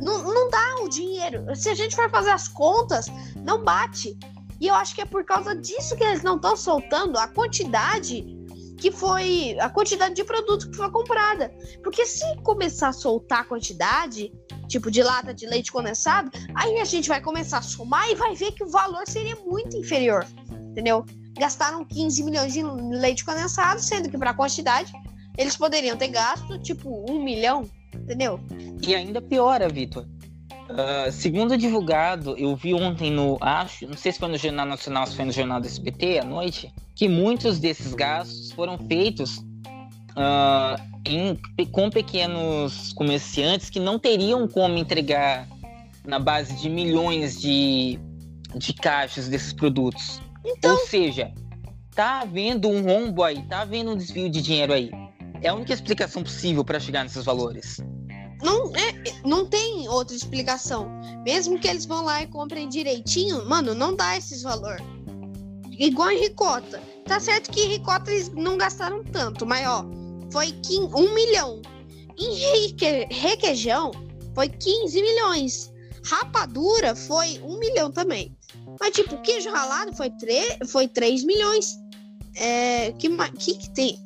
Não, 0.00 0.22
não 0.22 0.50
dá 0.50 0.76
o 0.82 0.88
dinheiro. 0.88 1.44
Se 1.54 1.68
a 1.68 1.74
gente 1.74 1.96
for 1.96 2.10
fazer 2.10 2.30
as 2.30 2.48
contas, 2.48 3.06
não 3.36 3.62
bate. 3.62 4.16
E 4.60 4.68
eu 4.68 4.74
acho 4.74 4.94
que 4.94 5.00
é 5.00 5.04
por 5.04 5.24
causa 5.24 5.54
disso 5.54 5.96
que 5.96 6.04
eles 6.04 6.22
não 6.22 6.36
estão 6.36 6.56
soltando 6.56 7.18
a 7.18 7.28
quantidade 7.28 8.24
que 8.78 8.90
foi. 8.90 9.56
a 9.58 9.68
quantidade 9.70 10.14
de 10.14 10.24
produto 10.24 10.70
que 10.70 10.76
foi 10.76 10.90
comprada. 10.90 11.52
Porque 11.82 12.04
se 12.04 12.24
começar 12.42 12.88
a 12.88 12.92
soltar 12.92 13.40
a 13.40 13.44
quantidade, 13.44 14.32
tipo 14.68 14.90
de 14.90 15.02
lata 15.02 15.32
de 15.32 15.46
leite 15.46 15.72
condensado, 15.72 16.30
aí 16.54 16.78
a 16.78 16.84
gente 16.84 17.08
vai 17.08 17.20
começar 17.20 17.58
a 17.58 17.62
somar 17.62 18.10
e 18.10 18.14
vai 18.14 18.34
ver 18.34 18.52
que 18.52 18.64
o 18.64 18.68
valor 18.68 19.06
seria 19.06 19.36
muito 19.36 19.76
inferior, 19.76 20.26
entendeu? 20.70 21.04
Gastaram 21.38 21.84
15 21.84 22.22
milhões 22.22 22.52
de 22.52 22.62
leite 22.62 23.24
condensado, 23.24 23.80
sendo 23.80 24.08
que 24.08 24.16
para 24.16 24.32
quantidade 24.34 24.92
eles 25.36 25.56
poderiam 25.56 25.96
ter 25.96 26.08
gasto 26.08 26.58
tipo 26.58 27.04
um 27.10 27.22
milhão, 27.22 27.68
entendeu? 27.94 28.40
E 28.86 28.94
ainda 28.94 29.20
piora, 29.20 29.68
Vitor. 29.68 30.06
Uh, 30.68 31.12
segundo 31.12 31.56
divulgado, 31.56 32.36
eu 32.36 32.56
vi 32.56 32.74
ontem 32.74 33.10
no, 33.10 33.38
acho, 33.40 33.86
não 33.86 33.96
sei 33.96 34.10
se 34.10 34.18
foi 34.18 34.28
no 34.28 34.36
Jornal 34.36 34.66
Nacional, 34.66 35.06
se 35.06 35.14
foi 35.14 35.24
no 35.24 35.30
Jornal 35.30 35.60
do 35.60 35.66
SBT 35.66 36.18
à 36.18 36.24
noite, 36.24 36.72
que 36.94 37.08
muitos 37.08 37.60
desses 37.60 37.94
gastos 37.94 38.50
foram 38.50 38.76
feitos 38.78 39.38
uh, 40.16 40.82
em, 41.04 41.38
com 41.66 41.88
pequenos 41.88 42.92
comerciantes 42.94 43.70
que 43.70 43.78
não 43.78 43.98
teriam 43.98 44.48
como 44.48 44.76
entregar 44.76 45.46
na 46.04 46.18
base 46.18 46.56
de 46.56 46.68
milhões 46.68 47.40
de, 47.40 48.00
de 48.56 48.72
caixas 48.72 49.28
desses 49.28 49.52
produtos. 49.52 50.20
Então... 50.46 50.74
Ou 50.74 50.86
seja, 50.86 51.32
tá 51.94 52.20
havendo 52.20 52.68
um 52.68 52.82
rombo 52.82 53.24
aí, 53.24 53.42
tá 53.48 53.62
havendo 53.62 53.90
um 53.90 53.96
desvio 53.96 54.30
de 54.30 54.40
dinheiro 54.40 54.72
aí. 54.72 54.90
É 55.42 55.48
a 55.48 55.54
única 55.54 55.74
explicação 55.74 56.22
possível 56.22 56.64
para 56.64 56.78
chegar 56.78 57.02
nesses 57.02 57.24
valores. 57.24 57.78
Não, 58.42 58.70
é, 58.76 58.92
não 59.24 59.46
tem 59.46 59.88
outra 59.88 60.14
explicação. 60.14 60.88
Mesmo 61.24 61.58
que 61.58 61.66
eles 61.66 61.84
vão 61.84 62.04
lá 62.04 62.22
e 62.22 62.26
comprem 62.26 62.68
direitinho, 62.68 63.44
mano, 63.46 63.74
não 63.74 63.94
dá 63.94 64.16
esses 64.16 64.42
valores. 64.42 64.84
Igual 65.78 66.10
em 66.10 66.20
ricota. 66.20 66.80
Tá 67.04 67.20
certo 67.20 67.50
que 67.50 67.66
ricota 67.66 68.10
eles 68.10 68.30
não 68.30 68.56
gastaram 68.56 69.02
tanto, 69.04 69.44
mas 69.44 69.66
ó, 69.66 69.84
foi 70.30 70.54
1 70.68 71.14
milhão. 71.14 71.60
Em 72.18 72.34
requeijão 73.10 73.90
foi 74.34 74.48
15 74.48 75.02
milhões. 75.02 75.72
Rapadura 76.04 76.94
foi 76.94 77.40
1 77.42 77.58
milhão 77.58 77.90
também. 77.90 78.36
Mas, 78.80 78.94
tipo, 78.94 79.20
queijo 79.22 79.50
ralado 79.50 79.94
foi, 79.94 80.10
3, 80.10 80.58
foi 80.70 80.88
3 80.88 81.24
milhões. 81.24 81.76
É, 82.36 82.92
que, 82.92 83.08
que 83.38 83.54
que 83.54 83.70
tem? 83.70 83.98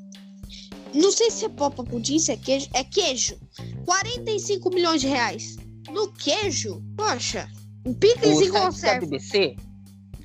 Não 0.95 1.11
sei 1.11 1.31
se 1.31 1.45
é 1.45 1.49
popa 1.49 1.85
pudim, 1.85 2.19
se 2.19 2.33
é 2.33 2.37
queijo. 2.37 2.69
É 2.75 2.85
queijo. 2.85 3.37
45 3.85 4.71
milhões 4.71 5.01
de 5.01 5.09
reais. 5.09 5.57
No 5.91 6.13
queijo, 6.13 6.83
poxa, 6.97 7.49
um 7.85 7.95
picles 7.95 8.41
e 8.41 8.51
conserva. 8.51 9.01
Da 9.01 9.07
BBC, 9.07 9.57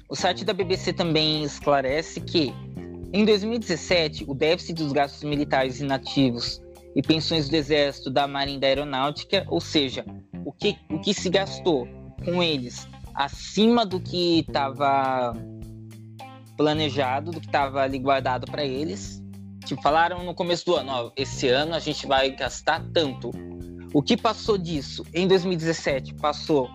o 0.09 0.15
site 0.15 0.45
da 0.45 0.53
BBC 0.53 0.93
também 0.93 1.43
esclarece 1.43 2.19
que 2.19 2.53
em 3.13 3.23
2017, 3.23 4.25
o 4.27 4.33
déficit 4.33 4.73
dos 4.73 4.91
gastos 4.91 5.23
militares 5.23 5.79
inativos 5.79 6.61
e 6.95 7.01
pensões 7.01 7.47
do 7.47 7.55
Exército, 7.55 8.09
da 8.09 8.27
Marinha 8.27 8.57
e 8.57 8.59
da 8.59 8.67
Aeronáutica, 8.67 9.45
ou 9.49 9.61
seja, 9.61 10.05
o 10.45 10.51
que, 10.51 10.75
o 10.91 10.99
que 10.99 11.13
se 11.13 11.29
gastou 11.29 11.87
com 12.23 12.43
eles 12.43 12.87
acima 13.15 13.85
do 13.85 13.99
que 13.99 14.39
estava 14.39 15.33
planejado, 16.57 17.31
do 17.31 17.39
que 17.39 17.47
estava 17.47 17.81
ali 17.81 17.99
guardado 17.99 18.45
para 18.45 18.63
eles. 18.63 19.23
Tipo, 19.65 19.81
falaram 19.81 20.23
no 20.23 20.35
começo 20.35 20.65
do 20.65 20.75
ano, 20.75 20.91
ó, 20.91 21.11
esse 21.15 21.47
ano 21.47 21.73
a 21.73 21.79
gente 21.79 22.05
vai 22.05 22.29
gastar 22.31 22.83
tanto. 22.93 23.31
O 23.93 24.01
que 24.01 24.15
passou 24.15 24.57
disso? 24.57 25.03
Em 25.13 25.27
2017 25.27 26.13
passou 26.15 26.69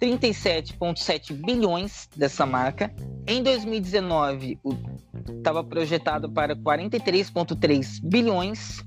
37,7 0.00 1.32
bilhões 1.32 2.08
dessa 2.16 2.46
marca. 2.46 2.94
Em 3.26 3.42
2019, 3.42 4.58
estava 5.28 5.64
projetado 5.64 6.30
para 6.30 6.54
43,3 6.54 8.00
bilhões, 8.02 8.82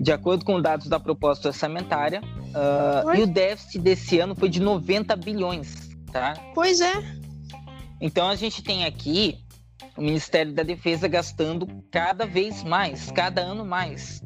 de 0.00 0.10
acordo 0.10 0.44
com 0.44 0.60
dados 0.60 0.88
da 0.88 0.98
proposta 0.98 1.48
orçamentária. 1.48 2.22
Uh, 2.22 3.14
e 3.14 3.22
o 3.22 3.26
déficit 3.26 3.78
desse 3.78 4.18
ano 4.18 4.34
foi 4.34 4.48
de 4.48 4.60
90 4.60 5.14
bilhões, 5.16 5.90
tá? 6.10 6.34
Pois 6.54 6.80
é. 6.80 6.94
Então 8.00 8.28
a 8.28 8.34
gente 8.34 8.62
tem 8.62 8.86
aqui 8.86 9.38
o 9.96 10.00
Ministério 10.00 10.54
da 10.54 10.62
Defesa 10.62 11.06
gastando 11.06 11.68
cada 11.92 12.24
vez 12.24 12.64
mais, 12.64 13.10
cada 13.12 13.42
ano 13.42 13.64
mais. 13.64 14.22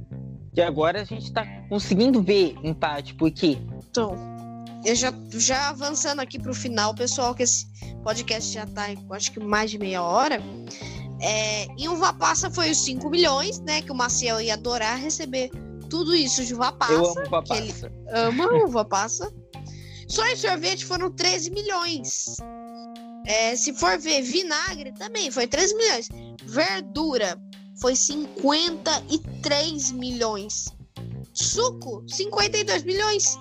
E 0.55 0.63
agora 0.63 1.01
a 1.01 1.05
gente 1.05 1.25
está 1.25 1.45
conseguindo 1.69 2.23
ver 2.23 2.55
empate, 2.63 3.15
porque. 3.15 3.59
Então, 3.91 4.17
eu 4.85 4.95
já, 4.95 5.13
já 5.33 5.69
avançando 5.71 6.21
aqui 6.21 6.39
para 6.39 6.53
o 6.53 6.55
final, 6.55 6.95
pessoal, 6.95 7.35
que 7.35 7.43
esse 7.43 7.67
podcast 8.05 8.53
já 8.53 8.63
está, 8.63 8.87
acho 9.11 9.33
que 9.33 9.41
mais 9.41 9.73
de 9.73 9.79
meia 9.79 10.03
hora. 10.03 10.41
É, 11.21 11.65
em 11.77 11.89
uva 11.89 12.13
passa 12.13 12.51
foi 12.51 12.71
os 12.71 12.85
5 12.85 13.09
milhões, 13.11 13.59
né? 13.61 13.83
Que 13.83 13.91
o 13.91 13.95
Maciel 13.95 14.41
ia 14.41 14.55
adorar 14.55 14.99
receber 14.99 15.51
tudo 15.95 16.13
isso 16.13 16.45
de 16.45 16.53
uva 16.53 16.73
passa. 16.73 16.93
Eu 16.93 17.07
amo 17.07 17.21
uva 17.21 17.41
passa. 17.41 17.63
Ele 17.63 17.73
ama 18.11 18.53
uva 18.65 18.85
passa. 18.85 19.33
Só 20.09 20.27
em 20.27 20.35
sorvete 20.35 20.85
foram 20.85 21.09
13 21.09 21.53
milhões. 21.53 22.35
É, 23.25 23.55
se 23.55 23.73
for 23.73 23.97
ver 23.97 24.21
vinagre, 24.23 24.91
também 24.95 25.31
foi 25.31 25.47
13 25.47 25.77
milhões. 25.77 26.09
Verdura 26.47 27.41
foi 27.81 27.95
53 27.95 29.93
milhões. 29.93 30.65
Suco, 31.33 32.03
52 32.09 32.83
milhões. 32.83 33.39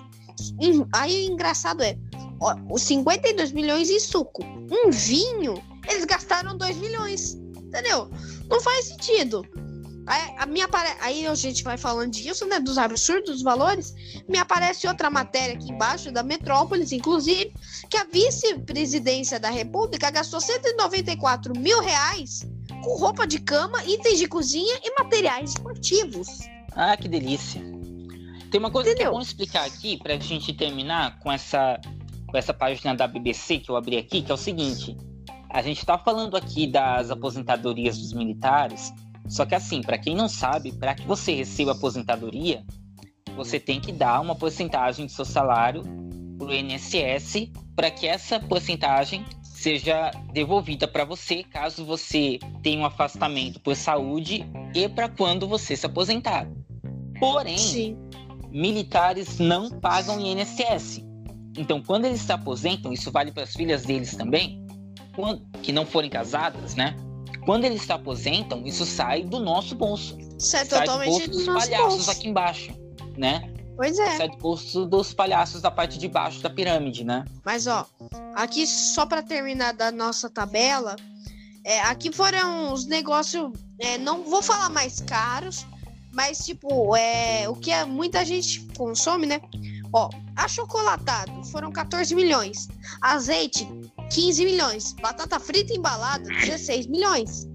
Hum, 0.62 0.86
aí 0.94 1.28
o 1.28 1.32
engraçado 1.34 1.82
é, 1.82 1.98
os 2.70 2.84
52 2.84 3.52
milhões 3.52 3.90
em 3.90 4.00
suco. 4.00 4.44
Um 4.44 4.92
vinho, 4.92 5.56
eles 5.90 6.06
gastaram 6.06 6.56
2 6.56 6.78
milhões. 6.78 7.34
Entendeu? 7.58 8.12
Não 8.48 8.62
faz 8.62 8.86
sentido. 8.86 9.44
Aí, 10.06 10.36
a 10.38 10.46
minha 10.46 10.68
aí 11.00 11.26
a 11.26 11.36
gente 11.36 11.64
vai 11.64 11.78
falando 11.78 12.12
disso, 12.12 12.46
né? 12.46 12.60
Dos 12.60 12.78
absurdos 12.78 13.42
valores. 13.42 13.94
Me 14.28 14.38
aparece 14.38 14.88
outra 14.88 15.10
matéria 15.10 15.56
aqui 15.56 15.72
embaixo, 15.72 16.12
da 16.12 16.24
Metrópolis, 16.24 16.92
inclusive, 16.92 17.54
que 17.90 17.98
a 17.98 18.04
vice-presidência 18.04 19.40
da 19.40 19.50
República 19.50 20.12
gastou 20.12 20.42
194 20.42 21.58
mil 21.58 21.80
reais 21.82 22.46
com 22.84 22.98
roupa 22.98 23.26
de 23.26 23.40
cama, 23.40 23.84
itens 23.86 24.20
de 24.20 24.28
cozinha 24.28 24.78
e 24.84 24.94
materiais 25.02 25.52
esportivos. 25.52 26.28
Ah, 26.76 26.98
que 26.98 27.08
delícia. 27.08 27.62
Tem 28.52 28.60
uma 28.60 28.70
coisa 28.70 28.90
Entendeu? 28.90 29.12
que 29.12 29.16
é 29.16 29.18
bom 29.18 29.22
explicar 29.22 29.66
aqui 29.66 29.98
pra 29.98 30.18
gente 30.20 30.54
terminar 30.54 31.18
com 31.20 31.32
essa, 31.32 31.80
com 32.28 32.38
essa 32.38 32.54
página 32.54 32.94
da 32.94 33.08
BBC 33.08 33.60
que 33.60 33.72
eu 33.72 33.76
abri 33.76 33.98
aqui, 33.98 34.22
que 34.22 34.32
é 34.32 34.34
o 34.34 34.38
seguinte. 34.38 34.98
A 35.50 35.62
gente 35.62 35.80
está 35.80 35.98
falando 35.98 36.36
aqui 36.36 36.68
das 36.68 37.10
aposentadorias 37.10 37.98
dos 37.98 38.12
militares, 38.12 38.92
só 39.28 39.46
que 39.46 39.56
assim, 39.56 39.82
para 39.82 39.98
quem 39.98 40.16
não 40.16 40.28
sabe, 40.28 40.72
para 40.72 40.96
que 40.96 41.06
você 41.08 41.34
receba 41.34 41.72
aposentadoria, 41.72 42.64
você 43.36 43.60
tem 43.60 43.80
que 43.80 43.92
dar 43.92 44.20
uma 44.22 44.36
porcentagem 44.36 45.06
do 45.06 45.12
seu 45.12 45.26
salário 45.26 45.84
para 46.38 46.48
o 46.48 46.54
INSS 46.54 47.50
para 47.76 47.90
que 47.90 48.06
essa 48.06 48.40
porcentagem 48.40 49.26
seja 49.42 50.12
devolvida 50.34 50.88
para 50.88 51.06
você 51.06 51.44
caso 51.44 51.86
você 51.86 52.40
tenha 52.62 52.82
um 52.82 52.86
afastamento 52.86 53.60
por 53.60 53.76
saúde 53.76 54.46
e 54.76 54.90
para 54.90 55.08
quando 55.10 55.48
você 55.48 55.76
se 55.76 55.86
aposentar. 55.86 56.48
Porém, 57.20 57.58
Sim. 57.58 57.98
militares 58.50 59.40
não 59.40 59.70
pagam 59.70 60.20
INSS. 60.20 61.02
Então, 61.58 61.82
quando 61.82 62.06
eles 62.06 62.22
se 62.22 62.32
aposentam, 62.32 62.92
isso 62.92 63.12
vale 63.12 63.32
para 63.32 63.44
as 63.44 63.54
filhas 63.54 63.84
deles 63.84 64.16
também, 64.16 64.66
quando, 65.16 65.46
que 65.62 65.72
não 65.72 65.86
forem 65.86 66.10
casadas, 66.10 66.76
né? 66.76 66.96
Quando 67.46 67.66
eles 67.66 67.82
se 67.82 67.92
aposentam, 67.92 68.66
isso 68.66 68.86
sai 68.86 69.24
do 69.24 69.40
nosso 69.40 69.76
bolso. 69.76 70.18
Isso 70.40 70.56
é 70.56 70.66
sai 70.66 70.86
totalmente 70.86 71.30
do 71.30 71.38
bolso 71.38 71.46
dos 71.46 71.46
palhaços 71.46 71.96
bolso. 71.96 72.12
aqui 72.12 72.28
embaixo, 72.30 72.74
né? 73.18 73.54
Pois 73.76 73.98
é. 73.98 74.18
Sai 74.18 74.30
do 74.30 74.38
bolso 74.38 74.86
dos 74.86 75.14
palhaços 75.14 75.62
da 75.62 75.72
parte 75.72 75.98
de 75.98 76.08
baixo 76.08 76.42
da 76.42 76.50
pirâmide, 76.50 77.04
né? 77.04 77.26
Mas 77.44 77.68
ó, 77.68 77.86
aqui 78.36 78.66
só 78.68 79.06
para 79.06 79.22
terminar 79.24 79.74
da 79.74 79.92
nossa 79.92 80.30
tabela, 80.30 80.96
é, 81.64 81.82
aqui 81.82 82.12
foram 82.12 82.72
os 82.72 82.86
negócios, 82.86 83.52
é, 83.80 83.98
não 83.98 84.24
vou 84.24 84.42
falar 84.42 84.70
mais 84.70 85.00
caros, 85.02 85.66
mas 86.12 86.46
tipo, 86.46 86.96
é, 86.96 87.50
o 87.50 87.56
que 87.56 87.72
é, 87.72 87.84
muita 87.84 88.24
gente 88.24 88.62
consome, 88.78 89.26
né? 89.26 89.42
Ó, 89.92 90.10
achocolatado 90.36 91.44
foram 91.46 91.72
14 91.72 92.14
milhões. 92.14 92.68
Azeite, 93.02 93.68
15 94.12 94.46
milhões. 94.46 94.94
Batata 94.94 95.40
frita 95.40 95.74
embalada, 95.74 96.24
16 96.24 96.88
milhões. 96.88 97.48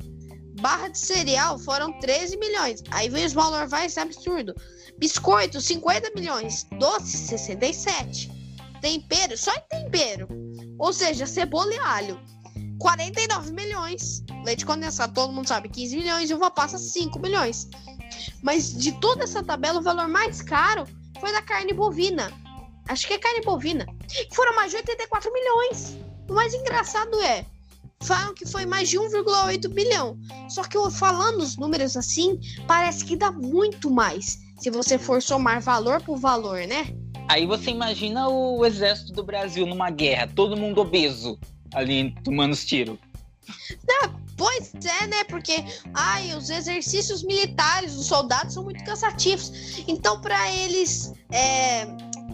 Barra 0.61 0.89
de 0.89 0.99
cereal 0.99 1.59
foram 1.59 1.93
13 2.01 2.37
milhões. 2.37 2.83
Aí 2.91 3.09
vem 3.09 3.25
os 3.25 3.33
valores 3.33 3.93
ser 3.93 4.01
absurdo. 4.01 4.55
Biscoito, 4.99 5.61
50 5.61 6.11
milhões. 6.17 6.67
Doce, 6.79 7.17
67. 7.17 8.31
Tempero, 8.81 9.37
só 9.37 9.53
em 9.53 9.69
tempero. 9.69 10.29
Ou 10.79 10.93
seja, 10.93 11.27
cebola 11.27 11.73
e 11.73 11.79
alho. 11.79 12.21
49 12.79 13.53
milhões. 13.53 14.25
Leite 14.45 14.67
condensado, 14.67 15.13
todo 15.13 15.33
mundo 15.33 15.49
sabe, 15.49 15.69
15 15.69 15.97
milhões. 15.97 16.31
E 16.31 16.35
uva 16.35 16.51
passa, 16.51 16.79
5 16.79 17.19
milhões. 17.21 17.69
Mas 18.43 18.77
de 18.77 18.93
toda 19.01 19.25
essa 19.25 19.43
tabela, 19.43 19.79
o 19.79 19.83
valor 19.83 20.09
mais 20.09 20.43
caro 20.43 20.85
foi 21.21 21.33
da 21.33 21.43
carne 21.43 21.73
bovina. 21.73 22.33
Acho 22.89 23.07
que 23.07 23.15
é 23.15 23.19
carne 23.19 23.43
bovina. 23.43 23.87
Foram 24.35 24.57
mais 24.57 24.71
de 24.71 24.79
84 24.79 25.33
milhões. 25.33 25.99
O 26.29 26.35
mais 26.35 26.53
engraçado 26.55 27.21
é, 27.23 27.45
falam 28.03 28.35
que 28.35 28.47
foi 28.47 28.67
mais 28.67 28.89
de 28.89 28.99
1,8 28.99 29.69
bilhão. 29.69 30.19
Só 30.49 30.63
que 30.63 30.77
falando 30.91 31.41
os 31.41 31.57
números 31.57 31.97
assim, 31.97 32.39
parece 32.67 33.05
que 33.05 33.17
dá 33.17 33.31
muito 33.31 33.91
mais. 33.91 34.39
Se 34.59 34.71
você 34.71 34.99
for 34.99 35.23
somar 35.23 35.61
valor 35.61 36.03
por 36.03 36.19
valor, 36.19 36.67
né? 36.67 36.87
Aí 37.29 37.47
você 37.47 37.71
imagina 37.71 38.29
o 38.29 38.65
exército 38.65 39.13
do 39.13 39.23
Brasil 39.23 39.67
numa 39.67 39.91
guerra, 39.91 40.29
todo 40.35 40.57
mundo 40.57 40.81
obeso 40.81 41.39
ali 41.75 42.15
tomando 42.25 42.53
os 42.53 42.65
tiros. 42.65 42.99
pois 44.37 44.73
é, 44.75 45.07
né? 45.07 45.25
Porque 45.25 45.65
ai, 45.95 46.35
os 46.35 46.49
exercícios 46.49 47.23
militares 47.23 47.95
dos 47.95 48.07
soldados 48.07 48.55
são 48.55 48.65
muito 48.65 48.83
cansativos. 48.85 49.53
Então, 49.87 50.21
para 50.21 50.51
eles. 50.53 51.13
É, 51.31 51.87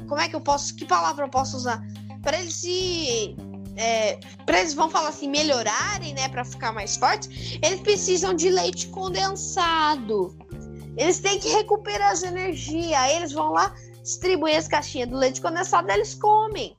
como 0.09 0.21
é 0.21 0.29
que 0.29 0.37
eu 0.37 0.41
posso. 0.41 0.75
Que 0.77 0.85
palavra 0.85 1.25
eu 1.25 1.31
posso 1.31 1.57
usar? 1.57 1.83
Para 2.23 2.41
eles 2.41 2.55
se. 2.55 3.37
É, 3.77 4.19
para 4.47 4.61
eles 4.61 4.75
vão 4.75 4.89
falar 4.89 5.09
assim, 5.09 5.29
melhorarem, 5.29 6.15
né? 6.15 6.29
Para 6.29 6.45
ficar 6.45 6.73
mais 6.73 6.97
fortes, 6.97 7.59
eles 7.63 7.81
precisam 7.81 8.35
de 8.35 8.51
leite 8.51 8.89
condensado. 8.89 10.37
Eles 10.97 11.19
têm 11.19 11.39
que 11.39 11.49
recuperar 11.49 12.13
as 12.13 12.23
energias. 12.23 12.93
Aí 12.93 13.17
eles 13.17 13.33
vão 13.33 13.53
lá, 13.53 13.75
distribuir 14.03 14.57
as 14.57 14.69
caixinhas 14.69 15.09
do 15.09 15.17
leite 15.17 15.41
condensado, 15.41 15.91
eles 15.91 16.15
comem. 16.15 16.77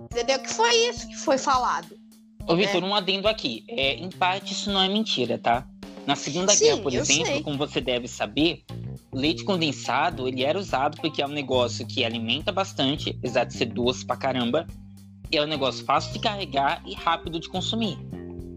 Entendeu? 0.00 0.38
Que 0.38 0.48
foi 0.48 0.74
isso 0.88 1.06
que 1.08 1.16
foi 1.16 1.38
falado. 1.38 1.98
Ô, 2.46 2.56
Vitor, 2.56 2.82
é. 2.82 2.86
um 2.86 2.94
adendo 2.94 3.28
aqui. 3.28 3.64
É, 3.68 3.94
em 3.94 4.08
parte, 4.10 4.52
isso 4.52 4.72
não 4.72 4.80
é 4.80 4.88
mentira, 4.88 5.38
tá? 5.38 5.66
Na 6.06 6.16
Segunda 6.16 6.54
Sim, 6.54 6.64
Guerra, 6.64 6.82
por 6.82 6.94
exemplo, 6.94 7.26
sei. 7.26 7.42
como 7.42 7.58
você 7.58 7.82
deve 7.82 8.08
saber, 8.08 8.64
o 9.12 9.16
leite 9.18 9.44
condensado 9.44 10.26
ele 10.26 10.42
era 10.42 10.58
usado 10.58 10.98
porque 11.02 11.20
é 11.20 11.26
um 11.26 11.30
negócio 11.30 11.86
que 11.86 12.02
alimenta 12.02 12.50
bastante, 12.50 13.10
apesar 13.10 13.44
de 13.44 13.52
ser 13.52 13.66
doce 13.66 14.06
pra 14.06 14.16
caramba. 14.16 14.66
É 15.30 15.42
um 15.42 15.46
negócio 15.46 15.84
fácil 15.84 16.12
de 16.12 16.20
carregar 16.20 16.82
e 16.86 16.94
rápido 16.94 17.38
de 17.38 17.48
consumir, 17.48 17.98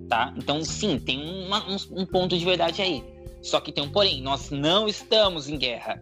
tá? 0.08 0.34
Então, 0.38 0.64
sim, 0.64 1.00
tem 1.00 1.46
uma, 1.46 1.68
um, 1.70 1.78
um 2.02 2.06
ponto 2.06 2.38
de 2.38 2.46
verdade 2.46 2.82
aí. 2.82 3.04
Só 3.42 3.60
que 3.60 3.72
tem 3.72 3.84
um 3.84 3.90
porém, 3.90 4.22
nós 4.22 4.50
não 4.50 4.88
estamos 4.88 5.50
em 5.50 5.58
guerra. 5.58 6.02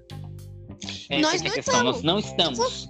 Essa 1.10 1.22
nós 1.22 1.42
é 1.42 1.48
a 1.48 1.52
questão, 1.52 1.74
estamos. 1.74 1.96
nós 1.96 2.04
não 2.04 2.20
estamos 2.20 2.90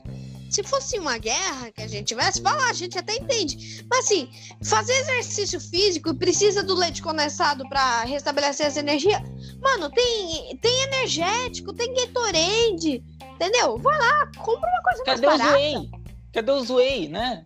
se 0.49 0.63
fosse 0.63 0.97
uma 0.97 1.17
guerra 1.17 1.71
que 1.71 1.81
a 1.81 1.87
gente 1.87 2.07
tivesse, 2.07 2.41
falar, 2.41 2.69
a 2.69 2.73
gente 2.73 2.97
até 2.97 3.15
entende. 3.15 3.85
Mas 3.89 4.05
assim, 4.05 4.29
fazer 4.63 4.93
exercício 4.93 5.59
físico 5.59 6.13
precisa 6.15 6.63
do 6.63 6.73
leite 6.73 7.01
condensado 7.01 7.67
para 7.69 8.03
restabelecer 8.03 8.65
essa 8.65 8.79
energia. 8.79 9.21
Mano, 9.61 9.89
tem, 9.91 10.57
tem 10.57 10.81
energético, 10.83 11.73
tem 11.73 11.93
Gatorade, 11.93 13.03
entendeu? 13.21 13.77
Vai 13.77 13.97
lá, 13.99 14.31
compra 14.37 14.69
uma 14.69 14.81
coisa 14.81 15.03
Cadê 15.03 15.27
mais 15.27 15.39
barata. 15.39 15.53
Cadê 15.53 15.75
o 15.75 15.79
Whey? 15.79 15.91
Cadê 16.33 16.51
o 16.51 16.75
Whey, 16.75 17.07
né? 17.09 17.45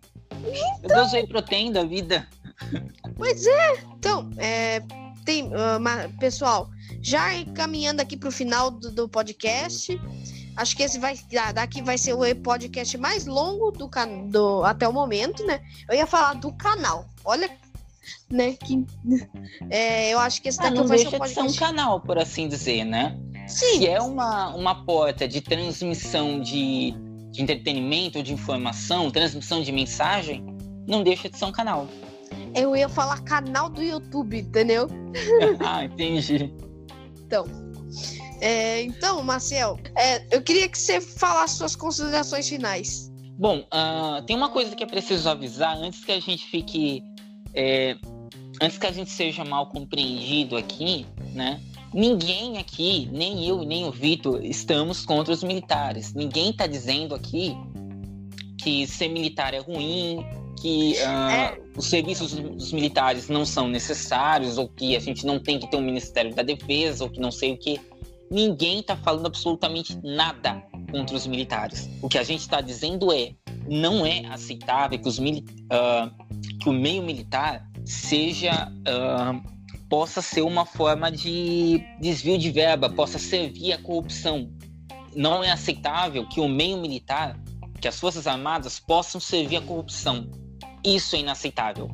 Então... 0.82 1.06
O 1.06 1.12
Whey 1.12 1.26
Protein 1.26 1.72
da 1.72 1.84
vida? 1.84 2.26
Pois 3.16 3.46
é. 3.46 3.74
Então, 3.98 4.30
é, 4.36 4.82
tem, 5.24 5.46
uh, 5.46 6.18
pessoal, 6.18 6.68
já 7.00 7.30
caminhando 7.54 8.00
aqui 8.00 8.16
para 8.16 8.28
o 8.28 8.32
final 8.32 8.70
do, 8.70 8.90
do 8.90 9.08
podcast, 9.08 9.98
Acho 10.56 10.76
que 10.76 10.82
esse 10.84 10.98
vai 10.98 11.18
daqui 11.52 11.82
vai 11.82 11.98
ser 11.98 12.14
o 12.14 12.36
podcast 12.36 12.96
mais 12.96 13.26
longo 13.26 13.72
do, 13.72 13.90
do 14.28 14.64
até 14.64 14.86
o 14.86 14.92
momento, 14.92 15.44
né? 15.44 15.60
Eu 15.88 15.96
ia 15.96 16.06
falar 16.06 16.34
do 16.34 16.52
canal. 16.52 17.06
Olha, 17.24 17.50
né? 18.30 18.52
Que, 18.52 18.84
é, 19.68 20.10
eu 20.10 20.18
acho 20.20 20.40
que 20.40 20.48
esse 20.48 20.60
ah, 20.60 20.64
daqui 20.64 20.78
ah, 20.78 20.82
vai 20.84 20.98
ser 20.98 21.08
um 21.08 21.10
podcast. 21.10 21.48
De 21.48 21.52
ser 21.52 21.64
um 21.64 21.66
canal, 21.66 22.00
por 22.00 22.18
assim 22.18 22.48
dizer, 22.48 22.84
né? 22.84 23.18
Sim. 23.48 23.78
Se 23.78 23.86
é 23.86 24.00
uma, 24.00 24.54
uma 24.54 24.84
porta 24.84 25.26
de 25.26 25.40
transmissão 25.40 26.40
de, 26.40 26.94
de 27.34 27.42
entretenimento, 27.42 28.22
de 28.22 28.32
informação, 28.32 29.10
transmissão 29.10 29.60
de 29.60 29.72
mensagem, 29.72 30.44
não 30.86 31.02
deixa 31.02 31.28
de 31.28 31.36
ser 31.36 31.46
um 31.46 31.52
canal. 31.52 31.88
Eu 32.54 32.76
ia 32.76 32.88
falar 32.88 33.20
canal 33.22 33.68
do 33.68 33.82
YouTube, 33.82 34.38
entendeu? 34.38 34.86
ah, 35.58 35.84
entendi. 35.84 36.54
Então, 37.26 37.44
é, 38.40 38.82
então, 38.82 39.20
Marcel, 39.24 39.80
é, 39.96 40.24
eu 40.30 40.40
queria 40.42 40.68
que 40.68 40.78
você 40.78 41.00
falasse 41.00 41.56
suas 41.56 41.74
considerações 41.74 42.48
finais. 42.48 43.12
Bom, 43.36 43.66
uh, 43.74 44.22
tem 44.22 44.36
uma 44.36 44.50
coisa 44.50 44.76
que 44.76 44.84
é 44.84 44.86
preciso 44.86 45.28
avisar 45.28 45.76
antes 45.76 46.04
que 46.04 46.12
a 46.12 46.20
gente 46.20 46.46
fique. 46.46 47.02
É, 47.52 47.96
antes 48.62 48.78
que 48.78 48.86
a 48.86 48.92
gente 48.92 49.10
seja 49.10 49.44
mal 49.44 49.66
compreendido 49.66 50.56
aqui, 50.56 51.04
né? 51.32 51.60
Ninguém 51.94 52.58
aqui, 52.58 53.08
nem 53.12 53.46
eu 53.46 53.62
nem 53.62 53.84
o 53.84 53.92
Vitor, 53.92 54.44
estamos 54.44 55.06
contra 55.06 55.32
os 55.32 55.44
militares. 55.44 56.12
Ninguém 56.12 56.50
está 56.50 56.66
dizendo 56.66 57.14
aqui 57.14 57.56
que 58.58 58.84
ser 58.84 59.06
militar 59.06 59.54
é 59.54 59.58
ruim, 59.58 60.26
que 60.60 60.94
uh, 60.94 61.30
é. 61.30 61.60
os 61.76 61.86
serviços 61.86 62.32
dos 62.34 62.72
militares 62.72 63.28
não 63.28 63.46
são 63.46 63.68
necessários, 63.68 64.58
ou 64.58 64.66
que 64.66 64.96
a 64.96 64.98
gente 64.98 65.24
não 65.24 65.38
tem 65.38 65.60
que 65.60 65.70
ter 65.70 65.76
um 65.76 65.82
Ministério 65.82 66.34
da 66.34 66.42
Defesa, 66.42 67.04
ou 67.04 67.10
que 67.10 67.20
não 67.20 67.30
sei 67.30 67.52
o 67.52 67.56
que 67.56 67.80
ninguém 68.28 68.80
está 68.80 68.96
falando 68.96 69.26
absolutamente 69.26 69.96
nada 70.02 70.64
contra 70.90 71.14
os 71.14 71.28
militares. 71.28 71.88
O 72.02 72.08
que 72.08 72.18
a 72.18 72.24
gente 72.24 72.40
está 72.40 72.60
dizendo 72.60 73.12
é 73.12 73.34
não 73.68 74.04
é 74.04 74.26
aceitável 74.26 74.98
que, 74.98 75.08
os 75.08 75.18
uh, 75.18 76.10
que 76.60 76.68
o 76.68 76.72
meio 76.72 77.04
militar 77.04 77.64
seja 77.84 78.68
uh, 78.68 79.53
possa 79.94 80.20
ser 80.20 80.42
uma 80.42 80.66
forma 80.66 81.08
de 81.08 81.80
desvio 82.00 82.36
de 82.36 82.50
verba, 82.50 82.90
possa 82.90 83.16
servir 83.16 83.74
à 83.74 83.78
corrupção. 83.78 84.50
Não 85.14 85.44
é 85.44 85.52
aceitável 85.52 86.26
que 86.26 86.40
o 86.40 86.48
meio 86.48 86.78
militar, 86.78 87.40
que 87.80 87.86
as 87.86 88.00
forças 88.00 88.26
armadas 88.26 88.80
possam 88.80 89.20
servir 89.20 89.58
à 89.58 89.60
corrupção. 89.60 90.28
Isso 90.82 91.14
é 91.14 91.20
inaceitável, 91.20 91.88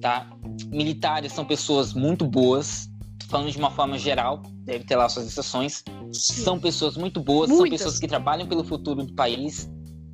tá? 0.00 0.30
Militares 0.68 1.34
são 1.34 1.44
pessoas 1.44 1.92
muito 1.92 2.26
boas, 2.26 2.88
falando 3.28 3.52
de 3.52 3.58
uma 3.58 3.70
forma 3.70 3.98
geral, 3.98 4.42
deve 4.64 4.84
ter 4.84 4.96
lá 4.96 5.06
suas 5.06 5.26
exceções. 5.26 5.84
Sim. 6.14 6.42
São 6.42 6.58
pessoas 6.58 6.96
muito 6.96 7.20
boas, 7.20 7.50
Muitas. 7.50 7.68
são 7.68 7.70
pessoas 7.70 7.98
que 7.98 8.08
trabalham 8.08 8.48
pelo 8.48 8.64
futuro 8.64 9.04
do 9.04 9.12
país, 9.12 9.68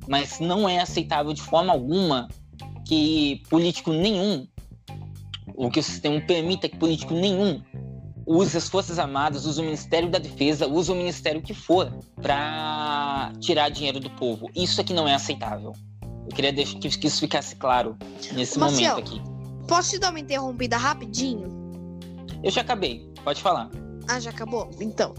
mas 0.09 0.41
não 0.41 0.67
é 0.67 0.81
aceitável 0.81 1.31
de 1.31 1.41
forma 1.41 1.71
alguma 1.71 2.27
que 2.85 3.41
político 3.49 3.93
nenhum, 3.93 4.45
ou 5.57 5.71
que 5.71 5.79
o 5.79 5.83
sistema 5.83 6.21
permita 6.21 6.69
que 6.69 6.77
político 6.77 7.13
nenhum 7.13 7.61
use 8.27 8.55
as 8.55 8.69
Forças 8.69 8.99
Armadas, 8.99 9.45
use 9.45 9.59
o 9.59 9.63
Ministério 9.63 10.09
da 10.09 10.19
Defesa, 10.19 10.67
use 10.67 10.91
o 10.91 10.95
Ministério 10.95 11.41
que 11.41 11.53
for 11.53 11.91
para 12.21 13.31
tirar 13.39 13.69
dinheiro 13.69 13.99
do 13.99 14.09
povo. 14.11 14.49
Isso 14.55 14.79
aqui 14.79 14.93
não 14.93 15.07
é 15.07 15.15
aceitável. 15.15 15.73
Eu 16.01 16.35
queria 16.35 16.53
deixar 16.53 16.77
que 16.77 16.87
isso 17.07 17.19
ficasse 17.21 17.55
claro 17.55 17.97
nesse 18.33 18.59
Marcial, 18.59 18.97
momento 18.97 19.15
aqui. 19.15 19.21
Posso 19.67 19.91
te 19.91 19.99
dar 19.99 20.11
uma 20.11 20.19
interrompida 20.19 20.77
rapidinho? 20.77 21.47
Eu 22.43 22.51
já 22.51 22.61
acabei, 22.61 23.09
pode 23.23 23.41
falar. 23.41 23.69
Ah, 24.09 24.19
já 24.19 24.29
acabou? 24.29 24.69
Então. 24.79 25.13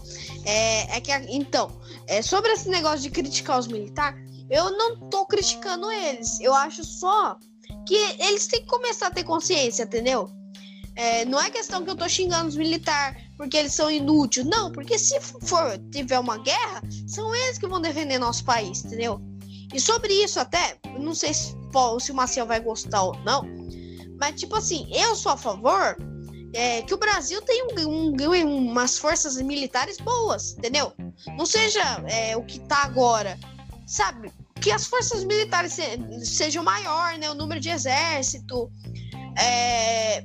É, 0.45 0.97
é 0.97 1.01
que. 1.01 1.11
Então, 1.29 1.69
é, 2.07 2.21
sobre 2.21 2.51
esse 2.51 2.69
negócio 2.69 3.01
de 3.01 3.09
criticar 3.09 3.59
os 3.59 3.67
militares, 3.67 4.19
eu 4.49 4.71
não 4.71 4.97
tô 5.09 5.25
criticando 5.25 5.91
eles. 5.91 6.39
Eu 6.39 6.53
acho 6.53 6.83
só 6.83 7.37
que 7.87 7.95
eles 8.19 8.47
têm 8.47 8.61
que 8.61 8.67
começar 8.67 9.07
a 9.07 9.11
ter 9.11 9.23
consciência, 9.23 9.83
entendeu? 9.83 10.29
É, 10.95 11.23
não 11.25 11.39
é 11.39 11.49
questão 11.49 11.83
que 11.83 11.89
eu 11.89 11.95
tô 11.95 12.07
xingando 12.09 12.49
os 12.49 12.57
militares 12.57 13.23
porque 13.37 13.55
eles 13.55 13.73
são 13.73 13.89
inúteis. 13.89 14.45
Não, 14.45 14.69
porque 14.71 14.99
se 14.99 15.17
for 15.21 15.79
tiver 15.91 16.19
uma 16.19 16.37
guerra, 16.37 16.81
são 17.07 17.33
eles 17.33 17.57
que 17.57 17.67
vão 17.67 17.79
defender 17.79 18.19
nosso 18.19 18.43
país, 18.43 18.83
entendeu? 18.83 19.21
E 19.73 19.79
sobre 19.79 20.13
isso 20.13 20.39
até, 20.39 20.77
não 20.99 21.15
sei 21.15 21.33
se, 21.33 21.55
se 22.01 22.11
o 22.11 22.15
Maciel 22.15 22.45
vai 22.45 22.59
gostar 22.59 23.01
ou 23.03 23.15
não, 23.19 23.43
mas 24.19 24.39
tipo 24.39 24.55
assim, 24.55 24.89
eu 24.91 25.15
sou 25.15 25.31
a 25.31 25.37
favor 25.37 25.95
é, 26.53 26.81
que 26.81 26.93
o 26.93 26.97
Brasil 26.97 27.41
tenha 27.43 27.65
um, 27.87 28.13
um, 28.17 28.67
umas 28.67 28.97
forças 28.97 29.41
militares 29.41 29.97
boas, 29.97 30.53
entendeu? 30.57 30.91
Não 31.37 31.45
seja 31.45 31.81
é, 32.09 32.35
o 32.35 32.43
que 32.43 32.59
tá 32.61 32.83
agora, 32.83 33.39
sabe? 33.85 34.33
Que 34.61 34.71
as 34.71 34.85
forças 34.87 35.23
militares 35.23 35.73
se, 35.73 36.25
sejam 36.25 36.63
maior, 36.63 37.17
né? 37.17 37.29
O 37.29 37.35
número 37.35 37.59
de 37.59 37.69
exército, 37.69 38.71
é, 39.37 40.23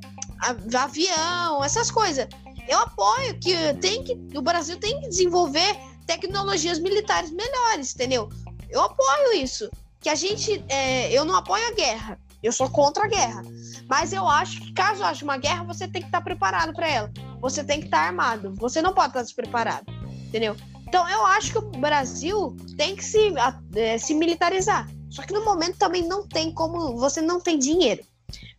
avião, 0.77 1.65
essas 1.65 1.91
coisas. 1.91 2.27
Eu 2.69 2.79
apoio 2.81 3.39
que 3.39 3.55
tem 3.81 4.03
que 4.03 4.19
o 4.37 4.43
Brasil 4.43 4.79
tem 4.79 5.01
que 5.01 5.09
desenvolver 5.09 5.77
tecnologias 6.07 6.79
militares 6.79 7.31
melhores, 7.31 7.95
entendeu? 7.95 8.29
Eu 8.71 8.83
apoio 8.83 9.35
isso. 9.35 9.71
Que 10.01 10.09
a 10.09 10.15
gente, 10.15 10.63
é, 10.69 11.11
eu 11.13 11.25
não 11.25 11.37
apoio 11.37 11.67
a 11.67 11.73
guerra. 11.73 12.19
Eu 12.43 12.53
sou 12.53 12.69
contra 12.69 13.05
a 13.05 13.09
guerra. 13.09 13.43
Mas 13.89 14.13
eu 14.13 14.29
acho 14.29 14.61
que 14.61 14.73
caso 14.73 15.03
haja 15.03 15.25
uma 15.25 15.39
guerra, 15.39 15.65
você 15.65 15.89
tem 15.89 16.03
que 16.03 16.09
estar 16.09 16.21
preparado 16.21 16.75
para 16.75 16.89
ela. 16.89 17.13
Você 17.41 17.65
tem 17.65 17.81
que 17.81 17.87
estar 17.87 18.01
armado. 18.01 18.55
Você 18.57 18.83
não 18.83 18.93
pode 18.93 19.09
estar 19.09 19.23
despreparado. 19.23 19.87
Entendeu? 20.27 20.57
Então 20.95 21.09
eu 21.09 21.27
acho 21.27 21.51
que 21.51 21.59
o 21.59 21.81
Brasil 21.81 22.57
tem 22.77 22.95
que 22.95 23.05
se, 23.05 23.35
é, 23.75 23.99
se 23.99 24.15
militarizar. 24.15 24.89
Só 25.11 25.23
que 25.23 25.35
no 25.35 25.45
momento 25.45 25.77
também 25.77 26.07
não 26.07 26.25
tem 26.25 26.53
como. 26.53 26.97
Você 26.99 27.21
não 27.21 27.41
tem 27.41 27.59
dinheiro. 27.59 28.01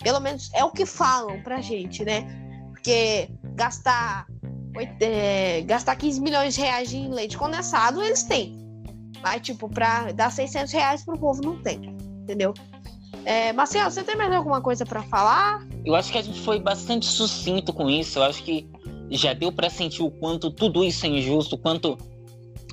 Pelo 0.04 0.20
menos 0.20 0.50
é 0.54 0.62
o 0.62 0.70
que 0.70 0.86
falam 0.86 1.42
pra 1.44 1.62
gente, 1.62 2.04
né? 2.04 2.28
Porque 2.72 3.30
gastar, 3.56 4.28
é, 5.00 5.62
gastar 5.62 5.96
15 5.96 6.20
milhões 6.20 6.56
de 6.56 6.60
reais 6.60 6.92
em 6.92 7.10
leite 7.10 7.38
condensado, 7.38 8.04
eles 8.04 8.24
têm. 8.24 8.54
Mas, 9.24 9.42
tipo, 9.42 9.70
pra 9.70 10.12
dar 10.12 10.30
600 10.30 10.74
reais 10.74 11.06
pro 11.06 11.18
povo, 11.18 11.42
não 11.42 11.62
tem. 11.62 11.96
Entendeu? 12.24 12.54
É, 13.24 13.54
Marcelo, 13.54 13.90
você 13.90 14.04
tem 14.04 14.18
mais 14.18 14.34
alguma 14.34 14.60
coisa 14.60 14.86
para 14.86 15.02
falar? 15.04 15.66
Eu 15.86 15.96
acho 15.96 16.12
que 16.12 16.18
a 16.18 16.22
gente 16.22 16.42
foi 16.42 16.60
bastante 16.60 17.06
sucinto 17.06 17.72
com 17.72 17.90
isso. 17.90 18.20
Eu 18.20 18.24
acho 18.24 18.44
que 18.44 18.68
já 19.10 19.32
deu 19.32 19.54
para 19.54 19.70
sentir 19.70 20.04
o 20.04 20.12
quanto 20.12 20.52
tudo 20.52 20.84
isso 20.84 21.06
é 21.06 21.10
injusto, 21.10 21.56
o 21.56 21.58
quanto 21.58 21.98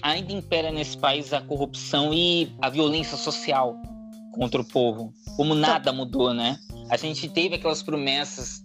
ainda 0.03 0.33
impera 0.33 0.71
nesse 0.71 0.99
país 0.99 1.33
a 1.33 1.41
corrupção 1.41 2.13
e 2.13 2.53
a 2.61 2.69
violência 2.69 3.17
social 3.17 3.81
contra 4.33 4.61
o 4.61 4.65
povo. 4.65 5.13
Como 5.37 5.55
nada 5.55 5.93
mudou, 5.93 6.35
né? 6.35 6.59
A 6.91 6.97
gente 6.97 7.29
teve 7.29 7.55
aquelas 7.55 7.83
promessas 7.83 8.65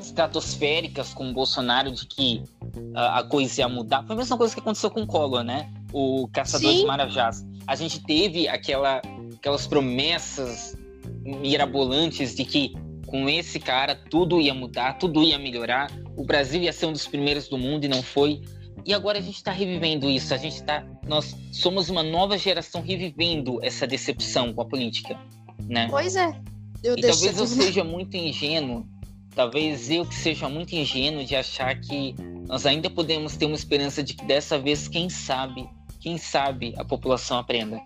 estratosféricas 0.00 1.14
com 1.14 1.30
o 1.30 1.32
Bolsonaro 1.32 1.90
de 1.92 2.06
que 2.06 2.42
uh, 2.62 2.98
a 2.98 3.22
coisa 3.22 3.60
ia 3.60 3.68
mudar. 3.68 4.04
Foi 4.04 4.14
a 4.14 4.18
mesma 4.18 4.36
coisa 4.36 4.54
que 4.54 4.60
aconteceu 4.60 4.90
com 4.90 5.02
o 5.02 5.06
Collor, 5.06 5.42
né? 5.42 5.70
O 5.92 6.28
Caçador 6.32 6.72
Sim. 6.72 6.80
de 6.80 6.86
Marajás. 6.86 7.44
A 7.66 7.74
gente 7.74 8.00
teve 8.00 8.48
aquela, 8.48 9.00
aquelas 9.36 9.66
promessas 9.66 10.76
mirabolantes 11.24 12.34
de 12.34 12.44
que 12.44 12.74
com 13.06 13.28
esse 13.28 13.58
cara 13.60 13.94
tudo 13.94 14.40
ia 14.40 14.52
mudar, 14.52 14.94
tudo 14.94 15.22
ia 15.22 15.38
melhorar, 15.38 15.90
o 16.16 16.24
Brasil 16.24 16.62
ia 16.62 16.72
ser 16.72 16.86
um 16.86 16.92
dos 16.92 17.06
primeiros 17.06 17.48
do 17.48 17.56
mundo 17.56 17.84
e 17.84 17.88
não 17.88 18.02
foi. 18.02 18.42
E 18.86 18.92
agora 18.92 19.18
a 19.18 19.22
gente 19.22 19.36
está 19.36 19.50
revivendo 19.50 20.10
isso, 20.10 20.34
a 20.34 20.36
gente 20.36 20.62
tá, 20.62 20.84
nós 21.06 21.34
somos 21.52 21.88
uma 21.88 22.02
nova 22.02 22.36
geração 22.36 22.82
revivendo 22.82 23.58
essa 23.64 23.86
decepção 23.86 24.52
com 24.52 24.60
a 24.60 24.64
política, 24.64 25.18
né? 25.66 25.86
Pois 25.88 26.16
é. 26.16 26.38
Eu 26.82 26.94
e 26.98 27.00
talvez 27.00 27.38
eu 27.38 27.46
seja 27.46 27.82
muito 27.82 28.14
ingênuo, 28.14 28.86
talvez 29.34 29.90
eu 29.90 30.04
que 30.04 30.14
seja 30.14 30.50
muito 30.50 30.74
ingênuo 30.74 31.24
de 31.24 31.34
achar 31.34 31.80
que 31.80 32.14
nós 32.46 32.66
ainda 32.66 32.90
podemos 32.90 33.36
ter 33.36 33.46
uma 33.46 33.54
esperança 33.54 34.02
de 34.02 34.12
que 34.12 34.24
dessa 34.26 34.58
vez, 34.58 34.86
quem 34.86 35.08
sabe, 35.08 35.66
quem 35.98 36.18
sabe 36.18 36.74
a 36.76 36.84
população 36.84 37.38
aprenda. 37.38 37.80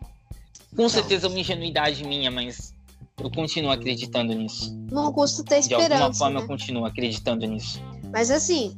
Com 0.75 0.89
certeza 0.89 1.29
é 1.29 1.31
uma 1.31 1.39
ingenuidade 1.39 2.05
minha, 2.05 2.31
mas 2.31 2.75
eu 3.23 3.31
continuo 3.31 3.71
acreditando 3.71 4.35
nisso. 4.35 4.77
Não 4.91 5.13
custa 5.13 5.45
ter 5.45 5.59
esperança. 5.59 5.89
De 5.89 5.95
alguma 5.95 6.15
forma 6.15 6.39
né? 6.41 6.45
eu 6.45 6.49
continuo 6.49 6.85
acreditando 6.85 7.47
nisso. 7.47 7.81
Mas 8.13 8.31
assim, 8.31 8.77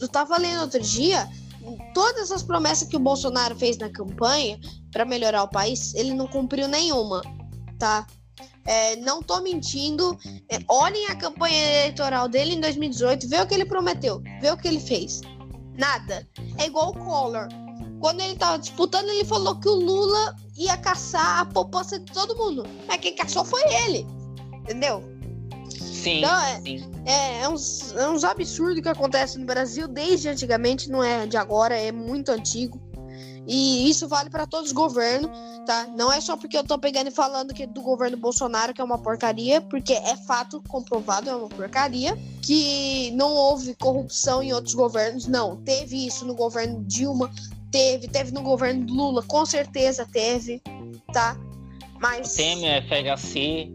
eu 0.00 0.08
tava 0.08 0.38
lendo 0.38 0.62
outro 0.62 0.80
dia, 0.80 1.28
todas 1.94 2.30
as 2.30 2.42
promessas 2.42 2.88
que 2.88 2.96
o 2.96 3.00
Bolsonaro 3.00 3.56
fez 3.56 3.78
na 3.78 3.88
campanha 3.88 4.58
para 4.90 5.04
melhorar 5.04 5.42
o 5.42 5.48
país, 5.48 5.94
ele 5.94 6.14
não 6.14 6.26
cumpriu 6.26 6.68
nenhuma, 6.68 7.22
tá? 7.78 8.06
É, 8.64 8.96
não 8.96 9.22
tô 9.22 9.40
mentindo. 9.40 10.16
É, 10.48 10.58
olhem 10.68 11.06
a 11.06 11.16
campanha 11.16 11.80
eleitoral 11.80 12.28
dele 12.28 12.54
em 12.54 12.60
2018, 12.60 13.28
vê 13.28 13.40
o 13.40 13.46
que 13.46 13.54
ele 13.54 13.64
prometeu, 13.64 14.22
vê 14.40 14.50
o 14.50 14.56
que 14.56 14.68
ele 14.68 14.80
fez. 14.80 15.20
Nada. 15.76 16.28
É 16.58 16.66
igual 16.66 16.90
o 16.90 16.98
Collor. 16.98 17.48
Quando 18.00 18.20
ele 18.20 18.36
tava 18.36 18.58
disputando, 18.58 19.08
ele 19.08 19.24
falou 19.24 19.58
que 19.60 19.68
o 19.68 19.74
Lula 19.74 20.36
ia 20.56 20.76
caçar 20.76 21.40
a 21.40 21.46
poupança 21.46 21.98
de 21.98 22.12
todo 22.12 22.36
mundo. 22.36 22.64
Mas 22.86 23.00
quem 23.00 23.14
caçou 23.14 23.44
foi 23.44 23.62
ele. 23.86 24.06
Entendeu? 24.62 25.11
Sim. 26.02 26.18
Então, 26.18 26.40
é, 26.40 26.60
sim. 26.60 26.90
é, 27.06 27.42
é, 27.42 27.48
uns, 27.48 27.94
é 27.94 28.08
uns 28.08 28.24
absurdos 28.24 28.80
que 28.80 28.88
acontecem 28.88 29.40
no 29.40 29.46
Brasil 29.46 29.86
desde 29.86 30.28
antigamente, 30.28 30.90
não 30.90 31.02
é 31.02 31.26
de 31.26 31.36
agora, 31.36 31.76
é 31.76 31.92
muito 31.92 32.30
antigo. 32.30 32.80
E 33.46 33.88
isso 33.88 34.08
vale 34.08 34.30
para 34.30 34.46
todos 34.46 34.68
os 34.68 34.72
governos, 34.72 35.30
tá? 35.66 35.88
Não 35.96 36.12
é 36.12 36.20
só 36.20 36.36
porque 36.36 36.56
eu 36.56 36.64
tô 36.64 36.78
pegando 36.78 37.08
e 37.08 37.12
falando 37.12 37.52
que 37.52 37.64
é 37.64 37.66
do 37.66 37.82
governo 37.82 38.16
Bolsonaro 38.16 38.72
que 38.72 38.80
é 38.80 38.84
uma 38.84 38.98
porcaria, 38.98 39.60
porque 39.60 39.92
é 39.92 40.16
fato 40.16 40.62
comprovado, 40.68 41.28
é 41.28 41.34
uma 41.34 41.48
porcaria, 41.48 42.16
que 42.40 43.10
não 43.12 43.32
houve 43.32 43.74
corrupção 43.74 44.42
em 44.42 44.52
outros 44.52 44.74
governos. 44.74 45.26
Não, 45.26 45.56
teve 45.56 46.06
isso 46.06 46.24
no 46.24 46.34
governo 46.34 46.84
Dilma, 46.84 47.30
teve, 47.70 48.08
teve 48.08 48.32
no 48.32 48.42
governo 48.42 48.86
Lula, 48.92 49.22
com 49.22 49.44
certeza 49.44 50.06
teve, 50.10 50.62
tá? 51.12 51.36
Mas. 52.00 52.34
Temer, 52.34 52.84
FHC. 52.86 53.72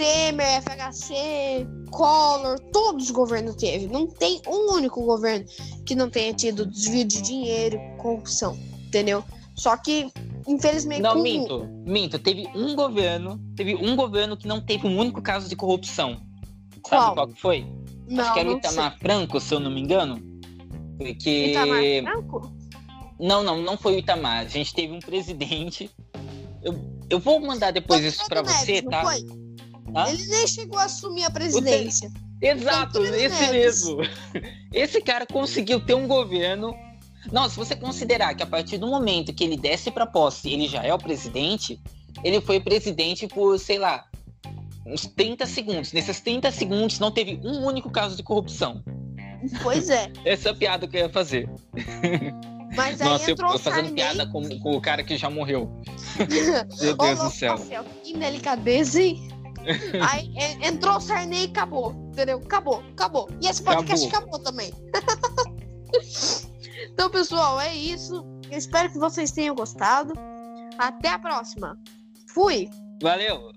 Temer, 0.00 0.62
FHC, 0.62 1.66
Collor, 1.90 2.58
todos 2.72 3.04
os 3.04 3.10
governos 3.10 3.54
teve. 3.56 3.86
Não 3.86 4.06
tem 4.06 4.40
um 4.46 4.72
único 4.72 5.04
governo 5.04 5.44
que 5.84 5.94
não 5.94 6.08
tenha 6.08 6.32
tido 6.32 6.64
desvio 6.64 7.04
de 7.04 7.20
dinheiro, 7.20 7.78
corrupção 7.98 8.56
entendeu? 8.90 9.24
Só 9.54 9.76
que, 9.76 10.10
infelizmente. 10.46 11.00
Não, 11.00 11.14
com... 11.14 11.22
minto, 11.22 11.68
minto. 11.86 12.18
Teve 12.18 12.48
um 12.54 12.74
governo, 12.74 13.40
teve 13.56 13.74
um 13.76 13.94
governo 13.94 14.36
que 14.36 14.46
não 14.46 14.60
teve 14.60 14.86
um 14.86 14.98
único 14.98 15.22
caso 15.22 15.48
de 15.48 15.56
corrupção. 15.56 16.20
Qual? 16.82 17.00
Sabe 17.00 17.14
qual 17.14 17.28
que 17.28 17.40
foi? 17.40 17.66
Não, 18.08 18.24
Acho 18.24 18.34
que 18.34 18.40
era 18.40 18.50
o 18.50 18.56
Itamar 18.56 18.98
Franco, 18.98 19.40
se 19.40 19.54
eu 19.54 19.60
não 19.60 19.70
me 19.70 19.80
engano. 19.80 20.20
Porque. 20.98 21.50
Itamar 21.50 21.82
Franco? 22.02 22.52
Não, 23.18 23.42
não, 23.42 23.62
não 23.62 23.76
foi 23.76 23.96
o 23.96 23.98
Itamar. 23.98 24.46
A 24.46 24.48
gente 24.48 24.74
teve 24.74 24.92
um 24.92 24.98
presidente. 24.98 25.90
Eu, 26.62 26.74
eu 27.08 27.18
vou 27.18 27.40
mandar 27.40 27.70
depois 27.70 28.02
isso 28.04 28.26
para 28.26 28.42
você, 28.42 28.82
tá? 28.82 29.02
Foi? 29.02 29.24
Ele 30.08 30.26
nem 30.26 30.46
chegou 30.46 30.78
a 30.78 30.84
assumir 30.84 31.24
a 31.24 31.30
presidência. 31.30 32.10
Exato, 32.40 33.04
esse 33.04 33.28
Neves. 33.28 33.50
mesmo. 33.50 33.98
Esse 34.72 35.00
cara 35.00 35.26
conseguiu 35.26 35.78
ter 35.80 35.94
um 35.94 36.06
governo 36.06 36.74
não, 37.30 37.48
se 37.48 37.56
você 37.56 37.76
considerar 37.76 38.34
que 38.34 38.42
a 38.42 38.46
partir 38.46 38.78
do 38.78 38.86
momento 38.86 39.32
que 39.32 39.44
ele 39.44 39.56
desce 39.56 39.90
para 39.90 40.06
posse, 40.06 40.50
ele 40.50 40.66
já 40.66 40.82
é 40.82 40.94
o 40.94 40.98
presidente, 40.98 41.78
ele 42.24 42.40
foi 42.40 42.60
presidente 42.60 43.26
por, 43.26 43.58
sei 43.58 43.78
lá, 43.78 44.06
uns 44.86 45.06
30 45.06 45.46
segundos. 45.46 45.92
Nesses 45.92 46.20
30 46.20 46.50
segundos 46.50 46.98
não 46.98 47.10
teve 47.10 47.38
um 47.44 47.64
único 47.64 47.90
caso 47.90 48.16
de 48.16 48.22
corrupção. 48.22 48.82
Pois 49.62 49.90
é. 49.90 50.10
Essa 50.24 50.48
é 50.48 50.52
a 50.52 50.54
piada 50.54 50.88
que 50.88 50.96
eu 50.96 51.02
ia 51.02 51.10
fazer. 51.10 51.48
Mas 52.74 53.00
aí 53.00 53.08
Nossa, 53.08 53.30
entrou 53.30 53.50
eu, 53.50 53.56
eu 53.56 53.58
fazendo 53.58 53.92
piada 53.92 54.26
com, 54.28 54.48
com, 54.60 54.76
o 54.76 54.80
cara 54.80 55.02
que 55.02 55.16
já 55.16 55.28
morreu. 55.28 55.68
Meu 56.80 56.96
Deus 56.96 57.18
do 57.18 57.30
céu. 57.30 57.58
céu. 57.58 57.84
Que 58.04 58.16
delicadeza, 58.16 59.02
hein? 59.02 59.28
aí 60.10 60.32
entrou 60.62 60.96
o 60.96 61.00
Sarney 61.00 61.46
e 61.46 61.50
acabou. 61.50 61.92
Entendeu? 62.12 62.38
Acabou, 62.38 62.82
acabou. 62.92 63.28
E 63.40 63.46
esse 63.46 63.62
podcast 63.62 64.06
acabou, 64.06 64.34
acabou 64.34 64.44
também. 64.44 64.72
Então, 66.92 67.10
pessoal, 67.10 67.60
é 67.60 67.74
isso. 67.74 68.26
Eu 68.50 68.58
espero 68.58 68.90
que 68.90 68.98
vocês 68.98 69.30
tenham 69.30 69.54
gostado. 69.54 70.14
Até 70.78 71.08
a 71.08 71.18
próxima. 71.18 71.78
Fui. 72.26 72.68
Valeu. 73.02 73.52